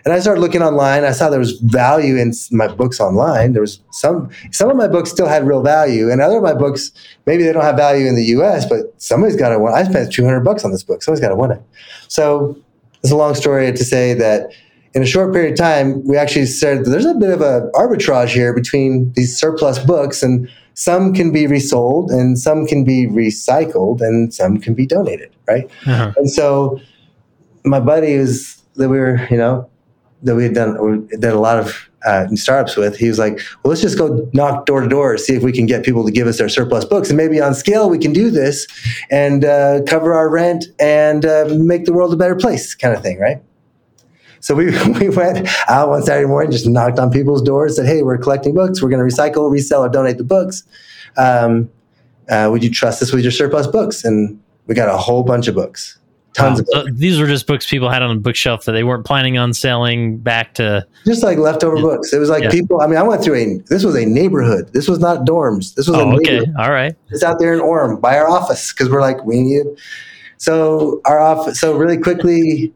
and 0.05 0.13
I 0.13 0.19
started 0.19 0.39
looking 0.39 0.61
online. 0.61 1.03
I 1.03 1.11
saw 1.11 1.31
there 1.31 1.39
was 1.39 1.59
value 1.61 2.15
in 2.17 2.31
my 2.51 2.67
books 2.67 2.99
online. 2.99 3.53
There 3.53 3.61
was 3.61 3.79
some, 3.91 4.29
some 4.51 4.69
of 4.69 4.77
my 4.77 4.87
books 4.87 5.09
still 5.09 5.27
had 5.27 5.47
real 5.47 5.63
value 5.63 6.11
and 6.11 6.21
other 6.21 6.37
of 6.37 6.43
my 6.43 6.53
books, 6.53 6.91
maybe 7.25 7.43
they 7.43 7.51
don't 7.51 7.63
have 7.63 7.75
value 7.75 8.05
in 8.07 8.15
the 8.15 8.25
US, 8.25 8.67
but 8.67 8.93
somebody's 9.01 9.35
got 9.35 9.49
to 9.49 9.57
want, 9.57 9.73
I 9.73 9.83
spent 9.83 10.13
200 10.13 10.41
bucks 10.41 10.63
on 10.63 10.71
this 10.71 10.83
book. 10.83 11.01
Somebody's 11.01 11.21
got 11.21 11.29
to 11.29 11.35
want 11.35 11.53
it. 11.53 11.61
So 12.07 12.55
it's 13.01 13.11
a 13.11 13.15
long 13.15 13.33
story 13.33 13.71
to 13.71 13.83
say 13.83 14.13
that 14.13 14.51
in 14.93 15.01
a 15.01 15.05
short 15.07 15.33
period 15.33 15.53
of 15.53 15.57
time, 15.57 16.07
we 16.07 16.17
actually 16.17 16.45
said 16.45 16.85
there's 16.85 17.05
a 17.05 17.15
bit 17.15 17.31
of 17.31 17.41
a 17.41 17.69
arbitrage 17.73 18.29
here 18.29 18.53
between 18.53 19.11
these 19.13 19.37
surplus 19.37 19.79
books 19.79 20.21
and 20.21 20.47
some 20.75 21.13
can 21.13 21.31
be 21.31 21.47
resold 21.47 22.11
and 22.11 22.37
some 22.37 22.67
can 22.67 22.83
be 22.83 23.07
recycled 23.07 24.01
and 24.01 24.33
some 24.33 24.59
can 24.59 24.73
be 24.73 24.85
donated, 24.85 25.31
right? 25.47 25.65
Uh-huh. 25.87 26.13
And 26.17 26.29
so 26.29 26.79
my 27.63 27.79
buddy 27.79 28.17
was 28.17 28.61
that 28.75 28.89
we 28.89 28.99
were, 28.99 29.25
you 29.31 29.37
know, 29.37 29.67
that 30.23 30.35
we 30.35 30.43
had 30.43 30.53
done 30.53 30.81
we 30.81 31.07
did 31.17 31.25
a 31.25 31.39
lot 31.39 31.59
of 31.59 31.89
uh, 32.05 32.27
startups 32.35 32.77
with, 32.77 32.97
he 32.97 33.07
was 33.07 33.17
like, 33.17 33.39
"Well, 33.63 33.69
let's 33.69 33.81
just 33.81 33.97
go 33.97 34.29
knock 34.33 34.65
door 34.65 34.81
to 34.81 34.87
door, 34.87 35.17
see 35.17 35.33
if 35.35 35.43
we 35.43 35.51
can 35.51 35.65
get 35.65 35.83
people 35.83 36.05
to 36.05 36.11
give 36.11 36.27
us 36.27 36.37
their 36.37 36.49
surplus 36.49 36.85
books, 36.85 37.09
and 37.09 37.17
maybe 37.17 37.41
on 37.41 37.55
scale 37.55 37.89
we 37.89 37.97
can 37.97 38.13
do 38.13 38.29
this 38.29 38.67
and 39.09 39.43
uh, 39.43 39.81
cover 39.87 40.13
our 40.13 40.29
rent 40.29 40.65
and 40.79 41.25
uh, 41.25 41.47
make 41.57 41.85
the 41.85 41.93
world 41.93 42.13
a 42.13 42.15
better 42.15 42.35
place, 42.35 42.75
kind 42.75 42.95
of 42.95 43.01
thing, 43.01 43.19
right?" 43.19 43.41
So 44.45 44.53
we, 44.53 44.65
we 44.99 45.09
went 45.09 45.49
out 45.67 45.89
one 45.89 46.03
Saturday 46.03 46.27
morning, 46.27 46.51
just 46.51 46.67
knocked 46.67 46.99
on 46.99 47.09
people's 47.09 47.41
doors, 47.41 47.77
said, 47.77 47.87
Hey, 47.87 48.03
we're 48.03 48.19
collecting 48.19 48.53
books. 48.53 48.79
We're 48.79 48.89
going 48.89 48.99
to 48.99 49.15
recycle, 49.15 49.51
resell, 49.51 49.83
or 49.83 49.89
donate 49.89 50.19
the 50.19 50.23
books. 50.23 50.61
Um, 51.17 51.67
uh, 52.29 52.49
would 52.51 52.63
you 52.63 52.69
trust 52.69 53.01
us 53.01 53.11
with 53.11 53.23
your 53.23 53.31
surplus 53.31 53.65
books? 53.65 54.05
And 54.05 54.39
we 54.67 54.75
got 54.75 54.87
a 54.87 54.97
whole 54.97 55.23
bunch 55.23 55.47
of 55.47 55.55
books. 55.55 55.97
Tons 56.33 56.57
wow. 56.57 56.59
of 56.59 56.65
books. 56.67 56.89
So 56.89 56.93
these 56.93 57.19
were 57.19 57.25
just 57.25 57.47
books 57.47 57.67
people 57.67 57.89
had 57.89 58.03
on 58.03 58.17
a 58.17 58.19
bookshelf 58.19 58.65
that 58.65 58.73
they 58.73 58.83
weren't 58.83 59.03
planning 59.03 59.35
on 59.39 59.51
selling 59.51 60.19
back 60.19 60.53
to. 60.55 60.85
Just 61.07 61.23
like 61.23 61.39
leftover 61.39 61.77
yeah. 61.77 61.81
books. 61.81 62.13
It 62.13 62.19
was 62.19 62.29
like 62.29 62.43
yeah. 62.43 62.51
people. 62.51 62.81
I 62.81 62.85
mean, 62.85 62.97
I 62.97 63.03
went 63.03 63.23
through 63.23 63.37
a. 63.37 63.57
This 63.69 63.83
was 63.83 63.95
a 63.95 64.05
neighborhood. 64.05 64.71
This 64.73 64.87
was 64.87 64.99
not 64.99 65.25
dorms. 65.25 65.73
This 65.73 65.87
was 65.87 65.97
oh, 65.97 66.11
a 66.11 66.15
okay. 66.17 66.45
All 66.59 66.69
right. 66.69 66.95
It's 67.09 67.23
out 67.23 67.39
there 67.39 67.51
in 67.55 67.61
Orem 67.61 67.99
by 67.99 68.15
our 68.15 68.29
office 68.29 68.71
because 68.71 68.91
we're 68.91 69.01
like 69.01 69.25
we 69.25 69.41
need. 69.41 69.65
So 70.37 71.01
our 71.05 71.19
office. 71.19 71.59
So 71.59 71.75
really 71.75 71.97
quickly, 71.97 72.71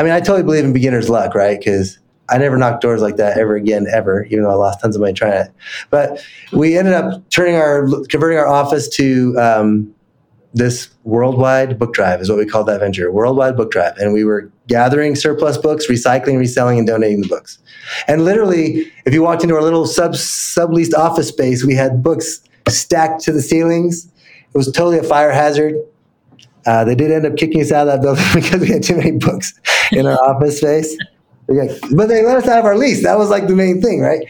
I 0.00 0.02
mean, 0.02 0.12
I 0.12 0.20
totally 0.20 0.42
believe 0.42 0.64
in 0.64 0.72
beginner's 0.72 1.10
luck, 1.10 1.34
right? 1.34 1.58
Because 1.58 1.98
I 2.30 2.38
never 2.38 2.56
knocked 2.56 2.80
doors 2.80 3.02
like 3.02 3.16
that 3.16 3.36
ever 3.36 3.54
again, 3.54 3.86
ever, 3.92 4.24
even 4.30 4.44
though 4.44 4.50
I 4.50 4.54
lost 4.54 4.80
tons 4.80 4.96
of 4.96 5.02
money 5.02 5.12
trying 5.12 5.34
it. 5.34 5.52
But 5.90 6.24
we 6.52 6.78
ended 6.78 6.94
up 6.94 7.28
turning 7.28 7.56
our, 7.56 7.86
converting 8.08 8.38
our 8.38 8.48
office 8.48 8.88
to 8.96 9.38
um, 9.38 9.94
this 10.54 10.88
worldwide 11.04 11.78
book 11.78 11.92
drive, 11.92 12.22
is 12.22 12.30
what 12.30 12.38
we 12.38 12.46
called 12.46 12.66
that 12.68 12.80
venture, 12.80 13.12
worldwide 13.12 13.58
book 13.58 13.70
drive. 13.70 13.98
And 13.98 14.14
we 14.14 14.24
were 14.24 14.50
gathering 14.68 15.16
surplus 15.16 15.58
books, 15.58 15.86
recycling, 15.86 16.38
reselling, 16.38 16.78
and 16.78 16.86
donating 16.86 17.20
the 17.20 17.28
books. 17.28 17.58
And 18.08 18.24
literally, 18.24 18.90
if 19.04 19.12
you 19.12 19.22
walked 19.22 19.42
into 19.42 19.54
our 19.54 19.62
little 19.62 19.86
sub 19.86 20.12
subleased 20.12 20.94
office 20.94 21.28
space, 21.28 21.62
we 21.62 21.74
had 21.74 22.02
books 22.02 22.40
stacked 22.70 23.20
to 23.24 23.32
the 23.32 23.42
ceilings. 23.42 24.06
It 24.06 24.56
was 24.56 24.72
totally 24.72 24.96
a 24.96 25.02
fire 25.02 25.30
hazard. 25.30 25.74
Uh, 26.70 26.84
they 26.84 26.94
did 26.94 27.10
end 27.10 27.26
up 27.26 27.36
kicking 27.36 27.60
us 27.60 27.72
out 27.72 27.88
of 27.88 27.92
that 27.92 28.00
building 28.00 28.24
because 28.34 28.60
we 28.60 28.68
had 28.68 28.80
too 28.80 28.96
many 28.96 29.10
books 29.10 29.52
in 29.90 30.06
our 30.06 30.16
office 30.22 30.58
space. 30.58 30.96
But 31.48 32.06
they 32.06 32.22
let 32.22 32.36
us 32.36 32.46
out 32.46 32.60
of 32.60 32.64
our 32.64 32.78
lease. 32.78 33.02
That 33.02 33.18
was 33.18 33.28
like 33.28 33.48
the 33.48 33.56
main 33.56 33.82
thing, 33.82 34.00
right? 34.00 34.24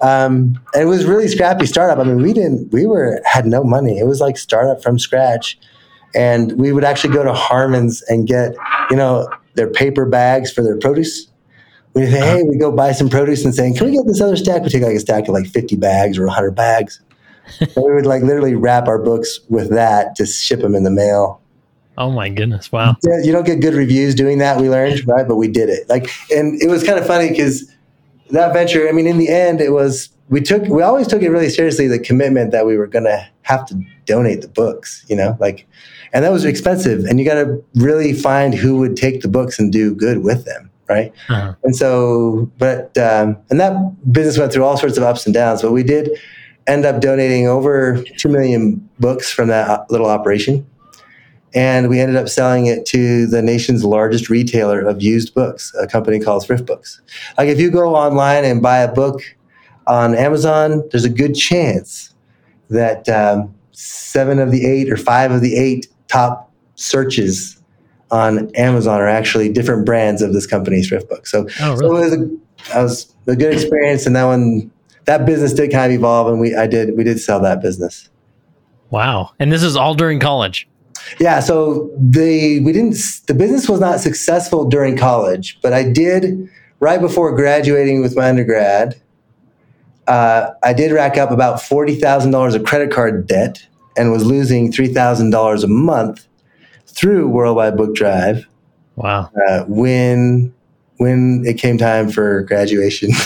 Um, 0.00 0.60
it 0.74 0.86
was 0.86 1.04
really 1.04 1.28
scrappy 1.28 1.66
startup. 1.66 2.00
I 2.00 2.02
mean, 2.02 2.20
we 2.20 2.32
didn't, 2.32 2.72
we 2.72 2.84
were, 2.84 3.20
had 3.24 3.46
no 3.46 3.62
money. 3.62 3.96
It 3.96 4.08
was 4.08 4.20
like 4.20 4.36
startup 4.36 4.82
from 4.82 4.98
scratch. 4.98 5.56
And 6.16 6.58
we 6.58 6.72
would 6.72 6.82
actually 6.82 7.14
go 7.14 7.22
to 7.22 7.32
Harmon's 7.32 8.02
and 8.08 8.26
get, 8.26 8.56
you 8.90 8.96
know, 8.96 9.28
their 9.54 9.70
paper 9.70 10.04
bags 10.04 10.52
for 10.52 10.62
their 10.62 10.76
produce. 10.76 11.28
We 11.94 12.06
say, 12.06 12.18
hey, 12.18 12.42
we 12.42 12.58
go 12.58 12.72
buy 12.72 12.90
some 12.90 13.08
produce 13.08 13.44
and 13.44 13.54
saying, 13.54 13.76
can 13.76 13.86
we 13.86 13.92
get 13.92 14.04
this 14.04 14.20
other 14.20 14.34
stack? 14.34 14.64
We 14.64 14.68
take 14.68 14.82
like 14.82 14.96
a 14.96 15.00
stack 15.00 15.28
of 15.28 15.28
like 15.28 15.46
50 15.46 15.76
bags 15.76 16.18
or 16.18 16.26
100 16.26 16.56
bags. 16.56 17.00
and 17.60 17.70
we 17.76 17.94
would 17.94 18.06
like 18.06 18.24
literally 18.24 18.56
wrap 18.56 18.88
our 18.88 18.98
books 18.98 19.38
with 19.48 19.70
that 19.70 20.16
to 20.16 20.26
ship 20.26 20.60
them 20.60 20.74
in 20.74 20.82
the 20.82 20.90
mail. 20.90 21.40
Oh 21.96 22.10
my 22.10 22.28
goodness! 22.28 22.72
Wow. 22.72 22.96
Yeah, 23.04 23.20
you 23.22 23.32
don't 23.32 23.46
get 23.46 23.60
good 23.60 23.74
reviews 23.74 24.14
doing 24.14 24.38
that. 24.38 24.60
We 24.60 24.68
learned, 24.68 25.06
right? 25.06 25.26
But 25.26 25.36
we 25.36 25.48
did 25.48 25.68
it. 25.68 25.88
Like, 25.88 26.10
and 26.30 26.60
it 26.60 26.68
was 26.68 26.82
kind 26.82 26.98
of 26.98 27.06
funny 27.06 27.28
because 27.28 27.72
that 28.30 28.52
venture. 28.52 28.88
I 28.88 28.92
mean, 28.92 29.06
in 29.06 29.18
the 29.18 29.28
end, 29.28 29.60
it 29.60 29.70
was 29.70 30.10
we 30.28 30.40
took 30.40 30.62
we 30.64 30.82
always 30.82 31.06
took 31.06 31.22
it 31.22 31.30
really 31.30 31.48
seriously. 31.48 31.86
The 31.86 32.00
commitment 32.00 32.50
that 32.50 32.66
we 32.66 32.76
were 32.76 32.88
going 32.88 33.04
to 33.04 33.28
have 33.42 33.64
to 33.66 33.80
donate 34.06 34.40
the 34.40 34.48
books. 34.48 35.04
You 35.08 35.16
know, 35.16 35.36
like, 35.38 35.66
and 36.12 36.24
that 36.24 36.32
was 36.32 36.44
expensive. 36.44 37.04
And 37.04 37.20
you 37.20 37.24
got 37.24 37.34
to 37.34 37.64
really 37.74 38.12
find 38.12 38.54
who 38.54 38.78
would 38.78 38.96
take 38.96 39.20
the 39.20 39.28
books 39.28 39.58
and 39.60 39.72
do 39.72 39.94
good 39.94 40.24
with 40.24 40.44
them, 40.44 40.70
right? 40.88 41.12
Uh-huh. 41.28 41.54
And 41.62 41.76
so, 41.76 42.50
but 42.58 42.96
um, 42.98 43.36
and 43.50 43.60
that 43.60 44.12
business 44.12 44.36
went 44.36 44.52
through 44.52 44.64
all 44.64 44.76
sorts 44.76 44.96
of 44.96 45.04
ups 45.04 45.26
and 45.26 45.34
downs. 45.34 45.62
But 45.62 45.70
we 45.70 45.84
did 45.84 46.10
end 46.66 46.86
up 46.86 47.00
donating 47.00 47.46
over 47.46 48.02
two 48.18 48.30
million 48.30 48.88
books 48.98 49.30
from 49.30 49.46
that 49.48 49.88
little 49.90 50.08
operation 50.08 50.66
and 51.54 51.88
we 51.88 52.00
ended 52.00 52.16
up 52.16 52.28
selling 52.28 52.66
it 52.66 52.84
to 52.86 53.26
the 53.26 53.40
nation's 53.40 53.84
largest 53.84 54.28
retailer 54.28 54.80
of 54.80 55.00
used 55.00 55.34
books, 55.34 55.72
a 55.80 55.86
company 55.86 56.18
called 56.18 56.44
ThriftBooks. 56.44 57.00
Like 57.38 57.48
if 57.48 57.60
you 57.60 57.70
go 57.70 57.94
online 57.94 58.44
and 58.44 58.60
buy 58.60 58.78
a 58.78 58.92
book 58.92 59.22
on 59.86 60.14
Amazon, 60.14 60.82
there's 60.90 61.04
a 61.04 61.10
good 61.10 61.34
chance 61.34 62.12
that 62.70 63.08
um, 63.08 63.54
seven 63.72 64.38
of 64.38 64.50
the 64.50 64.66
eight 64.66 64.90
or 64.90 64.96
five 64.96 65.30
of 65.30 65.40
the 65.40 65.56
eight 65.56 65.86
top 66.08 66.52
searches 66.74 67.60
on 68.10 68.50
Amazon 68.54 69.00
are 69.00 69.08
actually 69.08 69.48
different 69.48 69.86
brands 69.86 70.22
of 70.22 70.32
this 70.32 70.46
company, 70.46 70.82
thrift 70.82 71.08
book. 71.08 71.26
So, 71.26 71.48
oh, 71.60 71.76
really? 71.76 71.78
so 71.78 71.96
it 71.96 72.00
was 72.00 72.12
a, 72.12 72.72
that 72.72 72.82
was 72.82 73.14
a 73.26 73.36
good 73.36 73.52
experience, 73.52 74.06
and 74.06 74.16
that 74.16 74.24
one 74.24 74.70
that 75.04 75.26
business 75.26 75.52
did 75.52 75.70
kind 75.70 75.92
of 75.92 75.98
evolve, 75.98 76.28
and 76.28 76.40
we 76.40 76.54
I 76.54 76.66
did 76.66 76.96
we 76.96 77.04
did 77.04 77.20
sell 77.20 77.40
that 77.40 77.60
business. 77.60 78.08
Wow! 78.90 79.32
And 79.38 79.50
this 79.50 79.62
is 79.62 79.76
all 79.76 79.94
during 79.94 80.20
college. 80.20 80.68
Yeah, 81.18 81.40
so 81.40 81.90
the 81.98 82.60
we 82.60 82.72
didn't 82.72 82.96
the 83.26 83.34
business 83.34 83.68
was 83.68 83.80
not 83.80 84.00
successful 84.00 84.68
during 84.68 84.96
college, 84.96 85.58
but 85.62 85.72
I 85.72 85.82
did 85.90 86.48
right 86.80 87.00
before 87.00 87.34
graduating 87.34 88.02
with 88.02 88.16
my 88.16 88.28
undergrad. 88.28 89.00
Uh, 90.06 90.50
I 90.62 90.72
did 90.72 90.92
rack 90.92 91.16
up 91.16 91.30
about 91.30 91.62
forty 91.62 91.94
thousand 91.94 92.30
dollars 92.30 92.54
of 92.54 92.64
credit 92.64 92.90
card 92.90 93.26
debt 93.26 93.66
and 93.96 94.12
was 94.12 94.24
losing 94.24 94.72
three 94.72 94.88
thousand 94.88 95.30
dollars 95.30 95.64
a 95.64 95.68
month 95.68 96.26
through 96.86 97.28
Worldwide 97.28 97.76
Book 97.76 97.94
Drive. 97.94 98.46
Wow! 98.96 99.30
Uh, 99.48 99.64
when 99.66 100.54
when 100.98 101.42
it 101.46 101.58
came 101.58 101.78
time 101.78 102.10
for 102.10 102.42
graduation. 102.42 103.10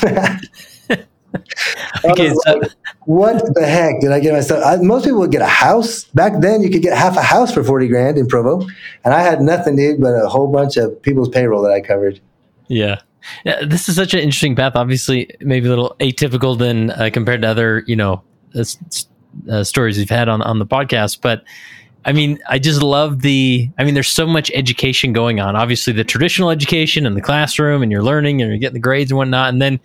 okay, 2.05 2.33
so 2.45 2.61
what 3.09 3.43
the 3.55 3.67
heck 3.67 4.01
did 4.03 4.13
I 4.13 4.21
get 4.21 4.35
myself? 4.35 4.63
I, 4.63 4.77
most 4.77 5.05
people 5.05 5.21
would 5.21 5.33
get 5.33 5.41
a 5.41 5.47
house 5.47 6.05
back 6.05 6.41
then. 6.41 6.63
You 6.63 6.69
could 6.69 6.83
get 6.83 6.95
half 6.95 7.17
a 7.17 7.23
house 7.23 7.51
for 7.51 7.65
forty 7.65 7.89
grand 7.89 8.19
in 8.19 8.27
Provo, 8.27 8.67
and 9.03 9.15
I 9.15 9.23
had 9.23 9.41
nothing, 9.41 9.77
dude, 9.77 9.99
but 9.99 10.11
a 10.11 10.29
whole 10.29 10.53
bunch 10.53 10.77
of 10.77 11.01
people's 11.01 11.31
payroll 11.31 11.63
that 11.63 11.73
I 11.73 11.81
covered. 11.81 12.21
Yeah. 12.67 13.01
Yeah, 13.45 13.65
this 13.65 13.89
is 13.89 13.97
such 13.97 14.13
an 14.13 14.21
interesting 14.21 14.55
path. 14.55 14.77
Obviously, 14.77 15.31
maybe 15.41 15.67
a 15.67 15.71
little 15.71 15.97
atypical 16.01 16.57
than 16.57 16.91
uh, 16.91 17.09
compared 17.11 17.41
to 17.43 17.49
other, 17.49 17.83
you 17.87 17.97
know, 17.97 18.23
uh, 18.55 18.65
uh, 19.51 19.65
stories 19.65 19.97
we've 19.97 20.11
had 20.11 20.29
on 20.29 20.43
on 20.43 20.59
the 20.59 20.67
podcast. 20.67 21.21
But 21.23 21.45
I 22.05 22.13
mean, 22.13 22.39
I 22.47 22.59
just 22.59 22.83
love 22.83 23.23
the. 23.23 23.71
I 23.79 23.85
mean, 23.85 23.95
there's 23.95 24.09
so 24.09 24.27
much 24.27 24.51
education 24.55 25.15
going 25.15 25.41
on. 25.41 25.57
Obviously, 25.57 25.95
the 25.95 26.05
traditional 26.05 26.51
education 26.51 27.07
in 27.07 27.15
the 27.15 27.23
classroom, 27.23 27.83
and 27.83 27.91
you're 27.91 28.03
learning, 28.03 28.43
and 28.43 28.51
you're 28.51 28.59
getting 28.59 28.75
the 28.75 28.81
grades 28.81 29.11
and 29.11 29.17
whatnot. 29.17 29.49
And 29.49 29.63
then 29.63 29.81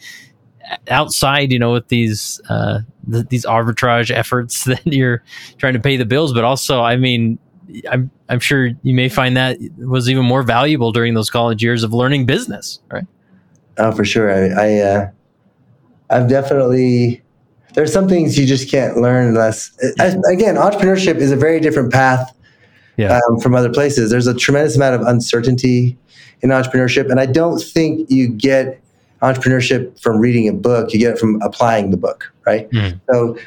outside, 0.90 1.52
you 1.52 1.60
know, 1.60 1.72
with 1.72 1.88
these 1.88 2.42
uh, 2.50 2.80
th- 3.12 3.28
these 3.30 3.46
arbitrage 3.46 4.12
efforts 4.12 4.64
that 4.66 4.86
you're 4.86 5.24
trying 5.58 5.74
to 5.74 5.80
pay 5.80 5.98
the 5.98 6.06
bills, 6.06 6.34
but 6.34 6.44
also, 6.44 6.82
I 6.82 6.96
mean, 6.96 7.40
I'm 7.90 8.12
I'm 8.30 8.40
sure 8.40 8.68
you 8.82 8.94
may 8.94 9.10
find 9.10 9.38
that 9.38 9.58
was 9.78 10.10
even 10.10 10.26
more 10.26 10.44
valuable 10.44 10.92
during 10.92 11.14
those 11.14 11.30
college 11.30 11.64
years 11.64 11.84
of 11.84 11.94
learning 11.94 12.26
business, 12.26 12.80
right? 12.92 13.06
Oh, 13.78 13.92
for 13.92 14.06
sure. 14.06 14.32
I, 14.32 14.50
I 14.50 14.80
uh, 14.80 15.12
I've 16.10 16.30
definitely 16.30 17.22
there's 17.74 17.92
some 17.92 18.08
things 18.08 18.38
you 18.38 18.46
just 18.46 18.70
can't 18.70 18.98
learn 18.98 19.30
unless 19.30 19.72
I, 20.00 20.16
again 20.32 20.56
entrepreneurship 20.56 21.16
is 21.16 21.32
a 21.32 21.36
very 21.36 21.60
different 21.60 21.92
path 21.92 22.36
yeah. 22.98 23.20
um, 23.30 23.40
from 23.40 23.56
other 23.56 23.72
places. 23.72 24.12
There's 24.12 24.28
a 24.28 24.34
tremendous 24.34 24.76
amount 24.76 25.02
of 25.02 25.08
uncertainty 25.08 25.98
in 26.42 26.50
entrepreneurship, 26.50 27.10
and 27.10 27.20
I 27.20 27.26
don't 27.26 27.60
think 27.60 28.10
you 28.12 28.28
get 28.28 28.83
entrepreneurship 29.24 30.00
from 30.02 30.20
reading 30.20 30.48
a 30.48 30.54
book, 30.54 30.94
you 30.94 31.00
get 31.00 31.14
it 31.14 31.20
from 31.20 31.42
applying 31.42 31.90
the 31.92 31.98
book, 31.98 32.32
right? 32.46 32.70
Mm. 32.72 33.00
So, 33.10 33.38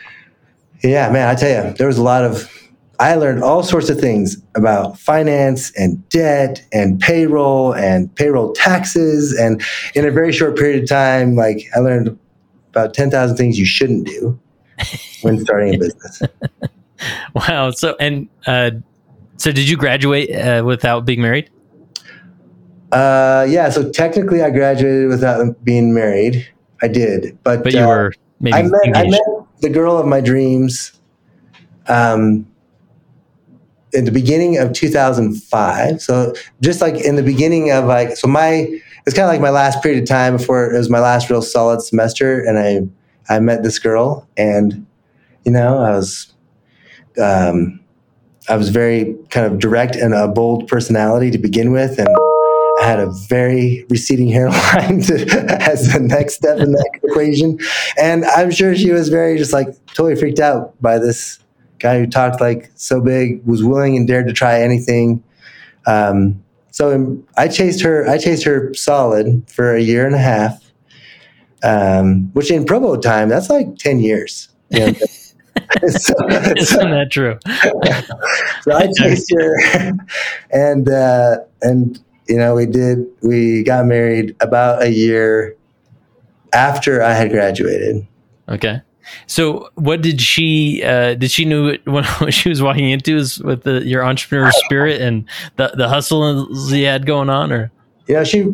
yeah, 0.82 1.10
man, 1.10 1.28
I 1.28 1.34
tell 1.34 1.66
you, 1.66 1.72
there 1.74 1.86
was 1.86 1.98
a 1.98 2.02
lot 2.02 2.24
of, 2.24 2.50
I 2.98 3.14
learned 3.14 3.42
all 3.42 3.62
sorts 3.62 3.90
of 3.90 4.00
things 4.00 4.36
about 4.54 4.98
finance 4.98 5.70
and 5.76 6.06
debt 6.08 6.64
and 6.72 6.98
payroll 6.98 7.74
and 7.74 8.12
payroll 8.14 8.52
taxes. 8.52 9.36
And 9.38 9.62
in 9.94 10.06
a 10.06 10.10
very 10.10 10.32
short 10.32 10.56
period 10.56 10.82
of 10.82 10.88
time, 10.88 11.36
like 11.36 11.64
I 11.76 11.80
learned 11.80 12.18
about 12.70 12.94
10,000 12.94 13.36
things 13.36 13.58
you 13.58 13.66
shouldn't 13.66 14.06
do 14.06 14.38
when 15.22 15.40
starting 15.40 15.74
a 15.74 15.78
business. 15.84 16.22
wow. 17.34 17.70
So, 17.70 17.96
and, 18.00 18.28
uh, 18.46 18.70
So, 19.38 19.52
did 19.52 19.68
you 19.68 19.76
graduate 19.76 20.30
uh, 20.34 20.62
without 20.64 21.04
being 21.04 21.20
married? 21.20 21.50
Uh, 22.96 23.44
yeah. 23.46 23.68
So 23.68 23.90
technically, 23.90 24.42
I 24.42 24.48
graduated 24.48 25.08
without 25.08 25.62
being 25.62 25.92
married. 25.92 26.48
I 26.80 26.88
did, 26.88 27.36
but 27.42 27.62
But 27.62 27.74
you 27.74 27.80
uh, 27.80 27.88
were 27.88 28.12
maybe 28.40 28.54
I 28.56 28.62
met, 28.62 28.96
I 28.96 29.08
met 29.08 29.20
the 29.60 29.68
girl 29.68 29.98
of 29.98 30.06
my 30.06 30.22
dreams 30.22 30.98
um, 31.88 32.46
in 33.92 34.06
the 34.06 34.10
beginning 34.10 34.56
of 34.56 34.72
2005. 34.72 36.00
So 36.00 36.34
just 36.62 36.80
like 36.80 36.94
in 36.94 37.16
the 37.16 37.22
beginning 37.22 37.70
of 37.70 37.84
like, 37.84 38.16
so 38.16 38.28
my, 38.28 38.66
it's 39.06 39.14
kind 39.14 39.28
of 39.28 39.28
like 39.28 39.42
my 39.42 39.50
last 39.50 39.82
period 39.82 40.02
of 40.02 40.08
time 40.08 40.38
before 40.38 40.72
it 40.72 40.78
was 40.78 40.88
my 40.88 41.00
last 41.00 41.28
real 41.28 41.42
solid 41.42 41.82
semester. 41.82 42.40
And 42.40 42.58
I, 42.58 43.34
I 43.34 43.40
met 43.40 43.62
this 43.62 43.78
girl 43.78 44.26
and, 44.38 44.86
you 45.44 45.52
know, 45.52 45.78
I 45.78 45.90
was, 45.90 46.32
um, 47.22 47.78
I 48.48 48.56
was 48.56 48.70
very 48.70 49.16
kind 49.28 49.44
of 49.46 49.58
direct 49.58 49.96
and 49.96 50.14
a 50.14 50.28
bold 50.28 50.66
personality 50.66 51.30
to 51.30 51.38
begin 51.38 51.72
with. 51.72 51.98
And 51.98 52.08
I 52.80 52.84
had 52.84 53.00
a 53.00 53.10
very 53.28 53.86
receding 53.88 54.28
hairline 54.28 55.00
to, 55.02 55.46
as 55.60 55.92
the 55.92 56.00
next 56.00 56.34
step 56.34 56.58
in 56.58 56.72
that 56.72 56.90
equation. 57.02 57.58
And 57.98 58.24
I'm 58.24 58.50
sure 58.50 58.74
she 58.74 58.92
was 58.92 59.08
very 59.08 59.38
just 59.38 59.52
like 59.52 59.68
totally 59.88 60.16
freaked 60.16 60.40
out 60.40 60.80
by 60.82 60.98
this 60.98 61.38
guy 61.78 61.98
who 61.98 62.06
talked 62.06 62.40
like 62.40 62.70
so 62.74 63.00
big, 63.00 63.44
was 63.46 63.64
willing 63.64 63.96
and 63.96 64.06
dared 64.06 64.26
to 64.26 64.32
try 64.32 64.60
anything. 64.60 65.22
Um, 65.86 66.42
so 66.70 67.22
I 67.38 67.48
chased 67.48 67.80
her. 67.82 68.06
I 68.08 68.18
chased 68.18 68.44
her 68.44 68.74
solid 68.74 69.48
for 69.50 69.74
a 69.74 69.80
year 69.80 70.04
and 70.04 70.14
a 70.14 70.18
half, 70.18 70.62
um, 71.62 72.30
which 72.34 72.50
in 72.50 72.66
Provo 72.66 72.96
time 72.96 73.30
that's 73.30 73.48
like 73.48 73.76
ten 73.76 74.00
years. 74.00 74.50
You 74.70 74.92
know? 74.92 74.92
so, 75.88 76.14
Isn't 76.56 76.90
that 76.90 77.08
true? 77.10 77.38
so 78.62 78.72
I 78.72 78.88
chased 78.98 79.32
her, 79.32 79.56
and 80.50 80.88
uh, 80.88 81.38
and 81.62 81.98
you 82.28 82.36
know 82.36 82.54
we 82.54 82.66
did. 82.66 83.06
We 83.22 83.62
got 83.62 83.86
married 83.86 84.36
about 84.40 84.82
a 84.82 84.90
year 84.90 85.56
after 86.52 87.02
I 87.02 87.12
had 87.12 87.30
graduated. 87.30 88.06
Okay. 88.48 88.80
So, 89.26 89.70
what 89.76 90.02
did 90.02 90.20
she? 90.20 90.82
Uh, 90.82 91.14
did 91.14 91.30
she 91.30 91.44
knew 91.44 91.68
it- 91.68 91.86
what, 91.86 92.04
what 92.20 92.34
she 92.34 92.48
was 92.48 92.60
walking 92.62 92.90
into 92.90 93.16
is 93.16 93.38
with 93.40 93.62
the, 93.62 93.84
your 93.86 94.04
entrepreneur 94.04 94.50
spirit 94.52 95.00
and 95.00 95.24
the 95.56 95.68
the 95.76 95.88
hustle 95.88 96.48
you 96.74 96.86
had 96.86 97.06
going 97.06 97.30
on, 97.30 97.52
or 97.52 97.70
yeah, 98.08 98.24
she 98.24 98.52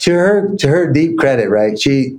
to 0.00 0.12
her 0.12 0.54
to 0.56 0.68
her 0.68 0.92
deep 0.92 1.16
credit 1.18 1.48
right 1.48 1.80
she 1.80 2.18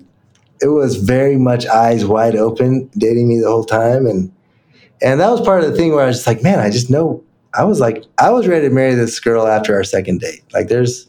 it 0.61 0.67
was 0.67 0.95
very 0.95 1.35
much 1.35 1.67
eyes 1.67 2.05
wide 2.05 2.35
open 2.35 2.89
dating 2.97 3.27
me 3.27 3.37
the 3.39 3.47
whole 3.47 3.65
time 3.65 4.05
and 4.05 4.31
and 5.01 5.19
that 5.19 5.29
was 5.29 5.41
part 5.41 5.61
of 5.61 5.69
the 5.69 5.75
thing 5.75 5.91
where 5.93 6.05
i 6.05 6.07
was 6.07 6.15
just 6.15 6.25
like 6.27 6.41
man 6.41 6.57
i 6.57 6.69
just 6.69 6.89
know 6.89 7.21
i 7.57 7.63
was 7.63 7.79
like 7.79 8.03
i 8.17 8.29
was 8.29 8.47
ready 8.47 8.67
to 8.67 8.73
marry 8.73 8.95
this 8.95 9.19
girl 9.19 9.47
after 9.47 9.75
our 9.75 9.83
second 9.83 10.19
date. 10.19 10.43
Like 10.53 10.67
there's 10.67 11.07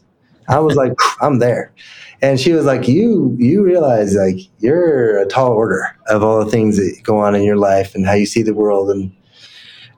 i 0.49 0.59
was 0.59 0.75
like 0.75 0.93
i'm 1.21 1.39
there. 1.39 1.73
And 2.19 2.39
she 2.39 2.51
was 2.51 2.65
like 2.65 2.87
you 2.87 3.35
you 3.37 3.63
realize 3.63 4.15
like 4.15 4.37
you're 4.59 5.19
a 5.19 5.27
tall 5.27 5.51
order 5.51 5.95
of 6.07 6.23
all 6.23 6.43
the 6.43 6.49
things 6.49 6.77
that 6.77 7.03
go 7.03 7.19
on 7.19 7.35
in 7.35 7.43
your 7.43 7.57
life 7.57 7.93
and 7.93 8.07
how 8.07 8.13
you 8.13 8.25
see 8.25 8.41
the 8.41 8.55
world 8.55 8.89
and 8.89 9.15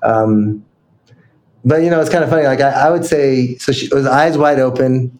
um 0.03 0.65
but 1.63 1.81
you 1.81 1.89
know 1.89 2.01
it's 2.01 2.09
kind 2.09 2.23
of 2.23 2.29
funny 2.29 2.45
like 2.45 2.59
i, 2.59 2.71
I 2.71 2.89
would 2.89 3.05
say 3.05 3.55
so 3.55 3.71
she 3.71 3.87
was 3.93 4.05
eyes 4.05 4.37
wide 4.37 4.59
open 4.59 5.17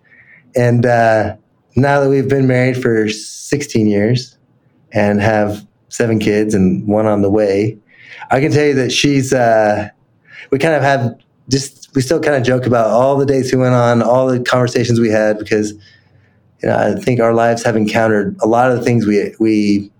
and 0.56 0.86
uh, 0.86 1.36
now 1.76 2.02
that 2.02 2.10
we've 2.10 2.28
been 2.28 2.48
married 2.48 2.82
for 2.82 3.08
16 3.10 3.88
years 3.88 4.38
and 4.92 5.22
have 5.22 5.66
seven 5.90 6.20
kids 6.20 6.54
and 6.54 6.88
one 6.88 7.06
on 7.06 7.22
the 7.22 7.30
way, 7.30 7.78
I 8.32 8.40
can 8.40 8.52
tell 8.52 8.66
you 8.66 8.74
that 8.76 8.92
she's, 8.92 9.34
uh, 9.34 9.90
we 10.52 10.60
kind 10.60 10.76
of 10.76 10.82
have 10.82 11.18
just, 11.50 11.94
we 11.96 12.02
still 12.02 12.20
kind 12.20 12.36
of 12.36 12.44
joke 12.44 12.66
about 12.66 12.88
all 12.88 13.18
the 13.18 13.26
dates 13.26 13.52
we 13.52 13.58
went 13.60 13.74
on, 13.74 14.02
all 14.02 14.28
the 14.28 14.40
conversations 14.40 15.00
we 15.00 15.10
had, 15.10 15.40
because, 15.40 15.72
you 16.62 16.70
know, 16.70 16.78
I 16.78 17.00
think 17.00 17.20
our 17.20 17.34
lives 17.34 17.64
have 17.64 17.76
encountered 17.76 18.38
a 18.42 18.48
lot 18.48 18.72
of 18.72 18.78
the 18.78 18.84
things 18.84 19.06
we, 19.06 19.34
we, 19.40 19.92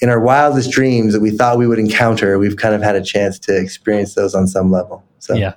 in 0.00 0.08
our 0.08 0.20
wildest 0.20 0.70
dreams 0.70 1.12
that 1.12 1.20
we 1.20 1.30
thought 1.30 1.58
we 1.58 1.66
would 1.66 1.78
encounter, 1.78 2.38
we've 2.38 2.56
kind 2.56 2.74
of 2.74 2.82
had 2.82 2.96
a 2.96 3.02
chance 3.02 3.38
to 3.40 3.56
experience 3.56 4.14
those 4.14 4.34
on 4.34 4.46
some 4.46 4.70
level. 4.70 5.04
So, 5.18 5.34
Yeah. 5.34 5.54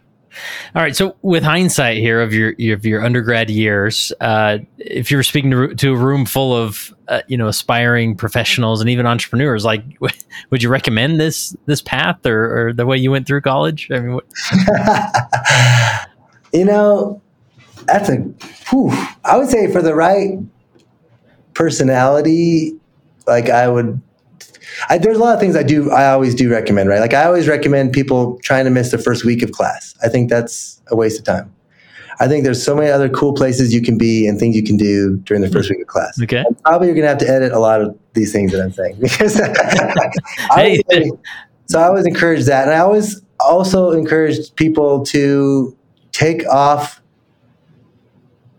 All 0.76 0.82
right. 0.82 0.96
So, 0.96 1.16
with 1.22 1.44
hindsight 1.44 1.98
here 1.98 2.22
of 2.22 2.34
your 2.34 2.54
of 2.74 2.86
your 2.86 3.04
undergrad 3.04 3.50
years, 3.50 4.14
uh, 4.22 4.60
if 4.78 5.12
you 5.12 5.18
were 5.18 5.24
speaking 5.24 5.52
to, 5.52 5.76
to 5.76 5.94
a 5.94 5.98
room 5.98 6.26
full 6.26 6.56
of 6.56 6.94
uh, 7.08 7.22
you 7.28 7.38
know 7.38 7.48
aspiring 7.48 8.16
professionals 8.16 8.82
and 8.82 8.90
even 8.90 9.06
entrepreneurs, 9.06 9.66
like 9.66 9.84
would 10.50 10.64
you 10.64 10.70
recommend 10.70 11.20
this 11.20 11.56
this 11.66 11.82
path 11.82 12.26
or, 12.26 12.68
or 12.68 12.74
the 12.74 12.86
way 12.86 12.98
you 12.98 13.12
went 13.12 13.28
through 13.28 13.42
college? 13.42 13.90
I 13.92 14.00
mean, 14.00 14.14
what, 14.14 14.26
you 16.54 16.66
know, 16.66 17.22
that's 17.86 18.10
a, 18.10 18.18
whew, 18.70 18.92
I 19.24 19.38
would 19.38 19.50
say 19.50 19.72
for 19.72 19.82
the 19.82 19.96
right 19.96 20.38
personality, 21.54 22.74
like 23.26 23.50
I 23.50 23.68
would, 23.68 24.02
I, 24.89 24.97
there's 24.97 25.18
a 25.18 25.20
lot 25.22 25.34
of 25.34 25.39
things 25.39 25.55
I 25.55 25.63
do, 25.63 25.91
I 25.91 26.11
always 26.11 26.36
do 26.36 26.49
recommend, 26.49 26.89
right? 26.89 26.99
Like 26.99 27.13
I 27.13 27.26
always 27.26 27.47
recommend 27.47 27.93
people 27.93 28.39
trying 28.43 28.65
to 28.65 28.72
miss 28.72 28.91
the 28.91 28.97
first 28.97 29.26
week 29.26 29.41
of 29.43 29.51
class. 29.51 29.95
I 30.03 30.09
think 30.09 30.30
that's 30.30 30.82
a 30.91 30.95
waste 30.95 31.20
of 31.20 31.26
time. 31.26 31.53
I 32.20 32.28
think 32.28 32.43
there's 32.43 32.63
so 32.63 32.76
many 32.76 32.89
other 32.89 33.09
cool 33.09 33.34
places 33.34 33.72
you 33.74 33.82
can 33.82 33.95
be 33.97 34.28
and 34.28 34.39
things 34.39 34.55
you 34.55 34.63
can 34.63 34.76
do 34.76 35.18
during 35.18 35.41
the 35.41 35.49
first 35.51 35.70
week 35.70 35.82
of 35.82 35.88
class. 35.88 36.20
okay. 36.22 36.43
And 36.45 36.59
probably 36.63 36.88
you're 36.88 36.95
going 36.95 37.03
to 37.03 37.09
have 37.09 37.20
to 37.20 37.30
edit 37.30 37.51
a 37.51 37.59
lot 37.59 37.80
of 37.82 37.95
these 38.13 38.32
things 38.34 38.51
that 38.53 38.61
I'm 38.61 38.72
saying 38.72 38.97
because 39.01 39.39
I 40.51 40.80
say- 40.89 41.11
so 41.68 41.80
I 41.80 41.88
always 41.88 42.05
encourage 42.07 42.45
that. 42.45 42.63
And 42.63 42.74
I 42.74 42.80
always 42.80 43.22
also 43.39 43.91
encourage 43.91 44.55
people 44.55 45.03
to 45.07 45.78
take 46.11 46.43
off, 46.47 47.01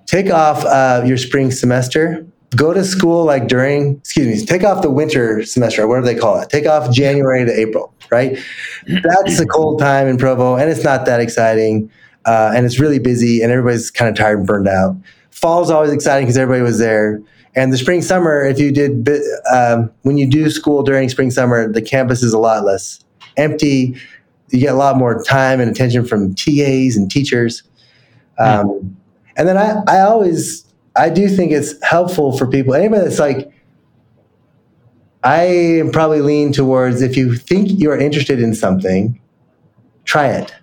take 0.06 0.30
off 0.30 0.64
uh, 0.64 1.02
your 1.04 1.16
spring 1.16 1.50
semester, 1.50 2.24
go 2.56 2.72
to 2.72 2.84
school 2.84 3.24
like 3.24 3.48
during, 3.48 3.96
excuse 3.96 4.40
me, 4.40 4.46
take 4.46 4.64
off 4.64 4.82
the 4.82 4.90
winter 4.90 5.44
semester 5.44 5.82
or 5.82 5.88
whatever 5.88 6.06
they 6.06 6.14
call 6.14 6.40
it. 6.40 6.48
Take 6.48 6.66
off 6.66 6.92
January 6.92 7.44
to 7.44 7.52
April, 7.52 7.92
right? 8.10 8.38
That's 8.86 9.38
the 9.38 9.46
cold 9.46 9.80
time 9.80 10.08
in 10.08 10.16
Provo 10.16 10.56
and 10.56 10.70
it's 10.70 10.84
not 10.84 11.06
that 11.06 11.20
exciting. 11.20 11.90
Uh, 12.24 12.52
and 12.54 12.66
it's 12.66 12.78
really 12.78 12.98
busy 12.98 13.42
and 13.42 13.52
everybody's 13.52 13.90
kind 13.90 14.10
of 14.10 14.16
tired 14.16 14.38
and 14.38 14.46
burned 14.46 14.68
out. 14.68 14.96
Fall 15.30 15.58
Fall's 15.58 15.70
always 15.70 15.92
exciting 15.92 16.26
because 16.26 16.36
everybody 16.36 16.62
was 16.62 16.78
there. 16.78 17.20
And 17.54 17.72
the 17.72 17.78
spring 17.78 18.02
summer, 18.02 18.44
if 18.44 18.58
you 18.58 18.70
did, 18.70 19.08
um, 19.52 19.90
when 20.02 20.18
you 20.18 20.28
do 20.28 20.50
school 20.50 20.82
during 20.82 21.08
spring 21.08 21.30
summer, 21.30 21.70
the 21.70 21.82
campus 21.82 22.22
is 22.22 22.32
a 22.32 22.38
lot 22.38 22.64
less 22.64 23.00
empty. 23.36 23.96
You 24.50 24.60
get 24.60 24.74
a 24.74 24.76
lot 24.76 24.96
more 24.96 25.22
time 25.22 25.60
and 25.60 25.70
attention 25.70 26.04
from 26.04 26.34
TAs 26.34 26.96
and 26.96 27.10
teachers. 27.10 27.62
Um, 28.38 28.96
and 29.36 29.48
then 29.48 29.56
I, 29.56 29.82
I 29.88 30.00
always, 30.00 30.64
I 30.98 31.08
do 31.10 31.28
think 31.28 31.52
it's 31.52 31.74
helpful 31.84 32.36
for 32.36 32.46
people. 32.46 32.74
Anybody 32.74 33.04
that's 33.04 33.20
like, 33.20 33.50
I 35.22 35.88
probably 35.92 36.20
lean 36.20 36.52
towards 36.52 37.02
if 37.02 37.16
you 37.16 37.36
think 37.36 37.68
you're 37.70 37.98
interested 37.98 38.40
in 38.40 38.54
something, 38.54 39.20
try 40.04 40.28
it 40.28 40.54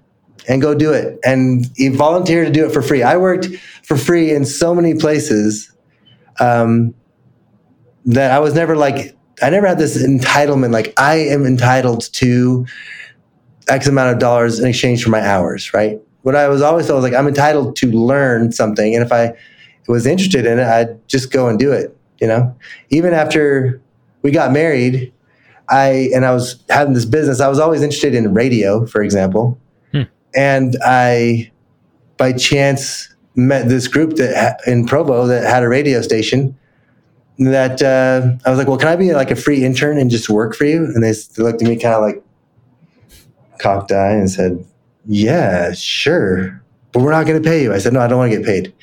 and 0.47 0.61
go 0.61 0.75
do 0.75 0.91
it 0.91 1.19
and 1.23 1.65
volunteer 1.93 2.45
to 2.45 2.51
do 2.51 2.65
it 2.65 2.71
for 2.71 2.81
free. 2.81 3.01
I 3.01 3.17
worked 3.17 3.47
for 3.83 3.97
free 3.97 4.31
in 4.31 4.45
so 4.45 4.75
many 4.75 4.93
places 4.93 5.71
um, 6.39 6.93
that 8.05 8.31
I 8.31 8.39
was 8.39 8.53
never 8.53 8.75
like, 8.75 9.15
I 9.41 9.49
never 9.49 9.67
had 9.67 9.77
this 9.77 10.01
entitlement, 10.01 10.71
like 10.71 10.93
I 10.97 11.15
am 11.15 11.45
entitled 11.45 12.11
to 12.13 12.65
X 13.67 13.87
amount 13.87 14.13
of 14.13 14.19
dollars 14.19 14.59
in 14.59 14.67
exchange 14.67 15.03
for 15.03 15.09
my 15.09 15.21
hours, 15.21 15.73
right? 15.73 15.99
What 16.21 16.35
I 16.35 16.47
was 16.47 16.61
always 16.61 16.87
told 16.87 17.01
was 17.01 17.09
like, 17.09 17.17
I'm 17.17 17.27
entitled 17.27 17.75
to 17.77 17.91
learn 17.91 18.51
something. 18.51 18.95
And 18.95 19.03
if 19.03 19.11
I 19.11 19.33
was 19.87 20.05
interested 20.05 20.45
in 20.45 20.59
it, 20.59 20.65
I'd 20.65 21.07
just 21.07 21.31
go 21.31 21.47
and 21.47 21.59
do 21.59 21.71
it, 21.71 21.95
you 22.19 22.27
know? 22.27 22.55
Even 22.89 23.13
after 23.13 23.81
we 24.21 24.31
got 24.31 24.51
married, 24.51 25.13
I, 25.69 26.09
and 26.13 26.25
I 26.25 26.33
was 26.33 26.63
having 26.69 26.93
this 26.93 27.05
business, 27.05 27.39
I 27.39 27.47
was 27.47 27.59
always 27.59 27.81
interested 27.81 28.13
in 28.15 28.33
radio, 28.33 28.85
for 28.85 29.01
example. 29.01 29.59
And 30.35 30.75
I, 30.83 31.51
by 32.17 32.33
chance, 32.33 33.13
met 33.35 33.67
this 33.69 33.87
group 33.87 34.15
that 34.15 34.59
in 34.65 34.85
Provo 34.85 35.27
that 35.27 35.43
had 35.43 35.63
a 35.63 35.67
radio 35.67 36.01
station. 36.01 36.57
That 37.37 37.81
uh, 37.81 38.37
I 38.45 38.49
was 38.49 38.57
like, 38.57 38.67
well, 38.67 38.77
can 38.77 38.87
I 38.87 38.95
be 38.95 39.13
like 39.13 39.29
a 39.29 39.35
free 39.35 39.65
intern 39.65 39.97
and 39.97 40.09
just 40.09 40.29
work 40.29 40.55
for 40.55 40.65
you? 40.65 40.85
And 40.85 41.03
they, 41.03 41.11
they 41.11 41.43
looked 41.43 41.61
at 41.61 41.67
me 41.67 41.77
kind 41.77 41.95
of 41.95 42.01
like 42.01 42.23
cocked 43.59 43.91
eye 43.91 44.11
and 44.11 44.29
said, 44.29 44.65
yeah, 45.05 45.73
sure, 45.73 46.61
but 46.93 47.01
we're 47.01 47.11
not 47.11 47.25
going 47.25 47.41
to 47.41 47.47
pay 47.47 47.61
you. 47.63 47.73
I 47.73 47.77
said, 47.77 47.93
no, 47.93 47.99
I 47.99 48.07
don't 48.07 48.17
want 48.17 48.31
to 48.31 48.37
get 48.37 48.45
paid. 48.45 48.73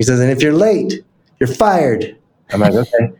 He 0.00 0.04
says, 0.04 0.18
and 0.18 0.30
if 0.30 0.40
you're 0.42 0.54
late, 0.54 1.04
you're 1.40 1.46
fired. 1.46 2.16
I'm 2.54 2.60
like, 2.60 2.72
okay. 2.72 3.12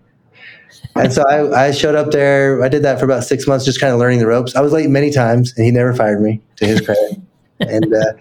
And 0.97 1.13
so 1.13 1.23
I, 1.29 1.67
I 1.67 1.71
showed 1.73 1.95
up 1.95 2.11
there. 2.11 2.65
I 2.65 2.71
did 2.71 2.83
that 2.85 2.99
for 2.99 3.05
about 3.05 3.23
six 3.23 3.47
months, 3.47 3.67
just 3.67 3.79
kind 3.79 3.93
of 3.93 3.99
learning 3.99 4.19
the 4.19 4.27
ropes. 4.27 4.57
I 4.57 4.63
was 4.63 4.73
late 4.73 4.89
many 4.89 5.11
times, 5.11 5.53
and 5.59 5.67
he 5.67 5.73
never 5.73 5.93
fired 5.93 6.23
me, 6.23 6.41
to 6.57 6.67
his 6.67 6.81
credit. 6.81 7.21
and 7.61 7.85
uh, 7.85 8.13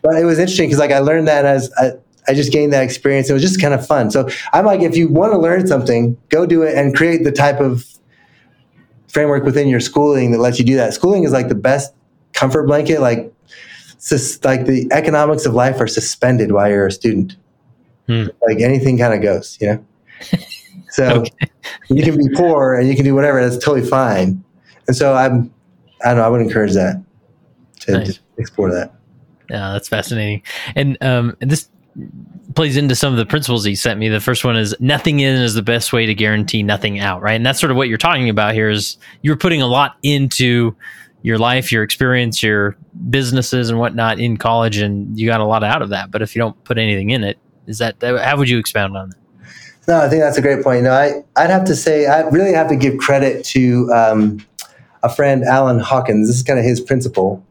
but 0.00 0.14
it 0.14 0.24
was 0.24 0.38
interesting 0.38 0.68
because 0.68 0.78
like 0.78 0.92
I 0.92 1.00
learned 1.00 1.26
that 1.26 1.44
as 1.44 1.72
I, 1.76 1.94
I 2.28 2.34
just 2.34 2.52
gained 2.52 2.72
that 2.72 2.84
experience. 2.84 3.28
It 3.28 3.32
was 3.32 3.42
just 3.42 3.60
kind 3.60 3.74
of 3.74 3.84
fun. 3.84 4.12
So 4.12 4.28
I'm 4.52 4.64
like, 4.64 4.82
if 4.82 4.96
you 4.96 5.08
want 5.08 5.32
to 5.32 5.38
learn 5.38 5.66
something, 5.66 6.16
go 6.28 6.46
do 6.46 6.62
it 6.62 6.78
and 6.78 6.94
create 6.94 7.24
the 7.24 7.32
type 7.32 7.58
of 7.58 7.84
framework 9.08 9.42
within 9.42 9.66
your 9.66 9.80
schooling 9.80 10.30
that 10.30 10.38
lets 10.38 10.60
you 10.60 10.64
do 10.64 10.76
that. 10.76 10.94
Schooling 10.94 11.24
is 11.24 11.32
like 11.32 11.48
the 11.48 11.56
best 11.56 11.92
comfort 12.32 12.68
blanket. 12.68 13.00
Like 13.00 13.34
sus- 13.98 14.38
like 14.44 14.66
the 14.66 14.86
economics 14.92 15.46
of 15.46 15.54
life 15.54 15.80
are 15.80 15.88
suspended 15.88 16.52
while 16.52 16.68
you're 16.68 16.86
a 16.86 16.92
student. 16.92 17.34
Hmm. 18.06 18.26
Like 18.46 18.60
anything 18.60 18.98
kind 18.98 19.14
of 19.14 19.22
goes, 19.22 19.56
you 19.60 19.68
know. 19.68 19.84
So 20.90 21.04
Okay. 21.20 21.30
you 21.88 22.02
can 22.02 22.16
be 22.16 22.28
poor 22.34 22.74
and 22.74 22.88
you 22.88 22.94
can 22.94 23.04
do 23.04 23.14
whatever. 23.14 23.40
That's 23.42 23.62
totally 23.64 23.86
fine. 23.86 24.42
And 24.86 24.96
so 24.96 25.14
I'm, 25.14 25.52
I 26.04 26.08
don't 26.08 26.18
know. 26.18 26.24
I 26.24 26.28
would 26.28 26.40
encourage 26.42 26.72
that 26.74 27.02
to, 27.80 27.92
Nice. 27.92 28.20
explore 28.38 28.70
that. 28.72 28.94
Yeah, 29.50 29.72
that's 29.72 29.88
fascinating. 29.88 30.42
And 30.74 30.96
um, 31.02 31.36
and 31.40 31.50
this 31.50 31.68
plays 32.54 32.76
into 32.76 32.94
some 32.94 33.12
of 33.12 33.18
the 33.18 33.26
principles 33.26 33.64
he 33.64 33.74
sent 33.74 33.98
me. 33.98 34.08
The 34.08 34.20
first 34.20 34.44
one 34.44 34.56
is 34.56 34.74
nothing 34.80 35.20
in 35.20 35.36
is 35.36 35.54
the 35.54 35.62
best 35.62 35.92
way 35.92 36.06
to 36.06 36.14
guarantee 36.14 36.62
nothing 36.62 36.98
out, 37.00 37.20
right? 37.22 37.34
And 37.34 37.44
that's 37.44 37.58
sort 37.60 37.70
of 37.70 37.76
what 37.76 37.88
you're 37.88 37.98
talking 37.98 38.28
about 38.28 38.54
here 38.54 38.70
is 38.70 38.96
you're 39.22 39.36
putting 39.36 39.60
a 39.62 39.66
lot 39.66 39.96
into 40.02 40.74
your 41.22 41.38
life, 41.38 41.72
your 41.72 41.82
experience, 41.82 42.42
your 42.42 42.76
businesses 43.10 43.70
and 43.70 43.78
whatnot 43.78 44.18
in 44.20 44.36
college, 44.36 44.76
and 44.76 45.18
you 45.18 45.26
got 45.26 45.40
a 45.40 45.44
lot 45.44 45.64
out 45.64 45.82
of 45.82 45.88
that. 45.90 46.10
But 46.10 46.20
if 46.22 46.34
you 46.36 46.40
don't 46.40 46.62
put 46.64 46.78
anything 46.78 47.10
in 47.10 47.24
it, 47.24 47.38
is 47.66 47.78
that 47.78 47.96
how 48.02 48.36
would 48.36 48.48
you 48.48 48.58
expound 48.58 48.96
on 48.96 49.10
that? 49.10 49.18
No, 49.86 50.00
I 50.00 50.08
think 50.08 50.22
that's 50.22 50.38
a 50.38 50.42
great 50.42 50.62
point. 50.62 50.84
No, 50.84 50.92
I, 50.92 51.22
I'd 51.36 51.50
have 51.50 51.64
to 51.66 51.76
say, 51.76 52.06
I 52.06 52.22
really 52.28 52.54
have 52.54 52.68
to 52.68 52.76
give 52.76 52.96
credit 52.98 53.44
to 53.46 53.90
um, 53.92 54.46
a 55.02 55.14
friend, 55.14 55.44
Alan 55.44 55.78
Hawkins. 55.78 56.28
This 56.28 56.36
is 56.36 56.42
kind 56.42 56.58
of 56.58 56.64
his 56.64 56.80
principle. 56.80 57.44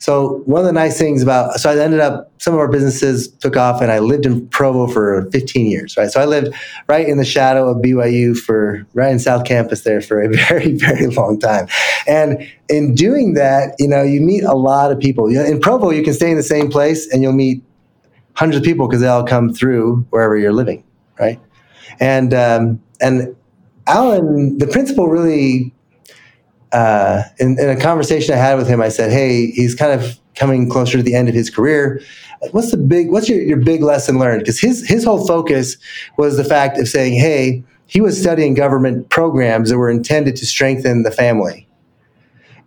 So 0.00 0.42
one 0.44 0.60
of 0.60 0.66
the 0.66 0.72
nice 0.72 0.96
things 0.96 1.22
about, 1.22 1.58
so 1.58 1.70
I 1.70 1.78
ended 1.78 1.98
up, 1.98 2.30
some 2.38 2.54
of 2.54 2.60
our 2.60 2.68
businesses 2.68 3.28
took 3.28 3.56
off 3.56 3.80
and 3.82 3.90
I 3.90 3.98
lived 3.98 4.26
in 4.26 4.46
Provo 4.48 4.86
for 4.86 5.28
15 5.32 5.66
years, 5.66 5.96
right? 5.96 6.08
So 6.08 6.20
I 6.20 6.24
lived 6.24 6.54
right 6.86 7.08
in 7.08 7.18
the 7.18 7.24
shadow 7.24 7.68
of 7.68 7.78
BYU 7.78 8.36
for, 8.36 8.86
right 8.94 9.10
in 9.10 9.18
South 9.18 9.44
Campus 9.44 9.82
there 9.82 10.00
for 10.00 10.22
a 10.22 10.28
very, 10.48 10.72
very 10.72 11.08
long 11.08 11.40
time. 11.40 11.66
And 12.06 12.48
in 12.68 12.94
doing 12.94 13.34
that, 13.34 13.74
you 13.80 13.88
know, 13.88 14.02
you 14.02 14.20
meet 14.20 14.44
a 14.44 14.54
lot 14.54 14.92
of 14.92 15.00
people. 15.00 15.26
In 15.26 15.60
Provo, 15.60 15.90
you 15.90 16.04
can 16.04 16.14
stay 16.14 16.30
in 16.30 16.36
the 16.36 16.44
same 16.44 16.70
place 16.70 17.12
and 17.12 17.22
you'll 17.22 17.32
meet 17.32 17.62
hundreds 18.38 18.58
of 18.58 18.62
people 18.62 18.86
because 18.86 19.00
they 19.00 19.08
all 19.08 19.24
come 19.24 19.52
through 19.52 20.06
wherever 20.10 20.36
you're 20.36 20.52
living, 20.52 20.84
right? 21.18 21.40
And 21.98 22.32
um, 22.32 22.80
and 23.00 23.34
Alan, 23.88 24.58
the 24.58 24.68
principal 24.68 25.08
really, 25.08 25.74
uh, 26.70 27.24
in, 27.40 27.58
in 27.58 27.68
a 27.68 27.80
conversation 27.80 28.32
I 28.32 28.36
had 28.36 28.56
with 28.56 28.68
him, 28.68 28.80
I 28.80 28.90
said, 28.90 29.10
"Hey, 29.10 29.50
he's 29.50 29.74
kind 29.74 29.92
of 30.00 30.16
coming 30.36 30.70
closer 30.70 30.98
to 30.98 31.02
the 31.02 31.14
end 31.14 31.28
of 31.28 31.34
his 31.34 31.50
career. 31.50 32.00
What's 32.52 32.70
the 32.70 32.76
big? 32.76 33.10
What's 33.10 33.28
your, 33.28 33.42
your 33.42 33.56
big 33.56 33.82
lesson 33.82 34.20
learned? 34.20 34.42
Because 34.42 34.60
his 34.60 34.88
his 34.88 35.04
whole 35.04 35.26
focus 35.26 35.76
was 36.16 36.36
the 36.36 36.44
fact 36.44 36.78
of 36.78 36.86
saying, 36.86 37.14
hey, 37.14 37.64
he 37.86 38.00
was 38.00 38.20
studying 38.20 38.54
government 38.54 39.10
programs 39.10 39.68
that 39.70 39.78
were 39.78 39.90
intended 39.90 40.36
to 40.36 40.46
strengthen 40.46 41.02
the 41.02 41.10
family." 41.10 41.66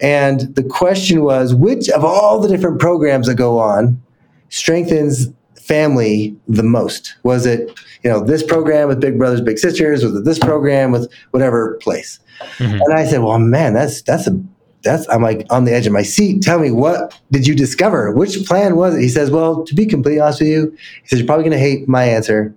And 0.01 0.53
the 0.55 0.63
question 0.63 1.23
was, 1.23 1.53
which 1.55 1.87
of 1.89 2.03
all 2.03 2.41
the 2.41 2.49
different 2.49 2.81
programs 2.81 3.27
that 3.27 3.35
go 3.35 3.59
on 3.59 4.01
strengthens 4.49 5.27
family 5.65 6.35
the 6.47 6.63
most? 6.63 7.15
Was 7.23 7.45
it, 7.45 7.71
you 8.03 8.09
know, 8.09 8.23
this 8.23 8.43
program 8.43 8.87
with 8.87 8.99
Big 8.99 9.17
Brothers 9.17 9.41
Big 9.41 9.57
Sisters? 9.57 10.03
Was 10.03 10.15
it 10.15 10.25
this 10.25 10.39
program 10.39 10.91
with 10.91 11.11
whatever 11.31 11.77
place? 11.81 12.19
Mhm. 12.57 12.79
And 12.83 12.93
I 12.93 13.05
said, 13.05 13.19
well, 13.19 13.37
man, 13.39 13.73
that's 13.73 14.01
that's 14.01 14.27
a 14.27 14.39
that's 14.83 15.07
I'm 15.09 15.21
like 15.21 15.45
on 15.49 15.65
the 15.65 15.73
edge 15.73 15.85
of 15.85 15.93
my 15.93 16.01
seat. 16.01 16.41
Tell 16.41 16.59
me 16.59 16.71
what 16.71 17.19
did 17.31 17.45
you 17.45 17.55
discover? 17.55 18.11
Which 18.11 18.43
plan 18.45 18.75
was 18.75 18.95
it? 18.95 19.01
He 19.01 19.09
says, 19.09 19.29
well, 19.29 19.63
to 19.63 19.75
be 19.75 19.85
completely 19.85 20.19
honest 20.19 20.41
with 20.41 20.49
you, 20.49 20.75
he 21.03 21.07
says 21.07 21.19
you're 21.19 21.27
probably 21.27 21.43
going 21.43 21.57
to 21.57 21.59
hate 21.59 21.87
my 21.87 22.03
answer, 22.03 22.53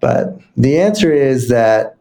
but 0.00 0.38
the 0.56 0.78
answer 0.78 1.12
is 1.12 1.48
that 1.48 1.96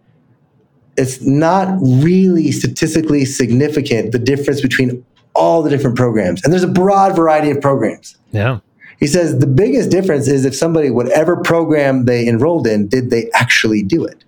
it's 0.96 1.22
not 1.22 1.78
really 1.82 2.52
statistically 2.52 3.26
significant 3.26 4.12
the 4.12 4.20
difference 4.20 4.62
between 4.62 5.04
all 5.36 5.64
the 5.64 5.70
different 5.70 5.98
programs, 5.98 6.44
and 6.44 6.54
there's 6.54 6.64
a 6.64 6.68
broad 6.68 7.16
variety 7.16 7.50
of 7.50 7.60
programs. 7.60 8.16
Yeah. 8.32 8.60
He 9.04 9.08
says 9.08 9.40
the 9.40 9.48
biggest 9.48 9.92
difference 9.92 10.30
is 10.30 10.46
if 10.46 10.56
somebody, 10.56 10.90
whatever 10.90 11.36
program 11.36 12.06
they 12.06 12.26
enrolled 12.26 12.66
in, 12.66 12.88
did 12.88 13.10
they 13.10 13.30
actually 13.34 13.84
do 13.84 14.06
it? 14.06 14.24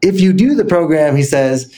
If 0.00 0.20
you 0.20 0.32
do 0.32 0.54
the 0.54 0.64
program, 0.64 1.16
he 1.16 1.24
says, 1.24 1.74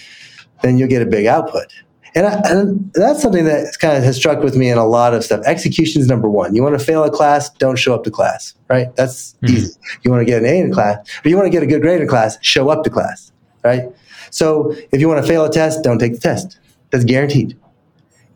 then 0.60 0.76
you'll 0.76 0.90
get 0.90 1.00
a 1.00 1.06
big 1.06 1.24
output. 1.24 1.72
And, 2.14 2.26
I, 2.26 2.38
and 2.44 2.92
that's 2.92 3.22
something 3.22 3.46
that 3.46 3.74
kind 3.80 3.96
of 3.96 4.04
has 4.04 4.16
struck 4.16 4.42
with 4.42 4.56
me 4.56 4.68
in 4.68 4.76
a 4.76 4.84
lot 4.84 5.14
of 5.14 5.24
stuff. 5.24 5.40
Execution 5.46 6.02
is 6.02 6.06
number 6.06 6.28
one. 6.28 6.54
You 6.54 6.62
want 6.62 6.78
to 6.78 6.84
fail 6.84 7.02
a 7.02 7.10
class, 7.10 7.48
don't 7.48 7.76
show 7.78 7.94
up 7.94 8.04
to 8.04 8.10
class, 8.10 8.52
right? 8.68 8.94
That's 8.94 9.34
Mhm. 9.42 9.48
easy. 9.48 9.74
You 10.02 10.10
want 10.10 10.20
to 10.20 10.26
get 10.26 10.42
an 10.42 10.44
A 10.44 10.58
in 10.60 10.70
class, 10.70 10.98
but 11.22 11.30
you 11.30 11.36
want 11.36 11.46
to 11.46 11.50
get 11.50 11.62
a 11.62 11.66
good 11.66 11.80
grade 11.80 12.02
in 12.02 12.08
class, 12.08 12.36
show 12.42 12.68
up 12.68 12.84
to 12.84 12.90
class, 12.90 13.32
right? 13.64 13.84
So 14.28 14.74
if 14.92 15.00
you 15.00 15.08
want 15.08 15.24
to 15.24 15.26
fail 15.26 15.46
a 15.46 15.50
test, 15.50 15.82
don't 15.82 15.98
take 15.98 16.12
the 16.12 16.20
test. 16.20 16.58
That's 16.90 17.06
guaranteed. 17.06 17.56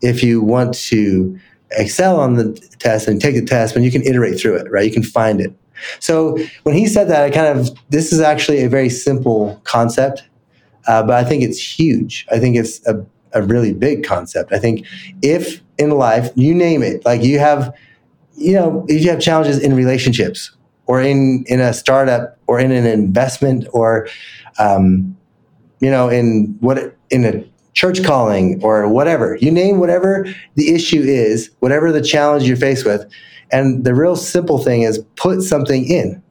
If 0.01 0.23
you 0.23 0.41
want 0.41 0.73
to 0.89 1.37
excel 1.77 2.19
on 2.19 2.35
the 2.35 2.53
test 2.79 3.07
and 3.07 3.21
take 3.21 3.35
the 3.35 3.45
test, 3.45 3.75
when 3.75 3.83
you 3.83 3.91
can 3.91 4.01
iterate 4.03 4.39
through 4.39 4.55
it, 4.55 4.71
right? 4.71 4.85
You 4.85 4.91
can 4.91 5.03
find 5.03 5.39
it. 5.41 5.53
So 5.99 6.37
when 6.63 6.75
he 6.75 6.87
said 6.87 7.09
that, 7.09 7.23
I 7.23 7.29
kind 7.29 7.59
of 7.59 7.69
this 7.89 8.13
is 8.13 8.21
actually 8.21 8.63
a 8.63 8.69
very 8.69 8.89
simple 8.89 9.59
concept, 9.63 10.23
uh, 10.87 11.03
but 11.03 11.15
I 11.15 11.23
think 11.23 11.43
it's 11.43 11.59
huge. 11.59 12.25
I 12.31 12.39
think 12.39 12.55
it's 12.55 12.85
a, 12.87 13.05
a 13.33 13.41
really 13.41 13.73
big 13.73 14.03
concept. 14.03 14.53
I 14.53 14.59
think 14.59 14.85
if 15.21 15.61
in 15.77 15.89
life 15.91 16.31
you 16.35 16.53
name 16.53 16.83
it, 16.83 17.03
like 17.05 17.23
you 17.23 17.39
have, 17.39 17.73
you 18.35 18.53
know, 18.53 18.85
if 18.87 19.03
you 19.03 19.09
have 19.09 19.19
challenges 19.19 19.59
in 19.59 19.75
relationships 19.75 20.55
or 20.85 21.01
in 21.01 21.43
in 21.47 21.59
a 21.59 21.73
startup 21.73 22.37
or 22.47 22.59
in 22.59 22.71
an 22.71 22.85
investment 22.85 23.65
or, 23.73 24.07
um, 24.59 25.17
you 25.79 25.89
know, 25.89 26.09
in 26.09 26.55
what 26.59 26.95
in 27.09 27.25
a 27.25 27.43
church 27.73 28.03
calling 28.03 28.63
or 28.63 28.87
whatever. 28.87 29.37
You 29.41 29.51
name 29.51 29.79
whatever 29.79 30.25
the 30.55 30.73
issue 30.73 31.01
is, 31.01 31.49
whatever 31.59 31.91
the 31.91 32.01
challenge 32.01 32.43
you're 32.43 32.57
faced 32.57 32.85
with. 32.85 33.05
And 33.51 33.83
the 33.83 33.93
real 33.93 34.15
simple 34.15 34.57
thing 34.57 34.83
is 34.83 34.99
put 35.15 35.41
something 35.41 35.85
in. 35.85 36.21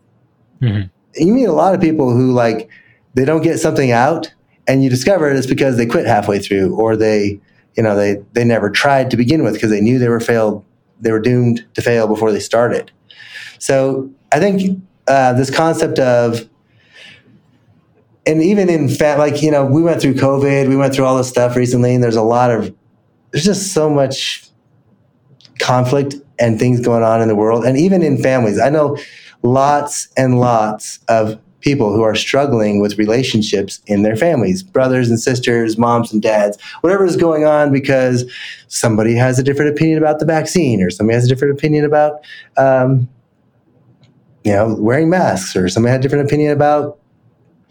Mhm. 0.61 0.91
You 1.17 1.33
meet 1.33 1.45
a 1.45 1.53
lot 1.53 1.75
of 1.75 1.81
people 1.81 2.13
who 2.13 2.33
like 2.33 2.69
they 3.15 3.25
don't 3.25 3.43
get 3.43 3.59
something 3.59 3.91
out 3.91 4.33
and 4.67 4.83
you 4.83 4.91
discover 4.91 5.31
it's 5.31 5.47
because 5.47 5.77
they 5.77 5.87
quit 5.87 6.07
halfway 6.07 6.39
through 6.39 6.75
or 6.77 6.97
they, 6.97 7.41
you 7.77 7.83
know, 7.83 7.97
they 7.97 8.19
they 8.33 8.45
never 8.45 8.71
tried 8.71 9.11
to 9.11 9.17
begin 9.17 9.43
with 9.43 9.55
because 9.55 9.71
they 9.71 9.81
knew 9.81 9.99
they 9.99 10.09
were 10.09 10.21
failed 10.21 10.65
they 11.03 11.13
were 11.13 11.21
doomed 11.21 11.67
to 11.75 11.83
fail 11.83 12.07
before 12.07 12.33
they 12.33 12.41
started. 12.41 12.91
So 13.59 14.09
I 14.31 14.39
think 14.39 14.81
uh, 15.09 15.35
this 15.35 15.51
concept 15.51 15.99
of 15.99 16.49
and 18.27 18.43
even 18.43 18.69
in 18.69 18.89
fact, 18.89 19.19
like 19.19 19.43
you 19.43 19.51
know, 19.51 19.65
we 19.65 19.83
went 19.83 20.01
through 20.01 20.15
COVID, 20.15 20.69
we 20.69 20.77
went 20.77 20.95
through 20.95 21.05
all 21.05 21.17
this 21.17 21.29
stuff 21.29 21.57
recently, 21.57 21.95
and 21.95 22.03
there's 22.03 22.17
a 22.17 22.23
lot 22.23 22.51
of 22.51 22.75
there's 23.31 23.45
just 23.45 23.73
so 23.73 23.91
much 23.91 24.49
conflict 25.59 26.15
and 26.39 26.59
things 26.59 26.81
going 26.81 27.03
on 27.03 27.21
in 27.21 27.29
the 27.29 27.37
world, 27.37 27.65
and 27.65 27.77
even 27.77 28.03
in 28.03 28.23
families. 28.23 28.61
I 28.61 28.71
know 28.71 28.97
lots 29.43 30.09
and 30.17 30.39
lots 30.39 31.01
of 31.09 31.39
people 31.61 31.93
who 31.93 32.03
are 32.03 32.17
struggling 32.17 32.81
with 32.81 32.99
relationships 32.99 33.81
in 33.87 34.03
their 34.03 34.17
families, 34.17 34.65
brothers 34.65 35.09
and 35.09 35.21
sisters, 35.21 35.79
moms 35.79 36.13
and 36.13 36.21
dads, 36.21 36.61
whatever 36.81 37.05
is 37.05 37.17
going 37.17 37.45
on, 37.45 37.73
because 37.73 38.31
somebody 38.67 39.15
has 39.15 39.39
a 39.39 39.43
different 39.43 39.71
opinion 39.71 39.99
about 39.99 40.19
the 40.19 40.27
vaccine, 40.27 40.83
or 40.83 40.91
somebody 40.91 41.15
has 41.15 41.25
a 41.25 41.29
different 41.29 41.57
opinion 41.59 41.85
about. 41.85 42.25
Um, 42.57 43.09
you 44.45 44.51
know, 44.51 44.75
wearing 44.81 45.09
masks, 45.09 45.55
or 45.55 45.69
somebody 45.69 45.93
had 45.93 46.01
a 46.01 46.03
different 46.03 46.27
opinion 46.27 46.51
about 46.51 46.99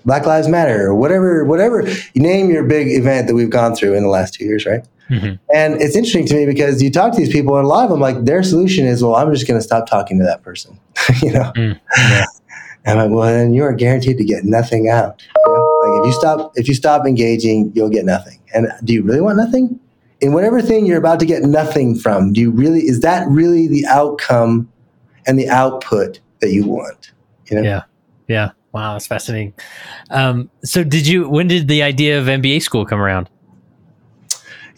Black 0.06 0.26
Lives 0.26 0.48
Matter 0.48 0.88
or 0.88 0.96
whatever, 0.96 1.46
whatever 1.46 1.88
you 2.14 2.22
name 2.22 2.50
your 2.50 2.64
big 2.64 2.88
event 2.88 3.28
that 3.28 3.36
we've 3.36 3.50
gone 3.50 3.76
through 3.76 3.96
in 3.96 4.04
the 4.04 4.10
last 4.10 4.34
two 4.34 4.46
years, 4.46 4.66
right? 4.66 4.84
Mhm. 5.10 5.38
And 5.54 5.82
it's 5.82 5.96
interesting 5.96 6.26
to 6.28 6.36
me 6.36 6.46
because 6.46 6.82
you 6.82 6.90
talk 6.90 7.12
to 7.14 7.18
these 7.20 7.32
people, 7.32 7.58
and 7.58 7.66
a 7.66 7.68
lot 7.68 7.84
of 7.84 7.90
them, 7.90 8.00
like 8.00 8.24
their 8.24 8.44
solution 8.44 8.86
is, 8.86 9.04
well, 9.04 9.16
I'm 9.16 9.34
just 9.34 9.48
going 9.48 9.60
to 9.60 9.64
stop 9.64 9.88
talking 9.88 10.18
to 10.20 10.24
that 10.24 10.42
person, 10.42 10.80
you 11.22 11.32
know. 11.32 11.52
Mm, 11.56 11.80
yeah. 11.98 12.26
And 12.84 13.00
I'm 13.00 13.12
like, 13.12 13.16
well, 13.16 13.28
then 13.32 13.54
you 13.54 13.64
are 13.64 13.74
guaranteed 13.74 14.18
to 14.18 14.24
get 14.24 14.44
nothing 14.44 14.90
out. 14.90 15.22
You 15.46 15.54
know? 15.54 15.80
Like 15.84 16.00
if 16.00 16.08
you 16.08 16.14
stop, 16.14 16.52
if 16.56 16.68
you 16.68 16.74
stop 16.74 17.06
engaging, 17.06 17.72
you'll 17.76 17.92
get 17.92 18.06
nothing. 18.06 18.40
And 18.56 18.72
do 18.84 18.92
you 18.92 19.04
really 19.04 19.22
want 19.22 19.38
nothing? 19.38 19.80
In 20.20 20.34
whatever 20.34 20.64
thing 20.64 20.88
you're 20.88 20.98
about 20.98 21.20
to 21.20 21.28
get 21.28 21.44
nothing 21.44 21.96
from, 21.96 22.34
do 22.34 22.42
you 22.42 22.50
really? 22.50 22.80
Is 22.80 23.02
that 23.02 23.28
really 23.28 23.68
the 23.68 23.86
outcome 23.86 24.68
and 25.28 25.38
the 25.38 25.48
output 25.48 26.20
that 26.40 26.52
you 26.54 26.66
want? 26.66 27.12
You 27.52 27.58
know? 27.58 27.62
Yeah. 27.62 27.84
Yeah. 28.28 28.52
Wow, 28.74 28.94
that's 28.94 29.08
fascinating. 29.08 29.54
Um, 30.10 30.50
so, 30.64 30.84
did 30.84 31.06
you? 31.06 31.28
When 31.30 31.48
did 31.48 31.68
the 31.68 31.84
idea 31.84 32.20
of 32.20 32.28
MBA 32.28 32.62
school 32.62 32.86
come 32.86 33.00
around? 33.00 33.30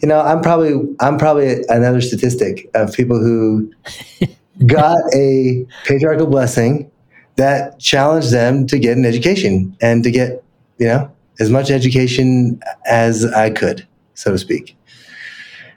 you 0.04 0.08
know 0.08 0.20
i'm 0.20 0.42
probably 0.42 0.72
i'm 1.00 1.16
probably 1.16 1.64
another 1.70 2.02
statistic 2.02 2.68
of 2.74 2.92
people 2.92 3.18
who 3.18 3.72
got 4.66 4.98
a 5.14 5.66
patriarchal 5.84 6.26
blessing 6.26 6.90
that 7.36 7.78
challenged 7.80 8.30
them 8.30 8.66
to 8.66 8.78
get 8.78 8.98
an 8.98 9.06
education 9.06 9.74
and 9.80 10.04
to 10.04 10.10
get 10.10 10.44
you 10.76 10.86
know 10.86 11.10
as 11.40 11.48
much 11.48 11.70
education 11.70 12.60
as 12.86 13.24
i 13.32 13.48
could 13.48 13.86
so 14.12 14.30
to 14.30 14.36
speak 14.36 14.76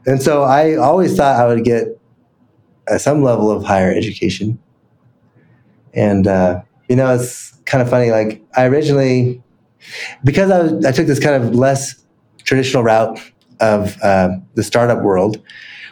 and 0.05 0.22
so 0.22 0.43
i 0.43 0.76
always 0.76 1.15
thought 1.15 1.39
i 1.39 1.47
would 1.47 1.63
get 1.63 1.88
uh, 2.89 2.97
some 2.97 3.24
level 3.24 3.49
of 3.49 3.63
higher 3.63 3.93
education 3.93 4.59
and 5.93 6.28
uh, 6.28 6.61
you 6.89 6.97
know 6.97 7.15
it's 7.15 7.57
kind 7.68 7.84
of 7.84 7.89
funny 7.89 8.09
like 8.09 8.41
i 8.55 8.65
originally 8.65 9.39
because 10.24 10.51
I, 10.51 10.63
was, 10.63 10.86
I 10.86 10.91
took 10.91 11.07
this 11.07 11.20
kind 11.20 11.41
of 11.41 11.53
less 11.55 12.03
traditional 12.43 12.84
route 12.84 13.20
of 13.59 13.97
uh, 14.01 14.30
the 14.55 14.63
startup 14.63 15.03
world, 15.03 15.41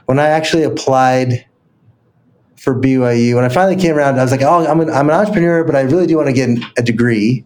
when 0.05 0.19
I 0.19 0.28
actually 0.28 0.63
applied 0.63 1.45
for 2.57 2.80
BYU. 2.80 3.36
When 3.36 3.43
I 3.43 3.49
finally 3.49 3.76
came 3.76 3.95
around, 3.95 4.17
I 4.19 4.23
was 4.23 4.32
like, 4.32 4.41
oh, 4.41 4.65
I'm 4.65 4.80
an, 4.80 4.89
I'm 4.89 5.09
an 5.09 5.15
entrepreneur, 5.15 5.63
but 5.63 5.76
I 5.76 5.82
really 5.82 6.07
do 6.07 6.17
want 6.17 6.28
to 6.28 6.34
get 6.34 6.49
a 6.78 6.82
degree. 6.82 7.45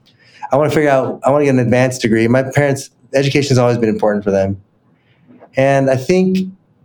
I 0.51 0.57
want 0.57 0.71
to 0.71 0.75
figure 0.75 0.89
out, 0.89 1.19
I 1.23 1.31
want 1.31 1.41
to 1.41 1.45
get 1.45 1.55
an 1.55 1.59
advanced 1.59 2.01
degree. 2.01 2.27
My 2.27 2.43
parents, 2.55 2.89
education 3.13 3.49
has 3.49 3.57
always 3.57 3.77
been 3.77 3.89
important 3.89 4.23
for 4.23 4.31
them. 4.31 4.61
And 5.57 5.89
I 5.89 5.97
think 5.97 6.37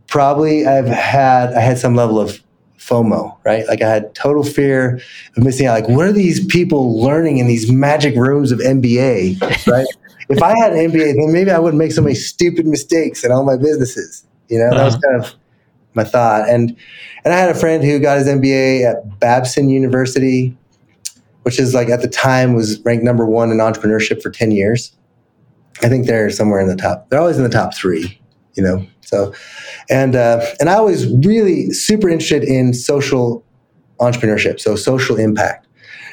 probably 0.08 0.66
I've 0.66 0.86
had, 0.86 1.52
I 1.54 1.60
had 1.60 1.78
some 1.78 1.94
level 1.94 2.18
of 2.18 2.42
FOMO, 2.86 3.36
right? 3.44 3.66
Like 3.66 3.82
I 3.82 3.88
had 3.88 4.14
total 4.14 4.44
fear 4.44 5.00
of 5.36 5.44
missing 5.44 5.66
out. 5.66 5.72
Like, 5.72 5.88
what 5.88 6.06
are 6.06 6.12
these 6.12 6.44
people 6.46 7.00
learning 7.00 7.38
in 7.38 7.46
these 7.46 7.70
magic 7.70 8.14
rooms 8.16 8.52
of 8.52 8.58
MBA, 8.58 9.40
right? 9.66 9.86
if 10.28 10.42
I 10.42 10.56
had 10.58 10.72
an 10.72 10.90
MBA, 10.90 11.16
then 11.16 11.32
maybe 11.32 11.50
I 11.50 11.58
wouldn't 11.58 11.78
make 11.78 11.92
so 11.92 12.02
many 12.02 12.14
stupid 12.14 12.66
mistakes 12.66 13.24
in 13.24 13.32
all 13.32 13.44
my 13.44 13.56
businesses. 13.56 14.26
You 14.48 14.58
know, 14.58 14.66
uh-huh. 14.66 14.76
that 14.76 14.84
was 14.84 14.94
uh-huh. 14.94 15.10
kind 15.10 15.24
of 15.24 15.34
my 15.94 16.04
thought. 16.04 16.48
And 16.48 16.76
and 17.24 17.32
I 17.32 17.38
had 17.38 17.50
a 17.50 17.58
friend 17.58 17.82
who 17.82 17.98
got 17.98 18.18
his 18.18 18.28
MBA 18.28 18.84
at 18.84 19.18
Babson 19.18 19.68
University, 19.68 20.56
which 21.42 21.58
is 21.58 21.74
like 21.74 21.88
at 21.88 22.02
the 22.02 22.08
time 22.08 22.54
was 22.54 22.80
ranked 22.80 23.04
number 23.04 23.24
one 23.24 23.50
in 23.50 23.58
entrepreneurship 23.58 24.22
for 24.22 24.30
10 24.30 24.50
years. 24.50 24.92
I 25.82 25.88
think 25.88 26.06
they're 26.06 26.30
somewhere 26.30 26.60
in 26.60 26.68
the 26.68 26.76
top. 26.76 27.08
They're 27.08 27.20
always 27.20 27.38
in 27.38 27.44
the 27.44 27.48
top 27.48 27.74
three, 27.74 28.20
you 28.54 28.62
know. 28.62 28.86
So, 29.02 29.34
and 29.90 30.16
uh, 30.16 30.44
and 30.60 30.68
I 30.68 30.80
was 30.80 31.06
really 31.24 31.70
super 31.70 32.08
interested 32.08 32.42
in 32.44 32.74
social 32.74 33.44
entrepreneurship, 34.00 34.60
so 34.60 34.76
social 34.76 35.16
impact. 35.16 35.66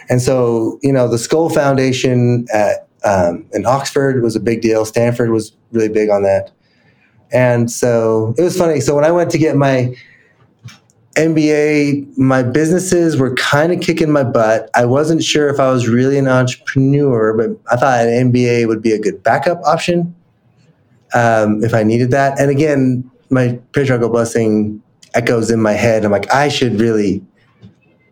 And 0.09 0.21
so, 0.21 0.79
you 0.81 0.91
know, 0.91 1.07
the 1.07 1.17
Skoll 1.17 1.53
Foundation 1.53 2.45
at 2.53 2.87
um, 3.03 3.45
in 3.53 3.65
Oxford 3.65 4.21
was 4.21 4.35
a 4.35 4.39
big 4.39 4.61
deal. 4.61 4.85
Stanford 4.85 5.31
was 5.31 5.53
really 5.71 5.89
big 5.89 6.09
on 6.09 6.23
that. 6.23 6.51
And 7.31 7.71
so 7.71 8.35
it 8.37 8.43
was 8.43 8.57
funny. 8.57 8.81
So 8.81 8.93
when 8.95 9.05
I 9.05 9.11
went 9.11 9.31
to 9.31 9.37
get 9.37 9.55
my 9.55 9.95
MBA, 11.15 12.17
my 12.17 12.43
businesses 12.43 13.17
were 13.17 13.33
kind 13.35 13.71
of 13.71 13.79
kicking 13.79 14.11
my 14.11 14.23
butt. 14.23 14.69
I 14.75 14.85
wasn't 14.85 15.23
sure 15.23 15.49
if 15.49 15.59
I 15.59 15.71
was 15.71 15.87
really 15.87 16.17
an 16.17 16.27
entrepreneur, 16.27 17.35
but 17.35 17.57
I 17.71 17.77
thought 17.77 18.05
an 18.05 18.31
MBA 18.31 18.67
would 18.67 18.81
be 18.81 18.91
a 18.91 18.99
good 18.99 19.23
backup 19.23 19.61
option 19.63 20.13
um, 21.13 21.63
if 21.63 21.73
I 21.73 21.83
needed 21.83 22.11
that. 22.11 22.39
And 22.39 22.49
again, 22.49 23.09
my 23.29 23.59
patriarchal 23.71 24.09
blessing 24.09 24.81
echoes 25.13 25.51
in 25.51 25.61
my 25.61 25.73
head. 25.73 26.05
I'm 26.05 26.11
like, 26.11 26.31
I 26.33 26.47
should 26.47 26.79
really, 26.79 27.23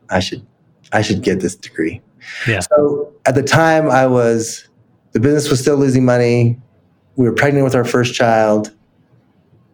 I 0.09 0.19
should, 0.19 0.45
I 0.91 1.01
should 1.01 1.21
get 1.21 1.39
this 1.39 1.55
degree. 1.55 2.01
Yeah. 2.47 2.59
So 2.59 3.13
at 3.25 3.35
the 3.35 3.43
time, 3.43 3.89
I 3.89 4.07
was, 4.07 4.67
the 5.13 5.19
business 5.19 5.49
was 5.49 5.59
still 5.59 5.77
losing 5.77 6.05
money. 6.05 6.59
We 7.15 7.25
were 7.25 7.33
pregnant 7.33 7.63
with 7.63 7.75
our 7.75 7.85
first 7.85 8.13
child 8.13 8.73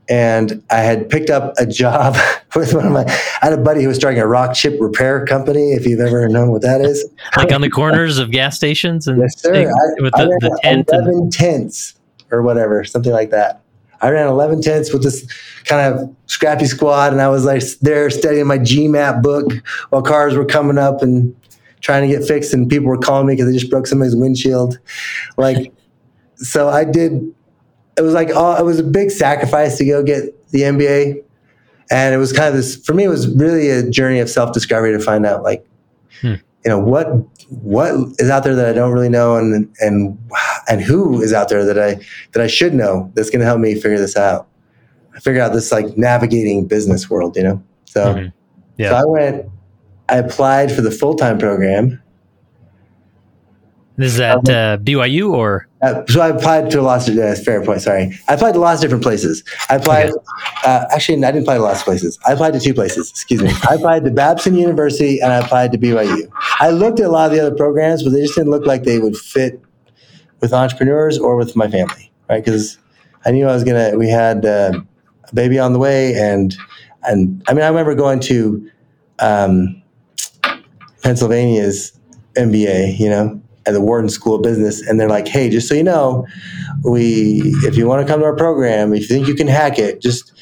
and 0.09 0.63
I 0.69 0.77
had 0.77 1.09
picked 1.09 1.29
up 1.29 1.53
a 1.57 1.65
job 1.65 2.15
with 2.55 2.73
one 2.73 2.85
of 2.85 2.91
my. 2.91 3.03
I 3.41 3.45
had 3.45 3.53
a 3.53 3.61
buddy 3.61 3.81
who 3.81 3.87
was 3.87 3.97
starting 3.97 4.19
a 4.19 4.27
rock 4.27 4.53
chip 4.53 4.79
repair 4.79 5.25
company. 5.25 5.73
If 5.73 5.85
you've 5.85 5.99
ever 5.99 6.27
known 6.27 6.51
what 6.51 6.61
that 6.61 6.81
is, 6.81 7.07
like 7.37 7.51
on 7.51 7.61
the 7.61 7.69
corners 7.69 8.17
of 8.17 8.31
gas 8.31 8.55
stations 8.55 9.07
and 9.07 9.19
yes, 9.19 9.39
sir. 9.41 9.53
I, 9.55 10.01
with 10.01 10.13
the, 10.13 10.37
the 10.41 10.59
tent 10.63 10.89
eleven 10.91 11.15
and... 11.15 11.33
tents 11.33 11.95
or 12.35 12.41
whatever, 12.41 12.83
something 12.83 13.11
like 13.11 13.31
that. 13.31 13.61
I 14.01 14.09
ran 14.09 14.27
eleven 14.27 14.61
tents 14.61 14.91
with 14.93 15.03
this 15.03 15.25
kind 15.63 15.93
of 15.93 16.15
scrappy 16.27 16.65
squad, 16.65 17.13
and 17.13 17.21
I 17.21 17.29
was 17.29 17.45
like 17.45 17.63
there 17.81 18.09
studying 18.09 18.47
my 18.47 18.57
GMAT 18.57 19.21
book 19.21 19.51
while 19.89 20.01
cars 20.01 20.35
were 20.35 20.45
coming 20.45 20.77
up 20.77 21.01
and 21.01 21.35
trying 21.81 22.07
to 22.07 22.15
get 22.15 22.27
fixed, 22.27 22.53
and 22.53 22.69
people 22.69 22.87
were 22.87 22.97
calling 22.97 23.27
me 23.27 23.33
because 23.33 23.47
they 23.47 23.57
just 23.57 23.71
broke 23.71 23.87
somebody's 23.87 24.15
windshield, 24.15 24.79
like. 25.37 25.71
So 26.37 26.67
I 26.67 26.83
did 26.83 27.33
it 27.97 28.01
was 28.01 28.13
like 28.13 28.29
oh, 28.33 28.55
it 28.57 28.65
was 28.65 28.79
a 28.79 28.83
big 28.83 29.11
sacrifice 29.11 29.77
to 29.77 29.85
go 29.85 30.03
get 30.03 30.49
the 30.49 30.61
MBA, 30.61 31.23
and 31.89 32.13
it 32.13 32.17
was 32.17 32.33
kind 32.33 32.49
of 32.49 32.55
this 32.55 32.75
for 32.75 32.93
me. 32.93 33.05
It 33.05 33.09
was 33.09 33.27
really 33.35 33.69
a 33.69 33.89
journey 33.89 34.19
of 34.19 34.29
self 34.29 34.53
discovery 34.53 34.91
to 34.91 34.99
find 34.99 35.25
out 35.25 35.43
like, 35.43 35.65
hmm. 36.21 36.35
You 36.65 36.69
know, 36.69 36.79
what 36.79 37.05
what 37.49 37.93
is 38.17 38.29
out 38.29 38.43
there 38.43 38.55
that 38.55 38.67
I 38.67 38.73
don't 38.73 38.91
really 38.91 39.09
know, 39.09 39.37
and 39.37 39.71
and 39.79 40.17
and 40.67 40.81
who 40.81 41.21
is 41.21 41.31
out 41.31 41.47
there 41.47 41.63
that 41.63 41.77
I 41.77 42.03
that 42.31 42.41
I 42.41 42.47
should 42.47 42.73
know 42.73 43.11
that's 43.13 43.29
going 43.29 43.41
to 43.41 43.45
help 43.45 43.59
me 43.59 43.75
figure 43.75 43.99
this 43.99 44.17
out. 44.17 44.47
I 45.15 45.19
figure 45.19 45.41
out 45.41 45.53
this 45.53 45.71
like 45.71 45.95
navigating 45.95 46.67
business 46.67 47.09
world, 47.09 47.37
you 47.37 47.43
know. 47.43 47.63
So, 47.85 48.15
mm-hmm. 48.15 48.27
yeah. 48.77 48.89
so 48.89 48.95
I 48.95 49.05
went. 49.05 49.45
I 50.09 50.17
applied 50.17 50.71
for 50.71 50.81
the 50.81 50.91
full 50.91 51.15
time 51.15 51.37
program 51.37 52.01
this 53.97 54.13
is 54.13 54.19
at 54.19 54.37
um, 54.37 54.41
uh, 54.47 54.77
BYU 54.77 55.31
or? 55.31 55.67
Uh, 55.81 56.03
so 56.07 56.19
I 56.19 56.29
applied 56.29 56.69
to 56.71 56.81
lots 56.81 57.07
of, 57.07 57.17
uh, 57.17 57.35
fair 57.35 57.63
point, 57.63 57.81
sorry. 57.81 58.17
I 58.27 58.33
applied 58.33 58.53
to 58.53 58.59
lots 58.59 58.79
of 58.79 58.89
different 58.89 59.03
places. 59.03 59.43
I 59.69 59.75
applied, 59.75 60.09
okay. 60.09 60.19
uh, 60.65 60.85
actually, 60.91 61.23
I 61.23 61.31
didn't 61.31 61.43
apply 61.43 61.55
to 61.55 61.61
lots 61.61 61.79
of 61.79 61.85
places. 61.85 62.19
I 62.27 62.33
applied 62.33 62.53
to 62.53 62.59
two 62.59 62.73
places, 62.73 63.09
excuse 63.09 63.41
me. 63.41 63.51
I 63.69 63.75
applied 63.75 64.03
to 64.05 64.11
Babson 64.11 64.55
University 64.55 65.19
and 65.21 65.31
I 65.31 65.37
applied 65.37 65.71
to 65.71 65.77
BYU. 65.77 66.29
I 66.59 66.71
looked 66.71 66.99
at 66.99 67.05
a 67.05 67.09
lot 67.09 67.27
of 67.27 67.37
the 67.37 67.45
other 67.45 67.55
programs, 67.55 68.03
but 68.03 68.09
they 68.09 68.21
just 68.21 68.35
didn't 68.35 68.49
look 68.49 68.65
like 68.65 68.83
they 68.83 68.99
would 68.99 69.15
fit 69.15 69.61
with 70.41 70.53
entrepreneurs 70.53 71.17
or 71.17 71.37
with 71.37 71.55
my 71.55 71.69
family, 71.69 72.11
right? 72.29 72.43
Because 72.43 72.77
I 73.25 73.31
knew 73.31 73.47
I 73.47 73.53
was 73.53 73.63
going 73.63 73.91
to, 73.91 73.97
we 73.97 74.09
had 74.09 74.45
uh, 74.45 74.81
a 75.29 75.35
baby 75.35 75.57
on 75.57 75.71
the 75.71 75.79
way 75.79 76.15
and, 76.15 76.55
and 77.03 77.43
I 77.47 77.53
mean, 77.53 77.63
I 77.63 77.67
remember 77.67 77.95
going 77.95 78.19
to 78.21 78.69
um, 79.19 79.81
Pennsylvania's 81.03 81.97
MBA, 82.35 82.99
you 82.99 83.09
know, 83.09 83.41
at 83.65 83.73
the 83.73 83.81
Wharton 83.81 84.09
School 84.09 84.35
of 84.35 84.41
Business, 84.41 84.81
and 84.81 84.99
they're 84.99 85.09
like, 85.09 85.27
"Hey, 85.27 85.49
just 85.49 85.67
so 85.67 85.75
you 85.75 85.83
know, 85.83 86.25
we 86.83 87.41
if 87.63 87.75
you 87.77 87.87
want 87.87 88.05
to 88.05 88.11
come 88.11 88.19
to 88.21 88.25
our 88.25 88.35
program, 88.35 88.93
if 88.93 89.01
you 89.01 89.07
think 89.07 89.27
you 89.27 89.35
can 89.35 89.47
hack 89.47 89.79
it, 89.79 90.01
just 90.01 90.33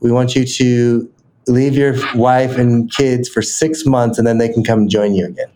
we 0.00 0.12
want 0.12 0.34
you 0.34 0.44
to 0.44 1.10
leave 1.46 1.74
your 1.74 1.94
wife 2.14 2.56
and 2.56 2.92
kids 2.92 3.28
for 3.28 3.42
six 3.42 3.86
months, 3.86 4.18
and 4.18 4.26
then 4.26 4.38
they 4.38 4.48
can 4.48 4.64
come 4.64 4.88
join 4.88 5.14
you 5.14 5.26
again." 5.26 5.50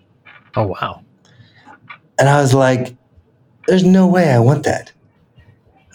Oh 0.57 0.67
wow! 0.67 1.03
And 2.19 2.29
I 2.29 2.41
was 2.41 2.55
like, 2.55 2.97
"There's 3.67 3.85
no 3.85 4.07
way 4.07 4.31
I 4.31 4.39
want 4.39 4.65
that." 4.65 4.93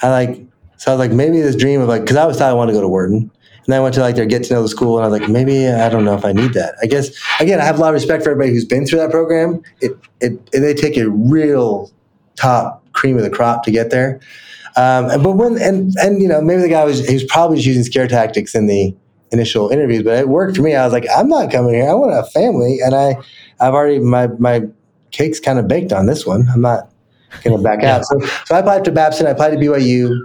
I 0.01 0.09
like 0.09 0.47
so 0.78 0.91
I 0.91 0.95
was 0.95 0.99
like, 0.99 1.11
maybe 1.11 1.41
this 1.41 1.55
dream 1.55 1.82
of 1.82 1.88
like, 1.88 2.01
because 2.01 2.15
I 2.15 2.21
always 2.21 2.38
thought 2.38 2.51
I 2.51 2.53
wanted 2.53 2.73
to 2.73 2.78
go 2.78 2.82
to 2.82 2.88
Wharton. 2.88 3.32
And 3.68 3.74
then 3.74 3.82
I 3.82 3.84
went 3.84 3.95
to 3.95 4.01
like 4.01 4.15
their 4.15 4.26
get 4.26 4.45
to 4.45 4.53
know 4.53 4.61
the 4.61 4.70
school, 4.70 4.97
and 4.97 5.05
I 5.05 5.09
was 5.09 5.20
like, 5.20 5.30
maybe 5.30 5.68
I 5.68 5.89
don't 5.89 6.05
know 6.05 6.15
if 6.15 6.24
I 6.24 6.32
need 6.32 6.53
that. 6.53 6.76
I 6.82 6.86
guess 6.86 7.09
again, 7.41 7.59
I 7.59 7.65
have 7.65 7.78
a 7.78 7.82
lot 7.82 7.89
of 7.89 7.95
respect 7.95 8.24
for 8.24 8.32
everybody 8.32 8.53
who's 8.53 8.63
been 8.63 8.86
through 8.86 8.99
that 8.99 9.11
program. 9.11 9.61
It 9.82 9.91
it, 10.22 10.39
it 10.53 10.61
they 10.61 10.74
take 10.74 10.95
a 10.95 11.09
real 11.09 11.91
top 12.38 12.86
cream 12.93 13.18
of 13.18 13.24
the 13.24 13.30
crop 13.30 13.63
to 13.63 13.72
get 13.72 13.89
there. 13.89 14.22
Um, 14.78 15.07
but 15.22 15.34
when 15.34 15.61
and 15.61 15.93
and 15.97 16.22
you 16.22 16.30
know 16.30 16.39
maybe 16.39 16.61
the 16.61 16.70
guy 16.70 16.86
was 16.86 17.05
he 17.05 17.13
was 17.13 17.26
probably 17.26 17.57
just 17.57 17.68
using 17.68 17.84
scare 17.84 18.07
tactics 18.07 18.55
in 18.55 18.68
the 18.68 18.95
initial 19.32 19.70
interviews, 19.70 20.03
but 20.03 20.18
it 20.18 20.30
worked 20.30 20.55
for 20.55 20.63
me. 20.63 20.74
I 20.74 20.86
was 20.86 20.93
like, 20.93 21.05
I'm 21.13 21.28
not 21.28 21.51
coming 21.51 21.74
here. 21.74 21.89
I 21.89 21.93
want 21.93 22.13
a 22.13 22.24
family, 22.32 22.80
and 22.82 22.95
I 22.95 23.18
I've 23.59 23.74
already 23.74 23.99
my 23.99 24.28
my 24.39 24.61
cake's 25.11 25.41
kind 25.41 25.59
of 25.59 25.68
baked 25.68 25.91
on 25.91 26.05
this 26.05 26.26
one. 26.26 26.47
I'm 26.53 26.61
not 26.61 26.89
going 27.43 27.57
to 27.57 27.61
back 27.61 27.84
out. 27.84 28.05
So 28.05 28.20
so 28.45 28.55
I 28.55 28.59
applied 28.59 28.86
to 28.86 28.91
Babson. 28.91 29.28
I 29.28 29.32
applied 29.32 29.51
to 29.51 29.57
BYU. 29.57 30.18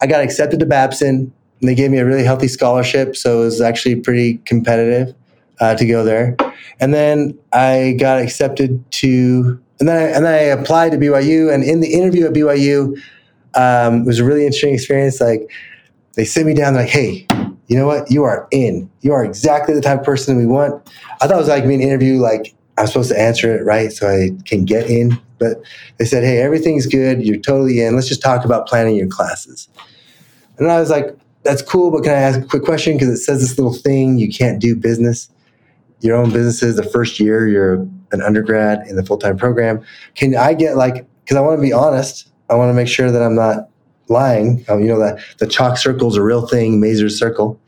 I 0.00 0.08
got 0.08 0.20
accepted 0.20 0.58
to 0.60 0.66
Babson 0.66 1.32
they 1.62 1.74
gave 1.74 1.90
me 1.90 1.98
a 1.98 2.06
really 2.06 2.24
healthy 2.24 2.48
scholarship, 2.48 3.16
so 3.16 3.42
it 3.42 3.44
was 3.44 3.60
actually 3.60 3.96
pretty 3.96 4.38
competitive 4.44 5.14
uh, 5.60 5.74
to 5.74 5.86
go 5.86 6.04
there. 6.04 6.36
And 6.80 6.94
then 6.94 7.36
I 7.52 7.96
got 7.98 8.20
accepted 8.20 8.84
to, 8.92 9.60
and 9.80 9.88
then 9.88 9.96
I, 9.96 10.02
and 10.02 10.24
then 10.24 10.34
I 10.34 10.60
applied 10.60 10.92
to 10.92 10.98
BYU. 10.98 11.52
And 11.52 11.64
in 11.64 11.80
the 11.80 11.92
interview 11.92 12.26
at 12.26 12.32
BYU, 12.32 12.96
um, 13.54 14.02
it 14.02 14.06
was 14.06 14.20
a 14.20 14.24
really 14.24 14.42
interesting 14.42 14.74
experience. 14.74 15.20
Like 15.20 15.50
they 16.14 16.24
sit 16.24 16.46
me 16.46 16.54
down, 16.54 16.74
like, 16.74 16.88
"Hey, 16.88 17.26
you 17.66 17.76
know 17.76 17.86
what? 17.86 18.10
You 18.10 18.22
are 18.22 18.46
in. 18.52 18.88
You 19.00 19.12
are 19.12 19.24
exactly 19.24 19.74
the 19.74 19.80
type 19.80 20.00
of 20.00 20.04
person 20.04 20.36
we 20.36 20.46
want." 20.46 20.88
I 21.20 21.26
thought 21.26 21.34
it 21.34 21.38
was 21.38 21.48
like 21.48 21.66
me 21.66 21.74
an 21.74 21.80
interview, 21.80 22.18
like 22.18 22.54
I'm 22.76 22.86
supposed 22.86 23.10
to 23.10 23.20
answer 23.20 23.56
it 23.56 23.64
right 23.64 23.90
so 23.90 24.08
I 24.08 24.30
can 24.44 24.64
get 24.64 24.88
in. 24.88 25.18
But 25.38 25.60
they 25.96 26.04
said, 26.04 26.22
"Hey, 26.22 26.40
everything's 26.40 26.86
good. 26.86 27.26
You're 27.26 27.38
totally 27.38 27.82
in. 27.82 27.96
Let's 27.96 28.08
just 28.08 28.22
talk 28.22 28.44
about 28.44 28.68
planning 28.68 28.94
your 28.94 29.08
classes." 29.08 29.68
And 30.58 30.70
I 30.70 30.80
was 30.80 30.90
like, 30.90 31.16
that's 31.48 31.62
cool, 31.62 31.90
but 31.90 32.02
can 32.02 32.12
I 32.12 32.16
ask 32.16 32.40
a 32.40 32.44
quick 32.44 32.62
question? 32.62 32.92
Because 32.92 33.08
it 33.08 33.16
says 33.16 33.40
this 33.40 33.56
little 33.56 33.72
thing 33.72 34.18
you 34.18 34.30
can't 34.30 34.60
do 34.60 34.76
business, 34.76 35.30
your 36.00 36.14
own 36.14 36.30
businesses 36.30 36.76
the 36.76 36.82
first 36.82 37.18
year 37.18 37.48
you're 37.48 37.88
an 38.12 38.20
undergrad 38.20 38.86
in 38.86 38.96
the 38.96 39.04
full 39.04 39.16
time 39.16 39.38
program. 39.38 39.82
Can 40.14 40.36
I 40.36 40.52
get 40.52 40.76
like, 40.76 41.06
because 41.24 41.38
I 41.38 41.40
want 41.40 41.56
to 41.56 41.62
be 41.62 41.72
honest, 41.72 42.30
I 42.50 42.54
want 42.54 42.68
to 42.68 42.74
make 42.74 42.86
sure 42.86 43.10
that 43.10 43.22
I'm 43.22 43.34
not 43.34 43.70
lying. 44.08 44.62
Um, 44.68 44.80
you 44.80 44.88
know, 44.88 44.98
that 44.98 45.20
the 45.38 45.46
chalk 45.46 45.78
circle 45.78 46.08
is 46.08 46.16
a 46.16 46.22
real 46.22 46.46
thing, 46.46 46.80
Mazur's 46.80 47.18
circle. 47.18 47.58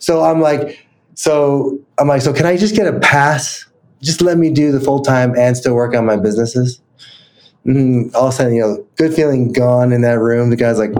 So 0.00 0.22
I'm 0.22 0.42
like, 0.42 0.86
so 1.14 1.78
I'm 1.98 2.08
like, 2.08 2.20
so 2.20 2.34
can 2.34 2.44
I 2.44 2.58
just 2.58 2.74
get 2.74 2.86
a 2.92 2.98
pass? 3.00 3.64
Just 4.02 4.20
let 4.20 4.36
me 4.36 4.50
do 4.50 4.70
the 4.70 4.80
full 4.80 5.00
time 5.00 5.34
and 5.34 5.56
still 5.56 5.74
work 5.74 5.94
on 5.94 6.04
my 6.04 6.16
businesses. 6.16 6.80
Mm, 7.66 8.14
all 8.14 8.28
of 8.28 8.34
a 8.34 8.36
sudden, 8.36 8.54
you 8.54 8.60
know, 8.60 8.86
good 8.96 9.14
feeling 9.14 9.50
gone 9.50 9.92
in 9.92 10.02
that 10.02 10.18
room. 10.18 10.50
The 10.50 10.56
guy's 10.56 10.78
like, 10.78 10.92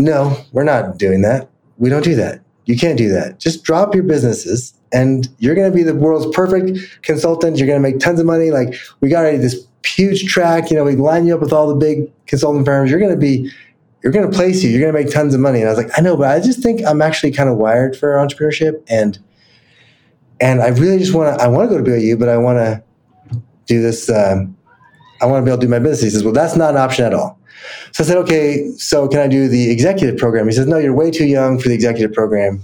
no, 0.00 0.44
we're 0.52 0.64
not 0.64 0.98
doing 0.98 1.22
that. 1.22 1.48
We 1.78 1.90
don't 1.90 2.04
do 2.04 2.14
that. 2.16 2.40
You 2.66 2.76
can't 2.76 2.98
do 2.98 3.08
that. 3.10 3.38
Just 3.38 3.64
drop 3.64 3.94
your 3.94 4.04
businesses 4.04 4.74
and 4.92 5.28
you're 5.38 5.54
going 5.54 5.70
to 5.70 5.76
be 5.76 5.82
the 5.82 5.94
world's 5.94 6.34
perfect 6.34 7.02
consultant. 7.02 7.58
You're 7.58 7.66
going 7.66 7.82
to 7.82 7.88
make 7.88 8.00
tons 8.00 8.20
of 8.20 8.26
money. 8.26 8.50
Like 8.50 8.74
we 9.00 9.08
got 9.08 9.22
this 9.22 9.66
huge 9.84 10.26
track, 10.26 10.70
you 10.70 10.76
know, 10.76 10.84
we 10.84 10.96
line 10.96 11.26
you 11.26 11.34
up 11.34 11.40
with 11.40 11.52
all 11.52 11.68
the 11.68 11.74
big 11.74 12.12
consulting 12.26 12.64
firms. 12.64 12.90
You're 12.90 13.00
going 13.00 13.12
to 13.12 13.18
be, 13.18 13.50
you're 14.02 14.12
going 14.12 14.30
to 14.30 14.36
place 14.36 14.62
you. 14.62 14.70
You're 14.70 14.80
going 14.80 14.92
to 14.92 15.04
make 15.04 15.12
tons 15.12 15.34
of 15.34 15.40
money. 15.40 15.60
And 15.60 15.68
I 15.68 15.72
was 15.72 15.82
like, 15.82 15.98
I 15.98 16.02
know, 16.02 16.16
but 16.16 16.28
I 16.28 16.40
just 16.40 16.62
think 16.62 16.82
I'm 16.86 17.02
actually 17.02 17.32
kind 17.32 17.48
of 17.48 17.56
wired 17.56 17.96
for 17.96 18.14
entrepreneurship. 18.14 18.82
And 18.88 19.18
and 20.40 20.62
I 20.62 20.68
really 20.68 20.98
just 20.98 21.14
want 21.14 21.38
to. 21.38 21.44
I 21.44 21.48
want 21.48 21.70
to 21.70 21.76
go 21.76 21.84
to 21.84 21.90
BYU, 21.90 22.18
but 22.18 22.28
I 22.28 22.38
want 22.38 22.58
to 22.58 22.82
do 23.66 23.82
this. 23.82 24.08
Um, 24.08 24.56
I 25.20 25.26
want 25.26 25.42
to 25.42 25.44
be 25.44 25.50
able 25.50 25.60
to 25.60 25.66
do 25.66 25.70
my 25.70 25.78
business. 25.78 26.00
He 26.00 26.10
says, 26.10 26.24
well, 26.24 26.32
that's 26.32 26.56
not 26.56 26.70
an 26.70 26.76
option 26.78 27.04
at 27.04 27.12
all. 27.12 27.38
So 27.92 28.04
I 28.04 28.06
said, 28.06 28.16
okay, 28.18 28.70
so 28.76 29.08
can 29.08 29.20
I 29.20 29.28
do 29.28 29.48
the 29.48 29.70
executive 29.70 30.18
program? 30.18 30.46
He 30.46 30.52
says, 30.52 30.66
no, 30.66 30.78
you're 30.78 30.94
way 30.94 31.10
too 31.10 31.26
young 31.26 31.58
for 31.58 31.68
the 31.68 31.74
executive 31.74 32.12
program. 32.12 32.62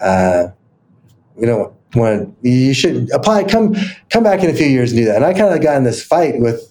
Uh, 0.00 0.48
we 1.36 1.46
don't 1.46 1.72
want 1.94 2.42
to, 2.42 2.48
you 2.48 2.74
should 2.74 3.10
apply, 3.12 3.44
come, 3.44 3.74
come 4.10 4.24
back 4.24 4.42
in 4.42 4.50
a 4.50 4.54
few 4.54 4.66
years 4.66 4.92
and 4.92 5.00
do 5.00 5.04
that. 5.06 5.16
And 5.16 5.24
I 5.24 5.32
kind 5.32 5.54
of 5.54 5.62
got 5.62 5.76
in 5.76 5.84
this 5.84 6.02
fight 6.04 6.40
with 6.40 6.70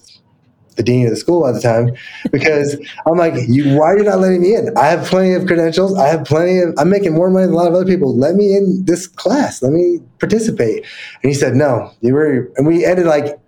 the 0.76 0.82
dean 0.82 1.04
of 1.06 1.10
the 1.10 1.16
school 1.16 1.46
at 1.46 1.54
the 1.54 1.60
time 1.60 1.94
because 2.32 2.76
I'm 3.06 3.16
like, 3.16 3.34
you, 3.48 3.76
why 3.78 3.86
are 3.86 3.98
you 3.98 4.04
not 4.04 4.18
letting 4.18 4.42
me 4.42 4.54
in? 4.54 4.76
I 4.76 4.86
have 4.86 5.06
plenty 5.06 5.34
of 5.34 5.46
credentials. 5.46 5.96
I 5.96 6.08
have 6.08 6.24
plenty 6.24 6.58
of, 6.58 6.74
I'm 6.78 6.90
making 6.90 7.14
more 7.14 7.30
money 7.30 7.46
than 7.46 7.54
a 7.54 7.56
lot 7.56 7.68
of 7.68 7.74
other 7.74 7.86
people. 7.86 8.16
Let 8.16 8.34
me 8.34 8.56
in 8.56 8.84
this 8.84 9.06
class. 9.06 9.62
Let 9.62 9.72
me 9.72 10.00
participate. 10.18 10.84
And 11.22 11.30
he 11.30 11.34
said, 11.34 11.54
no, 11.54 11.92
you 12.00 12.14
were, 12.14 12.50
and 12.56 12.66
we 12.66 12.84
ended 12.84 13.06
like 13.06 13.38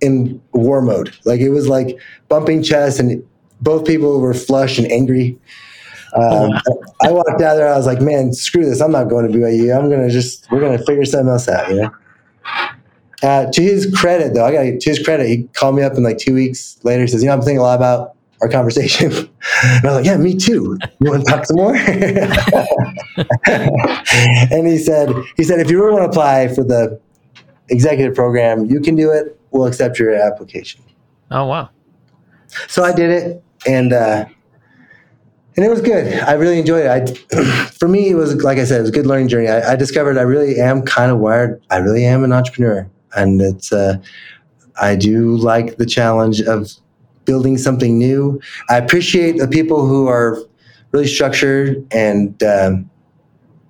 in 0.00 0.40
war 0.52 0.82
mode. 0.82 1.16
Like 1.24 1.40
it 1.40 1.50
was 1.50 1.68
like 1.68 1.98
bumping 2.28 2.62
chests 2.62 3.00
and 3.00 3.26
both 3.64 3.86
people 3.86 4.20
were 4.20 4.34
flushed 4.34 4.78
and 4.78 4.90
angry. 4.92 5.38
Um, 6.14 6.52
I 7.02 7.10
walked 7.10 7.42
out 7.42 7.56
there. 7.56 7.72
I 7.72 7.76
was 7.76 7.86
like, 7.86 8.00
man, 8.00 8.32
screw 8.32 8.64
this. 8.64 8.80
I'm 8.80 8.92
not 8.92 9.08
going 9.08 9.26
to 9.30 9.36
BYU. 9.36 9.76
I'm 9.76 9.88
going 9.88 10.06
to 10.06 10.12
just, 10.12 10.48
we're 10.52 10.60
going 10.60 10.78
to 10.78 10.84
figure 10.84 11.04
something 11.04 11.28
else 11.28 11.48
out, 11.48 11.68
you 11.68 11.82
know? 11.82 11.90
Uh, 13.22 13.50
to 13.50 13.62
his 13.62 13.92
credit, 13.96 14.34
though, 14.34 14.44
I 14.44 14.52
got 14.52 14.80
to 14.80 14.90
his 14.90 15.02
credit. 15.02 15.26
He 15.26 15.44
called 15.54 15.76
me 15.76 15.82
up 15.82 15.94
in 15.94 16.02
like 16.02 16.18
two 16.18 16.34
weeks 16.34 16.78
later. 16.84 17.00
He 17.02 17.08
says, 17.08 17.22
"You 17.22 17.28
know, 17.28 17.34
I'm 17.34 17.40
thinking 17.40 17.58
a 17.58 17.62
lot 17.62 17.76
about 17.76 18.16
our 18.42 18.50
conversation." 18.50 19.10
and 19.62 19.86
I 19.86 19.86
was 19.86 19.94
like, 19.94 20.04
"Yeah, 20.04 20.18
me 20.18 20.36
too. 20.36 20.78
You 21.00 21.10
want 21.10 21.24
to 21.24 21.30
talk 21.30 21.46
some 21.46 21.56
more?" 21.56 21.74
and 24.52 24.66
he 24.66 24.76
said, 24.76 25.10
"He 25.38 25.44
said 25.44 25.58
if 25.60 25.70
you 25.70 25.82
really 25.82 25.92
want 25.94 26.04
to 26.04 26.08
apply 26.10 26.48
for 26.48 26.64
the 26.64 27.00
executive 27.70 28.14
program, 28.14 28.66
you 28.66 28.80
can 28.80 28.94
do 28.94 29.10
it. 29.10 29.40
We'll 29.52 29.66
accept 29.66 29.98
your 29.98 30.12
application." 30.14 30.82
Oh 31.30 31.46
wow! 31.46 31.70
So 32.68 32.84
I 32.84 32.92
did 32.92 33.08
it, 33.08 33.43
and 33.66 33.92
uh, 33.92 34.26
and 35.56 35.64
it 35.64 35.68
was 35.68 35.80
good. 35.80 36.12
I 36.20 36.32
really 36.32 36.58
enjoyed 36.58 36.86
it. 36.86 37.26
I, 37.32 37.66
for 37.78 37.88
me, 37.88 38.10
it 38.10 38.14
was 38.14 38.42
like 38.42 38.58
I 38.58 38.64
said, 38.64 38.78
it 38.78 38.82
was 38.82 38.90
a 38.90 38.92
good 38.94 39.06
learning 39.06 39.28
journey. 39.28 39.48
I, 39.48 39.72
I 39.72 39.76
discovered 39.76 40.18
I 40.18 40.22
really 40.22 40.60
am 40.60 40.82
kind 40.82 41.12
of 41.12 41.18
wired. 41.18 41.62
I 41.70 41.76
really 41.76 42.04
am 42.04 42.24
an 42.24 42.32
entrepreneur, 42.32 42.88
and 43.14 43.40
it's 43.40 43.72
uh, 43.72 43.96
I 44.80 44.96
do 44.96 45.36
like 45.36 45.76
the 45.76 45.86
challenge 45.86 46.40
of 46.42 46.70
building 47.24 47.56
something 47.56 47.96
new. 47.96 48.40
I 48.68 48.76
appreciate 48.76 49.38
the 49.38 49.48
people 49.48 49.86
who 49.86 50.08
are 50.08 50.38
really 50.92 51.06
structured, 51.06 51.86
and 51.92 52.42
um, 52.42 52.90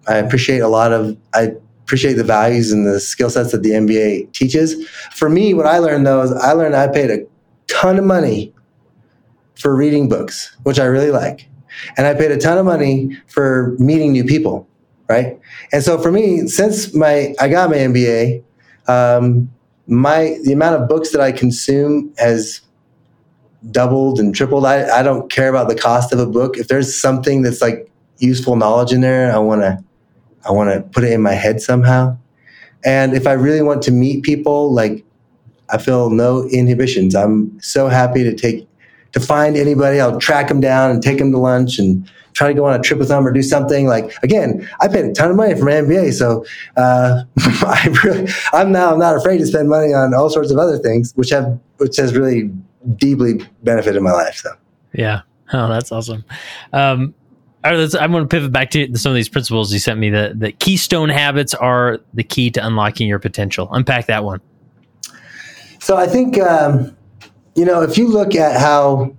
I 0.09 0.17
appreciate 0.17 0.61
a 0.61 0.69
lot 0.69 0.93
of 0.93 1.17
I 1.35 1.53
appreciate 1.83 2.15
the 2.15 2.25
values 2.25 2.73
and 2.73 2.87
the 2.87 2.99
skill 2.99 3.29
sets 3.29 3.53
that 3.53 3.63
the 3.63 3.73
MBA 3.73 4.33
teaches. 4.33 4.89
For 5.15 5.29
me, 5.29 5.53
what 5.53 5.67
I 5.67 5.79
learned 5.79 6.07
though 6.07 6.23
is 6.23 6.33
I 6.33 6.53
learned 6.53 6.75
I 6.75 6.89
paid 6.89 7.11
a 7.11 7.19
ton 7.67 7.99
of 7.99 8.05
money 8.05 8.54
for 9.57 9.75
reading 9.75 10.09
books, 10.09 10.57
which 10.65 10.79
I 10.79 10.85
really 10.85 11.11
like 11.11 11.49
and 11.97 12.07
I 12.07 12.15
paid 12.15 12.31
a 12.31 12.39
ton 12.39 12.59
of 12.59 12.67
money 12.67 13.17
for 13.29 13.77
meeting 13.79 14.13
new 14.13 14.25
people, 14.25 14.69
right? 15.09 15.39
And 15.73 15.83
so 15.83 15.99
for 15.99 16.11
me, 16.11 16.47
since 16.47 16.95
my 16.95 17.35
I 17.41 17.49
got 17.49 17.71
my 17.71 17.77
MBA, 17.77 18.43
um, 18.89 19.51
my 19.87 20.39
the 20.43 20.53
amount 20.53 20.81
of 20.81 20.89
books 20.89 21.11
that 21.13 21.21
I 21.21 21.33
consume 21.33 22.13
has 22.19 22.61
doubled 23.71 24.21
and 24.21 24.35
tripled. 24.35 24.67
I, 24.67 25.01
I 25.01 25.03
don't 25.03 25.31
care 25.31 25.49
about 25.49 25.69
the 25.69 25.75
cost 25.75 26.13
of 26.13 26.19
a 26.19 26.27
book. 26.27 26.59
If 26.59 26.69
there's 26.69 26.99
something 26.99 27.43
that's 27.43 27.63
like 27.63 27.91
useful 28.19 28.57
knowledge 28.57 28.93
in 28.93 29.01
there, 29.01 29.35
I 29.35 29.39
want 29.39 29.63
to 29.63 29.83
I 30.47 30.53
want 30.53 30.73
to 30.73 30.83
put 30.91 31.05
it 31.05 31.13
in 31.13 31.23
my 31.23 31.33
head 31.33 31.61
somehow. 31.61 32.17
And 32.85 33.15
if 33.15 33.27
I 33.27 33.33
really 33.33 33.63
want 33.63 33.83
to 33.85 33.91
meet 33.91 34.23
people, 34.25 34.73
like 34.73 35.05
I 35.71 35.79
feel 35.79 36.11
no 36.11 36.47
inhibitions. 36.49 37.15
I'm 37.15 37.59
so 37.61 37.89
happy 37.89 38.23
to 38.23 38.35
take 38.35 38.69
to 39.15 39.21
find 39.21 39.57
anybody. 39.57 40.01
I'll 40.01 40.19
track 40.19 40.49
them 40.49 40.61
down 40.61 40.91
and 40.91 41.03
take 41.03 41.19
them 41.19 41.33
to 41.33 41.39
lunch 41.39 41.79
and 41.79 42.09
try 42.35 42.49
to 42.49 42.55
go 42.55 42.65
on 42.65 42.79
a 42.79 42.83
trip 42.83 42.99
with 42.99 43.09
them 43.09 43.27
or 43.27 43.33
do 43.33 43.43
something. 43.43 43.87
Like 43.87 44.13
again, 44.23 44.69
I 44.81 44.89
paid 44.89 45.05
a 45.05 45.13
ton 45.13 45.31
of 45.31 45.37
money 45.37 45.55
for 45.55 45.65
my 45.65 45.73
MBA, 45.73 46.13
so 46.13 46.45
uh, 46.77 47.23
I 47.39 47.97
really, 48.05 48.31
I'm 48.53 48.73
now 48.73 48.95
not 48.97 49.17
afraid 49.17 49.39
to 49.39 49.47
spend 49.47 49.69
money 49.69 49.95
on 49.95 50.13
all 50.15 50.29
sorts 50.29 50.51
of 50.51 50.59
other 50.59 50.79
things, 50.79 51.13
which 51.15 51.31
have 51.31 51.59
which 51.79 51.97
has 51.97 52.15
really 52.15 52.51
deeply 52.97 53.47
benefited 53.63 54.03
my 54.03 54.13
life. 54.13 54.37
So 54.37 54.51
yeah, 54.93 55.23
oh, 55.53 55.69
that's 55.69 55.93
awesome. 55.93 56.25
Um, 56.73 57.15
I'm 57.63 58.13
going 58.13 58.25
to 58.25 58.29
pivot 58.29 58.53
back 58.53 58.71
to 58.73 58.95
some 58.99 59.11
of 59.11 59.17
these 59.17 59.31
principles 59.31 59.73
you 59.73 59.79
sent 59.79 59.99
me. 59.99 60.11
That 60.11 60.39
the 60.39 60.53
keystone 60.53 61.09
habits 61.09 61.55
are 61.55 62.01
the 62.13 62.25
key 62.25 62.51
to 62.51 62.67
unlocking 62.67 63.09
your 63.09 63.21
potential. 63.21 63.69
Unpack 63.73 64.07
that 64.07 64.25
one. 64.25 64.41
So 65.79 65.97
I 65.97 66.07
think 66.07 66.39
um, 66.41 66.97
you 67.55 67.65
know, 67.65 67.83
if 67.83 67.97
you 67.97 68.09
look 68.09 68.35
at 68.35 68.61
how 68.61 69.15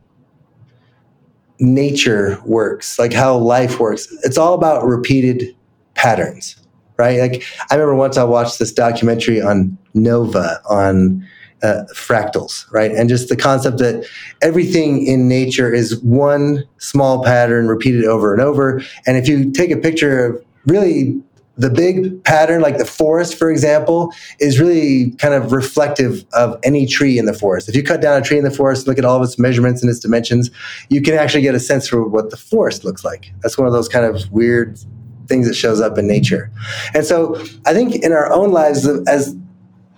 nature 1.59 2.41
works, 2.45 2.99
like 2.99 3.13
how 3.13 3.37
life 3.37 3.79
works, 3.79 4.07
it's 4.23 4.37
all 4.37 4.53
about 4.53 4.85
repeated 4.85 5.55
patterns, 5.93 6.55
right? 6.97 7.19
Like 7.19 7.43
I 7.71 7.75
remember 7.75 7.95
once 7.95 8.17
I 8.17 8.23
watched 8.23 8.59
this 8.59 8.73
documentary 8.73 9.41
on 9.41 9.77
NOVA, 9.93 10.61
on 10.69 11.25
uh, 11.63 11.85
fractals, 11.95 12.71
right? 12.71 12.91
And 12.91 13.09
just 13.09 13.29
the 13.29 13.35
concept 13.35 13.77
that 13.79 14.05
everything 14.41 15.05
in 15.05 15.27
nature 15.27 15.73
is 15.73 16.01
one 16.03 16.63
small 16.77 17.23
pattern 17.23 17.67
repeated 17.67 18.05
over 18.05 18.33
and 18.33 18.41
over. 18.41 18.81
And 19.07 19.17
if 19.17 19.27
you 19.27 19.51
take 19.51 19.71
a 19.71 19.77
picture 19.77 20.25
of 20.25 20.45
really 20.67 21.21
the 21.57 21.69
big 21.69 22.23
pattern, 22.23 22.61
like 22.61 22.77
the 22.77 22.85
forest, 22.85 23.37
for 23.37 23.49
example, 23.49 24.13
is 24.39 24.59
really 24.59 25.11
kind 25.11 25.33
of 25.33 25.51
reflective 25.51 26.25
of 26.33 26.59
any 26.63 26.85
tree 26.85 27.17
in 27.17 27.25
the 27.25 27.33
forest. 27.33 27.69
If 27.69 27.75
you 27.75 27.83
cut 27.83 28.01
down 28.01 28.21
a 28.21 28.23
tree 28.23 28.37
in 28.37 28.43
the 28.43 28.51
forest, 28.51 28.87
look 28.87 28.97
at 28.97 29.05
all 29.05 29.17
of 29.17 29.23
its 29.23 29.39
measurements 29.39 29.81
and 29.81 29.89
its 29.89 29.99
dimensions, 29.99 30.51
you 30.89 31.01
can 31.01 31.13
actually 31.15 31.43
get 31.43 31.55
a 31.55 31.59
sense 31.59 31.87
for 31.87 32.05
what 32.07 32.29
the 32.29 32.37
forest 32.37 32.83
looks 32.83 33.05
like. 33.05 33.31
That's 33.41 33.57
one 33.57 33.67
of 33.67 33.73
those 33.73 33.87
kind 33.87 34.05
of 34.05 34.29
weird 34.31 34.77
things 35.27 35.47
that 35.47 35.55
shows 35.55 35.81
up 35.81 35.97
in 35.97 36.07
nature. 36.07 36.51
And 36.93 37.05
so 37.05 37.35
I 37.65 37.73
think 37.73 37.95
in 37.95 38.11
our 38.11 38.31
own 38.31 38.51
lives, 38.51 38.87
as 39.07 39.35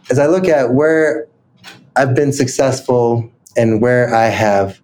as 0.10 0.20
I 0.20 0.28
look 0.28 0.48
at 0.48 0.74
where 0.74 1.28
I've 1.96 2.16
been 2.16 2.32
successful 2.32 3.30
and 3.58 3.82
where 3.82 4.14
I 4.14 4.28
have 4.28 4.80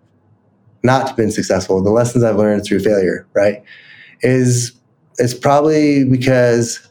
not 0.84 1.15
been 1.15 1.32
successful, 1.32 1.82
the 1.82 1.91
lessons 1.91 2.24
I've 2.24 2.36
learned 2.36 2.65
through 2.65 2.80
failure, 2.80 3.26
right, 3.34 3.63
is 4.21 4.74
it's 5.18 5.34
probably 5.34 6.05
because 6.05 6.88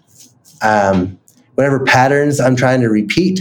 um, 0.62 1.18
whatever 1.55 1.85
patterns 1.85 2.41
I'm 2.41 2.57
trying 2.57 2.81
to 2.81 2.89
repeat, 2.89 3.41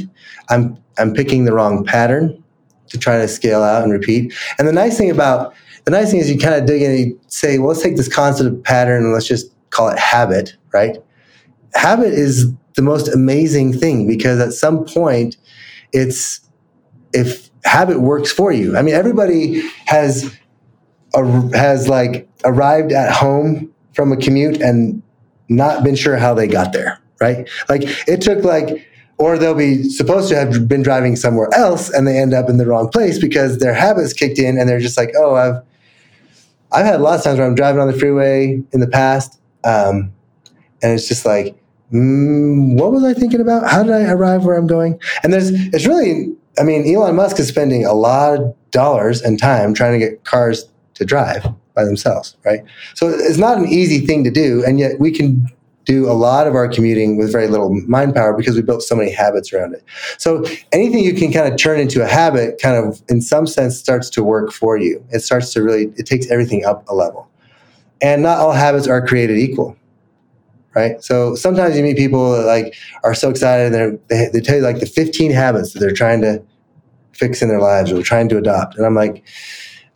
I'm 0.50 0.78
I'm 0.98 1.14
picking 1.14 1.46
the 1.46 1.54
wrong 1.54 1.86
pattern 1.86 2.44
to 2.90 2.98
try 2.98 3.18
to 3.18 3.28
scale 3.28 3.64
out 3.64 3.84
and 3.84 3.92
repeat. 3.92 4.34
And 4.60 4.68
the 4.68 4.74
nice 4.74 4.98
thing 4.98 5.10
about 5.10 5.54
the 5.86 5.92
nice 5.92 6.12
thing 6.12 6.20
is 6.20 6.30
you 6.30 6.38
kind 6.38 6.56
of 6.56 6.66
dig 6.66 6.82
in 6.82 6.92
and 6.92 7.00
you 7.00 7.20
say, 7.28 7.58
well, 7.58 7.70
let's 7.70 7.82
take 7.82 7.98
this 7.98 8.14
concept 8.14 8.48
of 8.50 8.64
pattern 8.64 9.04
and 9.04 9.14
let's 9.14 9.28
just 9.28 9.52
call 9.70 9.90
it 9.90 9.98
habit, 9.98 10.56
right? 10.74 10.98
Habit 11.74 12.14
is 12.14 12.52
the 12.76 12.82
most 12.82 13.08
amazing 13.08 13.74
thing 13.74 14.08
because 14.08 14.40
at 14.40 14.54
some 14.54 14.86
point 14.86 15.38
it's 15.94 16.42
if 17.14 17.50
habit 17.64 18.02
works 18.02 18.32
for 18.32 18.52
you. 18.52 18.78
I 18.78 18.82
mean, 18.82 18.96
everybody 18.96 19.62
has 19.86 20.36
a, 21.14 21.58
has 21.58 21.88
like 21.88 22.28
arrived 22.44 22.92
at 22.92 23.12
home 23.12 23.74
from 23.94 24.12
a 24.12 24.18
commute 24.18 24.62
and 24.62 25.02
not 25.50 25.84
been 25.84 25.96
sure 25.96 26.18
how 26.18 26.34
they 26.34 26.48
got 26.48 26.74
there, 26.74 27.00
right? 27.20 27.48
Like 27.70 27.84
it 28.08 28.22
took 28.22 28.44
like, 28.44 28.88
or 29.18 29.38
they'll 29.38 29.54
be 29.54 29.84
supposed 29.84 30.30
to 30.30 30.36
have 30.36 30.68
been 30.68 30.82
driving 30.82 31.16
somewhere 31.16 31.50
else 31.54 31.90
and 31.90 32.08
they 32.08 32.18
end 32.18 32.34
up 32.34 32.50
in 32.50 32.58
the 32.58 32.66
wrong 32.66 32.90
place 32.90 33.20
because 33.20 33.60
their 33.60 33.74
habits 33.74 34.14
kicked 34.14 34.40
in 34.40 34.58
and 34.58 34.68
they're 34.68 34.80
just 34.80 34.98
like, 34.98 35.12
oh, 35.18 35.36
I've, 35.36 35.62
I've 36.72 36.86
had 36.86 37.02
lots 37.02 37.20
of 37.20 37.24
times 37.26 37.40
where 37.40 37.48
I'm 37.48 37.56
driving 37.56 37.82
on 37.82 37.88
the 37.88 37.98
freeway 37.98 38.62
in 38.72 38.80
the 38.80 38.88
past, 38.88 39.40
um, 39.64 40.12
and 40.82 40.94
it's 40.94 41.08
just 41.08 41.26
like, 41.26 41.56
mm, 41.92 42.80
what 42.80 42.92
was 42.92 43.04
I 43.04 43.14
thinking 43.14 43.42
about? 43.42 43.70
How 43.70 43.84
did 43.84 43.92
I 43.92 44.10
arrive 44.10 44.46
where 44.46 44.58
I'm 44.58 44.68
going? 44.68 45.00
And 45.22 45.34
there's, 45.34 45.52
it's 45.52 45.86
really, 45.86 46.34
I 46.58 46.64
mean, 46.64 46.92
Elon 46.92 47.16
Musk 47.16 47.40
is 47.40 47.50
spending 47.50 47.86
a 47.86 47.94
lot 47.94 48.40
of 48.40 48.56
dollars 48.72 49.22
and 49.22 49.38
time 49.38 49.74
trying 49.74 50.00
to 50.00 50.00
get 50.00 50.24
cars 50.24 50.66
to 50.96 51.06
drive 51.06 51.46
by 51.74 51.84
themselves, 51.84 52.36
right? 52.44 52.62
So 52.96 53.10
it's 53.10 53.38
not 53.38 53.58
an 53.58 53.68
easy 53.68 54.06
thing 54.06 54.24
to 54.24 54.32
do, 54.32 54.64
and 54.66 54.80
yet 54.80 55.00
we 55.00 55.12
can 55.12 55.48
do 55.86 56.10
a 56.10 56.14
lot 56.14 56.48
of 56.48 56.56
our 56.56 56.68
commuting 56.68 57.18
with 57.18 57.32
very 57.32 57.48
little 57.48 57.74
mind 57.88 58.14
power 58.14 58.34
because 58.34 58.56
we 58.56 58.62
built 58.62 58.84
so 58.84 58.96
many 58.96 59.12
habits 59.12 59.52
around 59.52 59.74
it. 59.74 59.84
So 60.18 60.46
anything 60.72 61.04
you 61.04 61.14
can 61.14 61.32
kind 61.32 61.52
of 61.52 61.60
turn 61.60 61.80
into 61.80 62.04
a 62.04 62.08
habit 62.08 62.62
kind 62.62 62.78
of 62.78 63.02
in 63.10 63.22
some 63.22 63.48
sense 63.48 63.78
starts 63.78 64.10
to 64.12 64.24
work 64.24 64.52
for 64.52 64.78
you. 64.78 65.04
It 65.10 65.22
starts 65.22 65.52
to 65.54 65.64
really 65.64 65.92
it 65.98 66.06
takes 66.06 66.30
everything 66.30 66.66
up 66.66 66.88
a 66.88 66.96
level. 66.96 67.30
And 68.02 68.24
not 68.24 68.38
all 68.38 68.52
habits 68.52 68.88
are 68.88 69.06
created 69.06 69.38
equal. 69.38 69.76
Right? 70.74 71.04
So 71.04 71.36
sometimes 71.36 71.76
you 71.76 71.84
meet 71.84 71.98
people 71.98 72.32
that 72.32 72.46
like 72.46 72.76
are 73.04 73.14
so 73.14 73.30
excited 73.30 73.74
and 73.74 74.00
they 74.08 74.30
they 74.32 74.40
tell 74.40 74.56
you 74.56 74.62
like 74.62 74.80
the 74.80 74.86
15 74.86 75.32
habits 75.32 75.74
that 75.74 75.80
they're 75.80 75.92
trying 75.92 76.22
to 76.22 76.42
fix 77.12 77.42
in 77.42 77.50
their 77.50 77.60
lives 77.60 77.92
or 77.92 78.02
trying 78.02 78.30
to 78.30 78.38
adopt. 78.38 78.78
And 78.78 78.86
I'm 78.86 78.96
like 78.96 79.24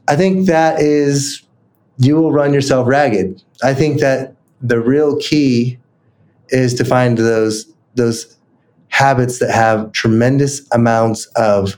I 0.08 0.16
think 0.16 0.48
that 0.48 0.82
is 0.82 1.45
you 1.98 2.16
will 2.16 2.32
run 2.32 2.54
yourself 2.54 2.88
ragged. 2.88 3.42
I 3.64 3.74
think 3.74 4.00
that 4.02 4.36
the 4.62 4.80
real 4.80 5.18
key 5.18 5.80
is 6.50 6.74
to 6.76 6.86
find 6.86 7.18
those 7.18 7.72
those 7.96 8.38
habits 8.90 9.40
that 9.40 9.52
have 9.52 9.92
tremendous 9.92 10.62
amounts 10.72 11.26
of 11.36 11.78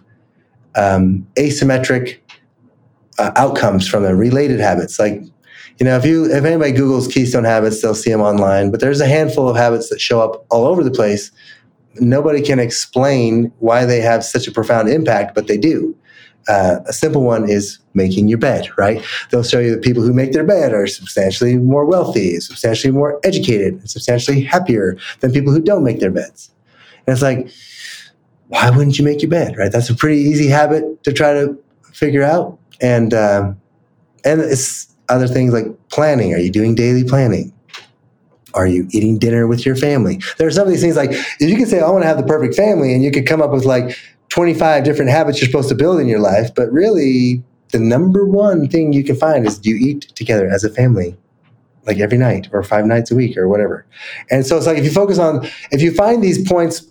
um, 0.75 1.27
asymmetric 1.35 2.19
uh, 3.17 3.31
outcomes 3.35 3.87
from 3.87 4.03
them, 4.03 4.17
related 4.17 4.59
habits. 4.59 4.99
Like, 4.99 5.23
you 5.79 5.85
know, 5.85 5.97
if 5.97 6.05
you 6.05 6.25
if 6.25 6.43
anybody 6.43 6.71
Google's 6.71 7.07
Keystone 7.07 7.43
habits, 7.43 7.81
they'll 7.81 7.95
see 7.95 8.11
them 8.11 8.21
online. 8.21 8.71
But 8.71 8.79
there's 8.79 9.01
a 9.01 9.07
handful 9.07 9.47
of 9.47 9.55
habits 9.55 9.89
that 9.89 10.01
show 10.01 10.21
up 10.21 10.45
all 10.49 10.65
over 10.65 10.83
the 10.83 10.91
place. 10.91 11.31
Nobody 11.95 12.41
can 12.41 12.59
explain 12.59 13.51
why 13.59 13.85
they 13.85 14.01
have 14.01 14.23
such 14.23 14.47
a 14.47 14.51
profound 14.51 14.89
impact, 14.89 15.33
but 15.33 15.47
they 15.47 15.57
do. 15.57 15.95
Uh, 16.47 16.79
a 16.87 16.93
simple 16.93 17.23
one 17.23 17.49
is 17.49 17.79
making 17.93 18.27
your 18.27 18.37
bed, 18.37 18.69
right? 18.77 19.03
They'll 19.29 19.43
show 19.43 19.59
you 19.59 19.71
that 19.71 19.83
people 19.83 20.03
who 20.03 20.13
make 20.13 20.31
their 20.31 20.45
bed 20.45 20.73
are 20.73 20.87
substantially 20.87 21.57
more 21.57 21.85
wealthy, 21.85 22.39
substantially 22.39 22.91
more 22.93 23.19
educated, 23.23 23.73
and 23.73 23.89
substantially 23.89 24.41
happier 24.41 24.97
than 25.19 25.33
people 25.33 25.51
who 25.51 25.61
don't 25.61 25.83
make 25.83 25.99
their 25.99 26.11
beds. 26.11 26.51
And 27.05 27.13
it's 27.13 27.21
like, 27.21 27.49
why 28.47 28.69
wouldn't 28.69 28.97
you 28.97 29.03
make 29.03 29.21
your 29.21 29.29
bed, 29.29 29.57
right? 29.57 29.71
That's 29.71 29.89
a 29.89 29.95
pretty 29.95 30.21
easy 30.21 30.47
habit 30.47 31.03
to 31.03 31.11
try 31.11 31.33
to 31.33 31.57
figure 31.93 32.23
out. 32.23 32.57
And 32.79 33.13
um, 33.13 33.59
and 34.23 34.41
it's 34.41 34.93
other 35.09 35.27
things 35.27 35.53
like 35.53 35.65
planning. 35.89 36.33
Are 36.33 36.39
you 36.39 36.51
doing 36.51 36.75
daily 36.75 37.03
planning? 37.03 37.53
Are 38.53 38.67
you 38.67 38.87
eating 38.91 39.19
dinner 39.19 39.47
with 39.47 39.65
your 39.65 39.75
family? 39.75 40.21
There 40.37 40.47
are 40.47 40.51
some 40.51 40.65
of 40.65 40.69
these 40.69 40.81
things 40.81 40.95
like 40.95 41.11
if 41.11 41.49
you 41.49 41.57
could 41.57 41.67
say, 41.67 41.79
I 41.79 41.89
want 41.89 42.03
to 42.03 42.07
have 42.07 42.17
the 42.17 42.23
perfect 42.23 42.55
family, 42.55 42.93
and 42.93 43.03
you 43.03 43.11
could 43.11 43.27
come 43.27 43.41
up 43.41 43.51
with 43.51 43.65
like 43.65 43.97
25 44.37 44.83
different 44.83 45.09
habits 45.09 45.41
you're 45.41 45.47
supposed 45.47 45.67
to 45.67 45.73
build 45.73 45.99
in 45.99 46.07
your 46.07 46.19
life, 46.19 46.53
but 46.53 46.71
really 46.71 47.41
the 47.71 47.79
number 47.79 48.23
one 48.23 48.67
thing 48.67 48.93
you 48.93 49.03
can 49.03 49.15
find 49.15 49.47
is 49.47 49.59
you 49.65 49.75
eat 49.75 50.01
together 50.15 50.47
as 50.47 50.63
a 50.63 50.69
family? 50.69 51.17
Like 51.87 51.97
every 51.97 52.19
night 52.19 52.47
or 52.53 52.61
five 52.61 52.85
nights 52.85 53.09
a 53.09 53.15
week 53.15 53.35
or 53.35 53.47
whatever. 53.47 53.83
And 54.29 54.45
so 54.45 54.55
it's 54.55 54.67
like 54.67 54.77
if 54.77 54.83
you 54.83 54.91
focus 54.91 55.17
on, 55.17 55.49
if 55.71 55.81
you 55.81 55.91
find 55.91 56.23
these 56.23 56.47
points 56.47 56.85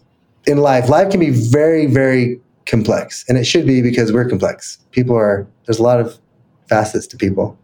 in 0.48 0.58
life, 0.58 0.88
life 0.88 1.08
can 1.08 1.20
be 1.20 1.30
very, 1.30 1.86
very 1.86 2.40
complex. 2.64 3.24
And 3.28 3.38
it 3.38 3.44
should 3.44 3.64
be 3.64 3.80
because 3.80 4.12
we're 4.12 4.28
complex. 4.28 4.78
People 4.90 5.14
are, 5.14 5.46
there's 5.66 5.78
a 5.78 5.84
lot 5.84 6.00
of 6.00 6.18
facets 6.68 7.06
to 7.06 7.16
people. 7.16 7.56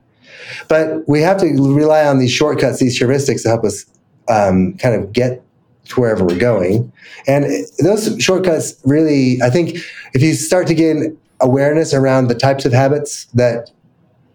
But 0.68 1.08
we 1.08 1.22
have 1.22 1.38
to 1.38 1.46
rely 1.46 2.06
on 2.06 2.20
these 2.20 2.30
shortcuts, 2.30 2.78
these 2.78 2.96
heuristics 2.96 3.42
to 3.42 3.48
help 3.48 3.64
us 3.64 3.84
um, 4.28 4.74
kind 4.74 4.94
of 4.94 5.12
get 5.12 5.42
to 5.86 6.00
wherever 6.00 6.24
we're 6.24 6.38
going. 6.38 6.92
And 7.26 7.44
those 7.78 8.16
shortcuts 8.18 8.74
really, 8.84 9.40
I 9.42 9.50
think, 9.50 9.76
if 10.14 10.22
you 10.22 10.34
start 10.34 10.66
to 10.68 10.74
gain 10.74 11.16
awareness 11.40 11.92
around 11.92 12.28
the 12.28 12.34
types 12.34 12.64
of 12.64 12.72
habits 12.72 13.24
that 13.34 13.70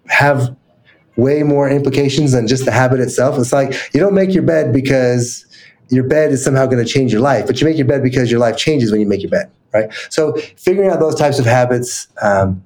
have 0.08 0.56
way 1.16 1.44
more 1.44 1.70
implications 1.70 2.34
than 2.34 2.48
just 2.48 2.66
the 2.66 2.72
habit 2.72 3.00
itself, 3.00 3.40
it's 3.40 3.54
like 3.54 3.74
you 3.94 4.00
don't 4.00 4.14
make 4.14 4.34
your 4.34 4.44
bed 4.44 4.74
because 4.74 5.46
your 5.90 6.04
bed 6.04 6.32
is 6.32 6.44
somehow 6.44 6.66
going 6.66 6.84
to 6.84 6.90
change 6.90 7.12
your 7.12 7.22
life, 7.22 7.48
but 7.48 7.62
you 7.62 7.68
make 7.68 7.78
your 7.78 7.88
bed 7.88 8.04
because 8.04 8.30
your 8.30 8.40
life 8.40 8.58
changes 8.58 8.92
when 8.92 9.00
you 9.00 9.08
make 9.08 9.22
your 9.22 9.32
bed, 9.32 9.50
right? 9.74 9.92
So 10.10 10.34
figuring 10.58 10.90
out 10.90 11.00
those 11.00 11.16
types 11.16 11.40
of 11.40 11.46
habits, 11.46 12.08
um, 12.22 12.64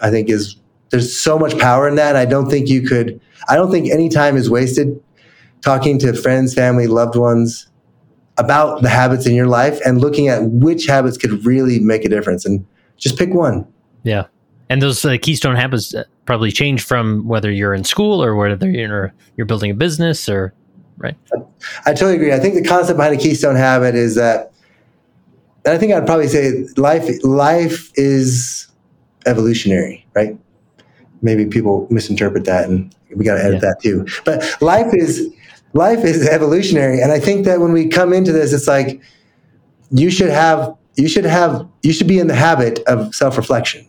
I 0.00 0.10
think 0.10 0.30
is 0.30 0.56
there's 0.90 1.14
so 1.14 1.38
much 1.38 1.58
power 1.58 1.88
in 1.88 1.96
that. 1.96 2.16
I 2.16 2.24
don't 2.24 2.48
think 2.48 2.68
you 2.68 2.82
could. 2.82 3.20
I 3.48 3.56
don't 3.56 3.70
think 3.70 3.90
any 3.90 4.08
time 4.08 4.36
is 4.36 4.48
wasted 4.48 5.00
talking 5.60 5.98
to 5.98 6.12
friends, 6.12 6.54
family, 6.54 6.86
loved 6.86 7.16
ones 7.16 7.68
about 8.36 8.82
the 8.82 8.88
habits 8.88 9.26
in 9.26 9.34
your 9.34 9.46
life 9.46 9.78
and 9.84 10.00
looking 10.00 10.28
at 10.28 10.42
which 10.44 10.86
habits 10.86 11.16
could 11.16 11.44
really 11.44 11.78
make 11.78 12.04
a 12.04 12.08
difference 12.08 12.44
and 12.44 12.66
just 12.96 13.16
pick 13.16 13.32
one. 13.32 13.66
Yeah. 14.02 14.26
And 14.68 14.82
those 14.82 15.04
uh, 15.04 15.16
keystone 15.20 15.56
habits 15.56 15.94
uh, 15.94 16.04
probably 16.26 16.50
change 16.50 16.82
from 16.82 17.26
whether 17.28 17.50
you're 17.50 17.74
in 17.74 17.84
school 17.84 18.22
or 18.22 18.34
whether 18.34 18.70
you're 18.70 19.12
you're 19.36 19.46
building 19.46 19.70
a 19.70 19.74
business 19.74 20.28
or 20.28 20.52
right. 20.96 21.16
I 21.86 21.92
totally 21.92 22.14
agree. 22.14 22.32
I 22.32 22.38
think 22.38 22.54
the 22.54 22.64
concept 22.64 22.96
behind 22.96 23.14
a 23.14 23.18
keystone 23.18 23.56
habit 23.56 23.94
is 23.94 24.14
that 24.14 24.52
and 25.64 25.74
I 25.74 25.78
think 25.78 25.92
I'd 25.92 26.06
probably 26.06 26.28
say 26.28 26.66
life 26.76 27.08
life 27.22 27.90
is 27.94 28.68
evolutionary, 29.26 30.06
right? 30.14 30.36
Maybe 31.22 31.46
people 31.46 31.86
misinterpret 31.90 32.44
that 32.44 32.68
and 32.68 32.94
we 33.14 33.24
got 33.24 33.34
to 33.34 33.44
edit 33.44 33.62
yeah. 33.62 33.70
that 33.70 33.80
too. 33.80 34.06
But 34.24 34.60
life 34.60 34.92
is 34.92 35.32
life 35.74 36.04
is 36.04 36.26
evolutionary. 36.26 37.00
And 37.00 37.12
I 37.12 37.20
think 37.20 37.44
that 37.44 37.60
when 37.60 37.72
we 37.72 37.88
come 37.88 38.12
into 38.12 38.32
this, 38.32 38.52
it's 38.52 38.66
like 38.66 39.02
you 39.90 40.10
should 40.10 40.30
have 40.30 40.74
you 40.96 41.08
should 41.08 41.24
have 41.24 41.68
you 41.82 41.92
should 41.92 42.06
be 42.06 42.18
in 42.18 42.28
the 42.28 42.34
habit 42.34 42.78
of 42.86 43.14
self-reflection. 43.14 43.86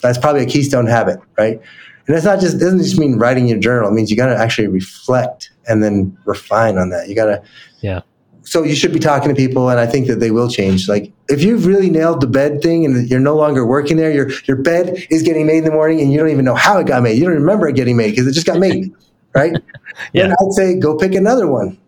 That's 0.00 0.18
probably 0.18 0.42
a 0.42 0.46
keystone 0.46 0.86
habit, 0.86 1.20
right? 1.38 1.60
And 2.06 2.16
it's 2.16 2.24
not 2.24 2.40
just 2.40 2.58
doesn't 2.58 2.78
just 2.78 2.98
mean 2.98 3.18
writing 3.18 3.46
your 3.46 3.58
journal. 3.58 3.90
It 3.90 3.92
means 3.92 4.10
you 4.10 4.16
got 4.16 4.26
to 4.26 4.36
actually 4.36 4.66
reflect 4.66 5.52
and 5.68 5.82
then 5.82 6.16
refine 6.24 6.78
on 6.78 6.88
that. 6.90 7.08
You 7.08 7.14
got 7.14 7.26
to 7.26 7.42
yeah. 7.80 8.00
So 8.42 8.64
you 8.64 8.74
should 8.74 8.92
be 8.92 8.98
talking 8.98 9.28
to 9.28 9.34
people, 9.34 9.68
and 9.68 9.78
I 9.78 9.86
think 9.86 10.08
that 10.08 10.18
they 10.18 10.30
will 10.30 10.48
change. 10.48 10.88
Like 10.88 11.12
if 11.28 11.42
you've 11.42 11.66
really 11.66 11.90
nailed 11.90 12.22
the 12.22 12.26
bed 12.26 12.62
thing, 12.62 12.86
and 12.86 13.08
you're 13.08 13.20
no 13.20 13.36
longer 13.36 13.66
working 13.66 13.98
there, 13.98 14.10
your 14.10 14.30
your 14.48 14.56
bed 14.56 15.06
is 15.10 15.22
getting 15.22 15.46
made 15.46 15.58
in 15.58 15.64
the 15.64 15.70
morning, 15.70 16.00
and 16.00 16.10
you 16.10 16.18
don't 16.18 16.30
even 16.30 16.46
know 16.46 16.54
how 16.54 16.78
it 16.78 16.86
got 16.86 17.02
made. 17.02 17.18
You 17.18 17.24
don't 17.24 17.34
remember 17.34 17.68
it 17.68 17.76
getting 17.76 17.98
made 17.98 18.10
because 18.10 18.26
it 18.26 18.32
just 18.32 18.46
got 18.46 18.58
made 18.58 18.92
right? 19.34 19.56
yeah. 20.12 20.34
I'd 20.40 20.52
say 20.52 20.78
go 20.78 20.96
pick 20.96 21.14
another 21.14 21.46
one. 21.46 21.78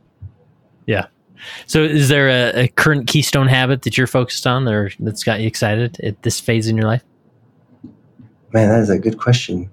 Yeah. 0.86 1.06
So, 1.66 1.82
is 1.82 2.08
there 2.08 2.28
a, 2.28 2.64
a, 2.64 2.68
current 2.68 3.06
keystone 3.08 3.48
habit 3.48 3.82
that 3.82 3.98
you're 3.98 4.06
focused 4.06 4.46
on, 4.46 4.68
or 4.68 4.90
that's 5.00 5.24
got 5.24 5.40
you 5.40 5.46
excited 5.46 5.98
at 6.00 6.22
this 6.22 6.38
phase 6.38 6.68
in 6.68 6.76
your 6.76 6.86
life? 6.86 7.02
Man, 8.52 8.68
that 8.68 8.80
is 8.80 8.90
a 8.90 8.98
good 8.98 9.18
question. 9.18 9.70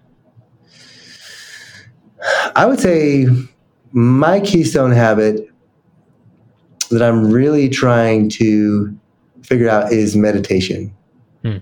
I 2.56 2.66
would 2.66 2.80
say 2.80 3.28
my 3.92 4.40
keystone 4.40 4.92
habit 4.92 5.48
that 6.90 7.02
I'm 7.02 7.32
really 7.32 7.70
trying 7.70 8.30
to 8.32 8.98
figure 9.44 9.70
out 9.70 9.92
is 9.92 10.16
meditation. 10.16 10.94
Hmm. 11.44 11.58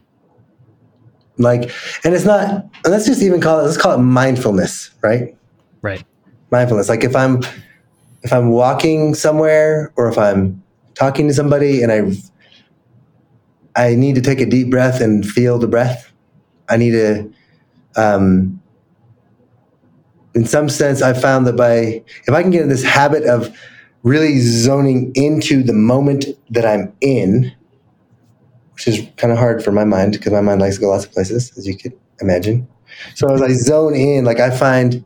Like, 1.37 1.71
and 2.03 2.13
it's 2.13 2.25
not. 2.25 2.65
Let's 2.85 3.05
just 3.05 3.21
even 3.21 3.41
call 3.41 3.59
it. 3.59 3.63
Let's 3.63 3.77
call 3.77 3.93
it 3.93 4.01
mindfulness, 4.01 4.91
right? 5.01 5.36
Right. 5.81 6.03
Mindfulness. 6.51 6.89
Like 6.89 7.03
if 7.03 7.15
I'm 7.15 7.41
if 8.23 8.33
I'm 8.33 8.49
walking 8.49 9.13
somewhere 9.13 9.93
or 9.95 10.09
if 10.09 10.17
I'm 10.17 10.63
talking 10.95 11.27
to 11.27 11.33
somebody 11.33 11.83
and 11.83 11.91
I 11.91 12.11
I 13.75 13.95
need 13.95 14.15
to 14.15 14.21
take 14.21 14.41
a 14.41 14.45
deep 14.45 14.69
breath 14.69 15.01
and 15.01 15.25
feel 15.25 15.59
the 15.59 15.67
breath. 15.67 16.11
I 16.69 16.77
need 16.77 16.91
to 16.91 17.31
um, 17.95 18.61
in 20.33 20.45
some 20.45 20.69
sense 20.69 21.01
I 21.01 21.13
found 21.13 21.47
that 21.47 21.55
by 21.55 22.03
if 22.27 22.29
I 22.29 22.41
can 22.41 22.51
get 22.51 22.61
in 22.61 22.69
this 22.69 22.83
habit 22.83 23.23
of 23.23 23.55
really 24.03 24.39
zoning 24.39 25.11
into 25.15 25.63
the 25.63 25.73
moment 25.73 26.25
that 26.49 26.65
I'm 26.65 26.93
in, 27.01 27.51
which 28.73 28.87
is 28.87 29.07
kind 29.17 29.33
of 29.33 29.39
hard 29.39 29.63
for 29.63 29.71
my 29.71 29.83
mind 29.83 30.13
because 30.13 30.31
my 30.31 30.41
mind 30.41 30.61
likes 30.61 30.75
to 30.75 30.81
go 30.81 30.89
lots 30.89 31.05
of 31.05 31.11
places, 31.11 31.51
as 31.57 31.67
you 31.67 31.77
could 31.77 31.93
imagine. 32.21 32.67
So 33.15 33.31
as 33.33 33.41
I 33.41 33.49
zone 33.53 33.95
in, 33.95 34.25
like 34.25 34.39
I 34.39 34.49
find 34.49 35.03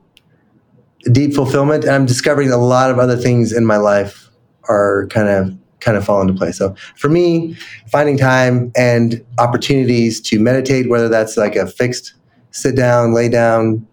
deep 1.12 1.34
fulfillment 1.34 1.84
and 1.84 1.94
i'm 1.94 2.06
discovering 2.06 2.52
a 2.52 2.58
lot 2.58 2.92
of 2.92 3.00
other 3.00 3.18
things 3.18 3.52
in 3.52 3.66
my 3.66 3.78
life 3.78 4.30
are 4.66 5.08
kind 5.08 5.28
of 5.28 5.58
kind 5.82 5.98
of 5.98 6.06
fall 6.06 6.22
into 6.22 6.34
place. 6.34 6.58
So 6.58 6.74
for 6.96 7.10
me 7.10 7.56
finding 7.92 8.18
time 8.18 8.72
and 8.76 9.24
opportunities 9.40 10.22
to 10.22 10.40
meditate 10.40 10.90
whether 10.90 11.10
that's 11.10 11.36
like 11.36 11.56
a 11.56 11.68
fixed 11.68 12.14
sit 12.52 12.76
down 12.76 13.14
lay 13.14 13.30
down 13.30 13.86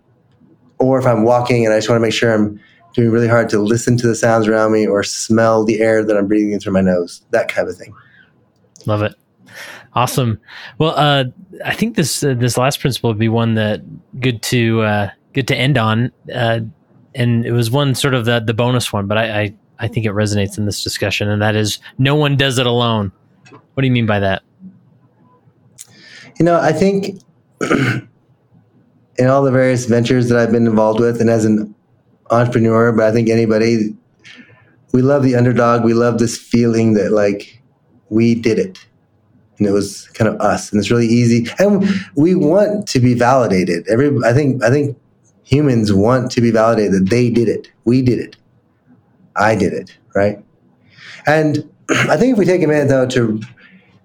or 0.78 0.98
if 0.98 1.06
i'm 1.06 1.24
walking 1.24 1.64
and 1.64 1.72
i 1.72 1.78
just 1.78 1.88
want 1.88 1.96
to 1.96 2.02
make 2.02 2.12
sure 2.12 2.34
i'm 2.34 2.60
doing 2.92 3.10
really 3.10 3.28
hard 3.28 3.48
to 3.48 3.58
listen 3.58 3.96
to 3.96 4.06
the 4.06 4.14
sounds 4.14 4.48
around 4.48 4.72
me 4.72 4.86
or 4.86 5.02
smell 5.02 5.64
the 5.64 5.80
air 5.80 6.04
that 6.04 6.16
i'm 6.16 6.26
breathing 6.26 6.52
in 6.52 6.60
through 6.60 6.72
my 6.72 6.80
nose 6.80 7.22
that 7.30 7.48
kind 7.48 7.68
of 7.68 7.76
thing. 7.76 7.94
Love 8.86 9.02
it. 9.02 9.14
Awesome. 9.94 10.40
Well 10.78 10.94
uh, 10.96 11.24
i 11.64 11.72
think 11.72 11.96
this 11.96 12.22
uh, 12.22 12.34
this 12.34 12.58
last 12.58 12.80
principle 12.80 13.10
would 13.10 13.18
be 13.18 13.28
one 13.28 13.54
that 13.54 13.80
good 14.20 14.42
to 14.42 14.82
uh, 14.82 15.10
good 15.32 15.48
to 15.48 15.56
end 15.56 15.78
on. 15.78 16.12
Uh, 16.34 16.60
and 17.18 17.44
it 17.44 17.52
was 17.52 17.70
one 17.70 17.94
sort 17.94 18.14
of 18.14 18.24
the 18.24 18.40
the 18.40 18.54
bonus 18.54 18.92
one, 18.92 19.06
but 19.06 19.18
I, 19.18 19.42
I 19.42 19.54
I 19.80 19.88
think 19.88 20.06
it 20.06 20.12
resonates 20.12 20.56
in 20.56 20.64
this 20.64 20.82
discussion, 20.82 21.28
and 21.28 21.42
that 21.42 21.56
is 21.56 21.80
no 21.98 22.14
one 22.14 22.36
does 22.36 22.58
it 22.58 22.66
alone. 22.66 23.12
What 23.74 23.82
do 23.82 23.86
you 23.86 23.92
mean 23.92 24.06
by 24.06 24.20
that? 24.20 24.42
You 26.38 26.44
know, 26.44 26.58
I 26.58 26.72
think 26.72 27.20
in 27.60 29.26
all 29.26 29.42
the 29.42 29.50
various 29.50 29.86
ventures 29.86 30.28
that 30.28 30.38
I've 30.38 30.52
been 30.52 30.66
involved 30.66 31.00
with, 31.00 31.20
and 31.20 31.28
as 31.28 31.44
an 31.44 31.74
entrepreneur, 32.30 32.92
but 32.92 33.04
I 33.04 33.12
think 33.12 33.28
anybody, 33.28 33.96
we 34.92 35.02
love 35.02 35.24
the 35.24 35.34
underdog. 35.34 35.84
We 35.84 35.94
love 35.94 36.18
this 36.18 36.38
feeling 36.38 36.94
that 36.94 37.10
like 37.10 37.60
we 38.10 38.36
did 38.36 38.60
it, 38.60 38.78
and 39.58 39.66
it 39.66 39.72
was 39.72 40.06
kind 40.14 40.28
of 40.28 40.40
us, 40.40 40.70
and 40.70 40.78
it's 40.78 40.90
really 40.90 41.08
easy. 41.08 41.48
And 41.58 41.84
we 42.14 42.36
want 42.36 42.86
to 42.88 43.00
be 43.00 43.14
validated. 43.14 43.88
Every, 43.88 44.16
I 44.24 44.32
think, 44.32 44.62
I 44.62 44.70
think 44.70 44.96
humans 45.48 45.94
want 45.94 46.30
to 46.30 46.42
be 46.42 46.50
validated 46.50 46.92
that 46.92 47.08
they 47.08 47.30
did 47.30 47.48
it. 47.48 47.72
We 47.86 48.02
did 48.02 48.18
it. 48.18 48.36
I 49.34 49.56
did 49.56 49.72
it, 49.72 49.96
right? 50.14 50.44
And 51.26 51.68
I 51.90 52.18
think 52.18 52.34
if 52.34 52.38
we 52.38 52.44
take 52.44 52.62
a 52.62 52.66
minute 52.66 52.88
though 52.88 53.06
to 53.06 53.40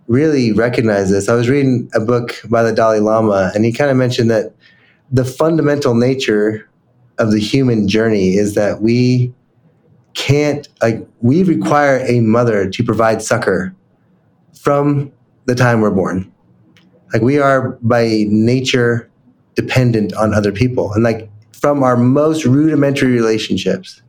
really 0.08 0.54
recognize 0.54 1.10
this, 1.10 1.28
I 1.28 1.36
was 1.36 1.50
reading 1.50 1.90
a 1.94 2.00
book 2.00 2.42
by 2.50 2.64
the 2.64 2.72
Dalai 2.72 3.00
Lama, 3.00 3.52
and 3.54 3.66
he 3.66 3.74
kind 3.74 3.92
of 3.92 3.98
mentioned 3.98 4.32
that 4.32 4.54
the 5.12 5.26
fundamental 5.26 5.96
nature 5.96 6.70
of 7.18 7.32
the 7.32 7.40
human 7.40 7.90
journey 7.90 8.36
is 8.36 8.56
that 8.56 8.82
we 8.82 9.34
can't 10.14 10.70
like 10.82 11.06
we 11.22 11.44
require 11.44 11.98
a 12.08 12.22
mother 12.22 12.70
to 12.70 12.84
provide 12.84 13.22
succor 13.22 13.76
from 14.62 15.12
the 15.46 15.56
time 15.56 15.82
we're 15.82 15.92
born. 15.92 16.32
Like 17.12 17.22
we 17.22 17.38
are 17.38 17.72
by 17.82 18.26
nature 18.30 19.10
dependent 19.56 20.14
on 20.14 20.34
other 20.34 20.52
people 20.52 20.94
and 20.94 21.04
like 21.04 21.30
from 21.64 21.82
our 21.82 21.96
most 21.96 22.44
rudimentary 22.44 23.14
relationships. 23.14 24.02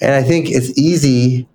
And 0.00 0.14
I 0.14 0.22
think 0.22 0.52
it's 0.52 0.78
easy 0.78 1.48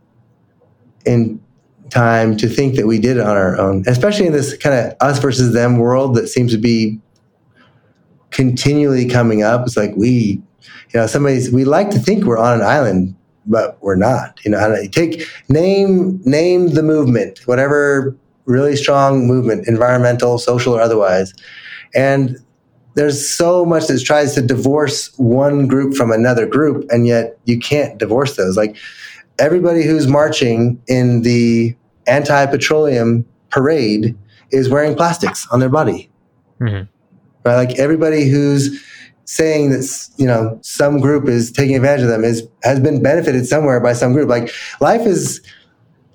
in 1.06 1.41
time 1.89 2.36
to 2.36 2.50
think 2.50 2.76
that 2.76 2.86
we 2.86 3.00
did 3.00 3.16
it 3.16 3.22
on 3.22 3.38
our 3.38 3.58
own, 3.58 3.86
especially 3.88 4.28
in 4.28 4.34
this 4.34 4.58
kind 4.58 4.76
of 4.76 4.97
us 5.00 5.18
versus 5.20 5.54
them 5.54 5.78
world 5.78 6.16
that 6.16 6.28
seems 6.28 6.52
to 6.52 6.58
be 6.58 7.00
continually 8.32 9.08
coming 9.08 9.41
up. 9.41 9.66
It's 9.66 9.78
like 9.78 9.95
we, 9.95 10.41
you 10.89 11.00
know, 11.00 11.08
somebody's, 11.08 11.50
we 11.50 11.64
like 11.64 11.91
to 11.91 12.00
think 12.00 12.26
we're 12.26 12.38
on 12.38 12.60
an 12.60 12.68
island, 12.68 13.16
but 13.45 13.82
we're 13.82 13.95
not. 13.95 14.38
You 14.43 14.52
know, 14.52 14.86
take 14.91 15.26
name 15.47 16.22
name 16.26 16.72
the 16.72 16.84
movement, 16.84 17.39
whatever 17.47 18.18
really 18.43 18.76
strong 18.76 19.28
movement, 19.28 19.66
environmental, 19.66 20.39
social, 20.39 20.76
or 20.76 20.82
otherwise, 20.82 21.34
and 21.95 22.38
there's 22.96 23.28
so 23.28 23.66
much 23.66 23.88
that 23.88 24.02
tries 24.04 24.34
to 24.36 24.42
divorce 24.42 25.12
one 25.18 25.68
group 25.68 25.96
from 25.96 26.12
another 26.12 26.46
group, 26.46 26.86
and 26.90 27.08
yet 27.08 27.38
you 27.46 27.60
can't 27.60 27.98
divorce 27.98 28.36
those. 28.36 28.58
Like 28.58 28.76
everybody 29.38 29.84
who's 29.84 30.08
marching 30.08 30.82
in 30.88 31.22
the 31.22 31.76
anti-petroleum 32.08 33.26
parade 33.50 34.18
is 34.52 34.70
wearing 34.70 34.96
plastics 34.96 35.48
on 35.52 35.60
their 35.60 35.70
body. 35.70 36.10
Mm-hmm. 36.60 36.90
Right? 37.46 37.56
Like 37.56 37.80
everybody 37.80 38.28
who's 38.28 38.84
saying 39.26 39.70
that 39.70 40.10
you 40.18 40.26
know 40.26 40.58
some 40.64 41.00
group 41.00 41.28
is 41.28 41.52
taking 41.52 41.76
advantage 41.76 42.02
of 42.02 42.10
them 42.10 42.24
is 42.24 42.48
has 42.64 42.80
been 42.80 43.02
benefited 43.02 43.46
somewhere 43.46 43.80
by 43.80 43.94
some 43.94 44.12
group. 44.12 44.28
Like 44.28 44.52
life 44.82 45.02
is 45.02 45.42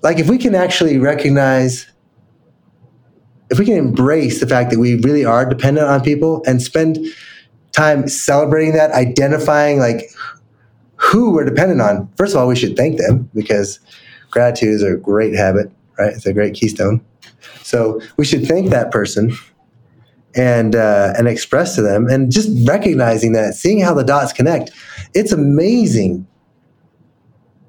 like 0.03 0.19
if 0.19 0.29
we 0.29 0.37
can 0.37 0.53
actually 0.53 0.97
recognize 0.97 1.87
if 3.49 3.59
we 3.59 3.65
can 3.65 3.77
embrace 3.77 4.39
the 4.39 4.47
fact 4.47 4.71
that 4.71 4.79
we 4.79 4.95
really 4.95 5.25
are 5.25 5.45
dependent 5.45 5.87
on 5.87 6.01
people 6.01 6.43
and 6.47 6.61
spend 6.61 6.97
time 7.71 8.07
celebrating 8.07 8.73
that, 8.73 8.91
identifying 8.91 9.79
like 9.79 10.09
who 10.95 11.31
we're 11.31 11.45
dependent 11.45 11.81
on. 11.81 12.09
First 12.17 12.33
of 12.33 12.41
all, 12.41 12.47
we 12.47 12.55
should 12.55 12.75
thank 12.75 12.97
them 12.97 13.29
because 13.33 13.79
gratitude 14.31 14.69
is 14.69 14.83
a 14.83 14.95
great 14.95 15.35
habit, 15.35 15.71
right? 15.99 16.13
It's 16.13 16.25
a 16.25 16.33
great 16.33 16.53
keystone. 16.53 17.03
So 17.63 18.01
we 18.17 18.25
should 18.25 18.47
thank 18.47 18.69
that 18.71 18.91
person 18.91 19.35
and 20.35 20.75
uh, 20.75 21.13
and 21.17 21.27
express 21.27 21.75
to 21.75 21.81
them, 21.81 22.07
and 22.07 22.31
just 22.31 22.49
recognizing 22.67 23.31
that, 23.33 23.53
seeing 23.53 23.79
how 23.79 23.93
the 23.93 24.03
dots 24.03 24.33
connect. 24.33 24.71
It's 25.13 25.31
amazing. 25.31 26.27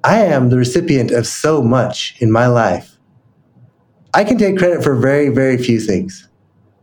I 0.03 0.19
am 0.19 0.49
the 0.49 0.57
recipient 0.57 1.11
of 1.11 1.25
so 1.27 1.61
much 1.61 2.15
in 2.19 2.31
my 2.31 2.47
life. 2.47 2.96
I 4.17 4.23
can 4.23 4.39
take 4.39 4.57
credit 4.57 4.83
for 4.83 4.95
very, 4.95 5.29
very 5.29 5.59
few 5.59 5.79
things. 5.79 6.27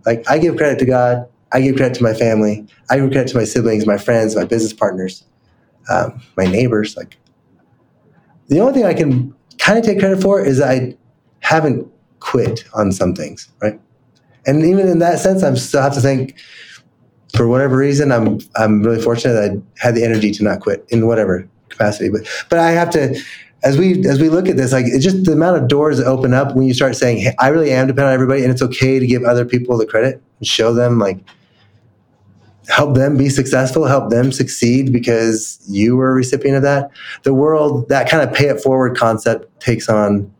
Like 0.07 0.25
I 0.31 0.39
give 0.39 0.57
credit 0.57 0.79
to 0.79 0.85
God, 0.85 1.27
I 1.53 1.61
give 1.63 1.75
credit 1.75 1.97
to 1.97 2.03
my 2.05 2.15
family, 2.15 2.65
I 2.91 3.01
give 3.01 3.11
credit 3.11 3.27
to 3.33 3.37
my 3.37 3.43
siblings, 3.43 3.87
my 3.87 3.99
friends, 3.99 4.37
my 4.37 4.45
business 4.45 4.73
partners, 4.73 5.25
um, 5.91 6.23
my 6.37 6.45
neighbors. 6.45 6.97
Like 6.97 7.17
the 8.47 8.61
only 8.61 8.75
thing 8.75 8.85
I 8.85 8.95
can 8.95 9.35
kind 9.59 9.77
of 9.77 9.85
take 9.85 9.99
credit 9.99 10.23
for 10.23 10.41
is 10.41 10.61
I 10.61 10.97
haven't 11.41 11.91
quit 12.21 12.67
on 12.73 12.93
some 12.93 13.17
things, 13.17 13.49
right? 13.61 13.81
And 14.47 14.65
even 14.65 14.87
in 14.87 15.01
that 15.01 15.19
sense, 15.19 15.43
I'm 15.43 15.57
still 15.57 15.83
have 15.83 15.95
to 15.95 16.01
think 16.01 16.39
for 17.35 17.49
whatever 17.49 17.77
reason, 17.77 18.13
I'm 18.13 18.39
I'm 18.55 18.81
really 18.85 19.03
fortunate 19.03 19.33
that 19.33 19.51
I 19.51 19.85
had 19.85 19.97
the 19.97 20.05
energy 20.05 20.31
to 20.31 20.45
not 20.45 20.61
quit 20.61 20.85
in 20.91 21.09
whatever 21.09 21.49
capacity. 21.69 22.11
But 22.11 22.29
but 22.49 22.61
I 22.61 22.71
have 22.71 22.91
to 22.91 23.21
as 23.65 23.79
we 23.79 24.07
as 24.07 24.21
we 24.21 24.29
look 24.29 24.49
at 24.49 24.57
this, 24.57 24.73
like 24.73 24.85
it's 24.87 25.03
just 25.03 25.25
the 25.25 25.33
amount 25.33 25.57
of 25.57 25.69
doors 25.69 25.97
that 25.99 26.07
open 26.07 26.35
up 26.35 26.55
when 26.55 26.67
you 26.67 26.75
start 26.75 26.95
saying, 26.95 27.19
hey, 27.19 27.35
I 27.39 27.49
really 27.49 27.73
am 27.73 27.87
dependent 27.87 28.09
on 28.09 28.15
everybody, 28.15 28.43
and 28.43 28.53
it's 28.53 28.63
okay 28.63 28.99
to 28.99 29.07
give 29.07 29.25
other 29.25 29.47
people 29.47 29.77
the 29.79 29.87
credit 29.87 30.23
and 30.39 30.47
show 30.47 30.75
them 30.75 30.99
like 30.99 31.19
help 32.69 32.95
them 32.95 33.17
be 33.17 33.29
successful, 33.29 33.87
help 33.87 34.11
them 34.11 34.33
succeed 34.33 34.93
because 34.93 35.63
you 35.69 35.97
were 35.97 36.11
a 36.11 36.15
recipient 36.15 36.57
of 36.57 36.63
that. 36.63 36.91
The 37.23 37.35
world, 37.35 37.89
that 37.89 38.09
kind 38.09 38.27
of 38.27 38.35
pay 38.35 38.47
it 38.47 38.61
forward 38.61 38.97
concept 38.97 39.61
takes 39.61 39.89
on 39.89 40.33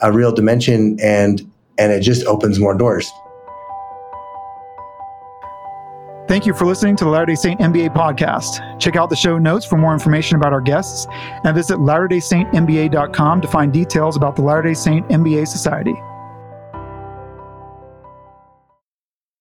a 0.00 0.12
real 0.12 0.32
dimension 0.32 0.98
and 1.00 1.42
and 1.78 1.92
it 1.92 2.00
just 2.00 2.26
opens 2.26 2.58
more 2.58 2.74
doors. 2.74 3.10
Thank 6.28 6.46
you 6.46 6.54
for 6.54 6.64
listening 6.64 6.96
to 6.96 7.04
the 7.04 7.10
Latter 7.10 7.26
day 7.26 7.34
Saint 7.34 7.60
MBA 7.60 7.94
podcast. 7.94 8.78
Check 8.80 8.96
out 8.96 9.10
the 9.10 9.16
show 9.16 9.38
notes 9.38 9.66
for 9.66 9.76
more 9.76 9.92
information 9.92 10.36
about 10.36 10.52
our 10.52 10.60
guests 10.60 11.06
and 11.44 11.54
visit 11.54 11.78
latterdaysaintmba.com 11.78 13.40
to 13.40 13.48
find 13.48 13.72
details 13.72 14.16
about 14.16 14.36
the 14.36 14.42
Latter 14.42 14.62
day 14.62 14.74
Saint 14.74 15.08
MBA 15.08 15.46
Society. 15.48 15.94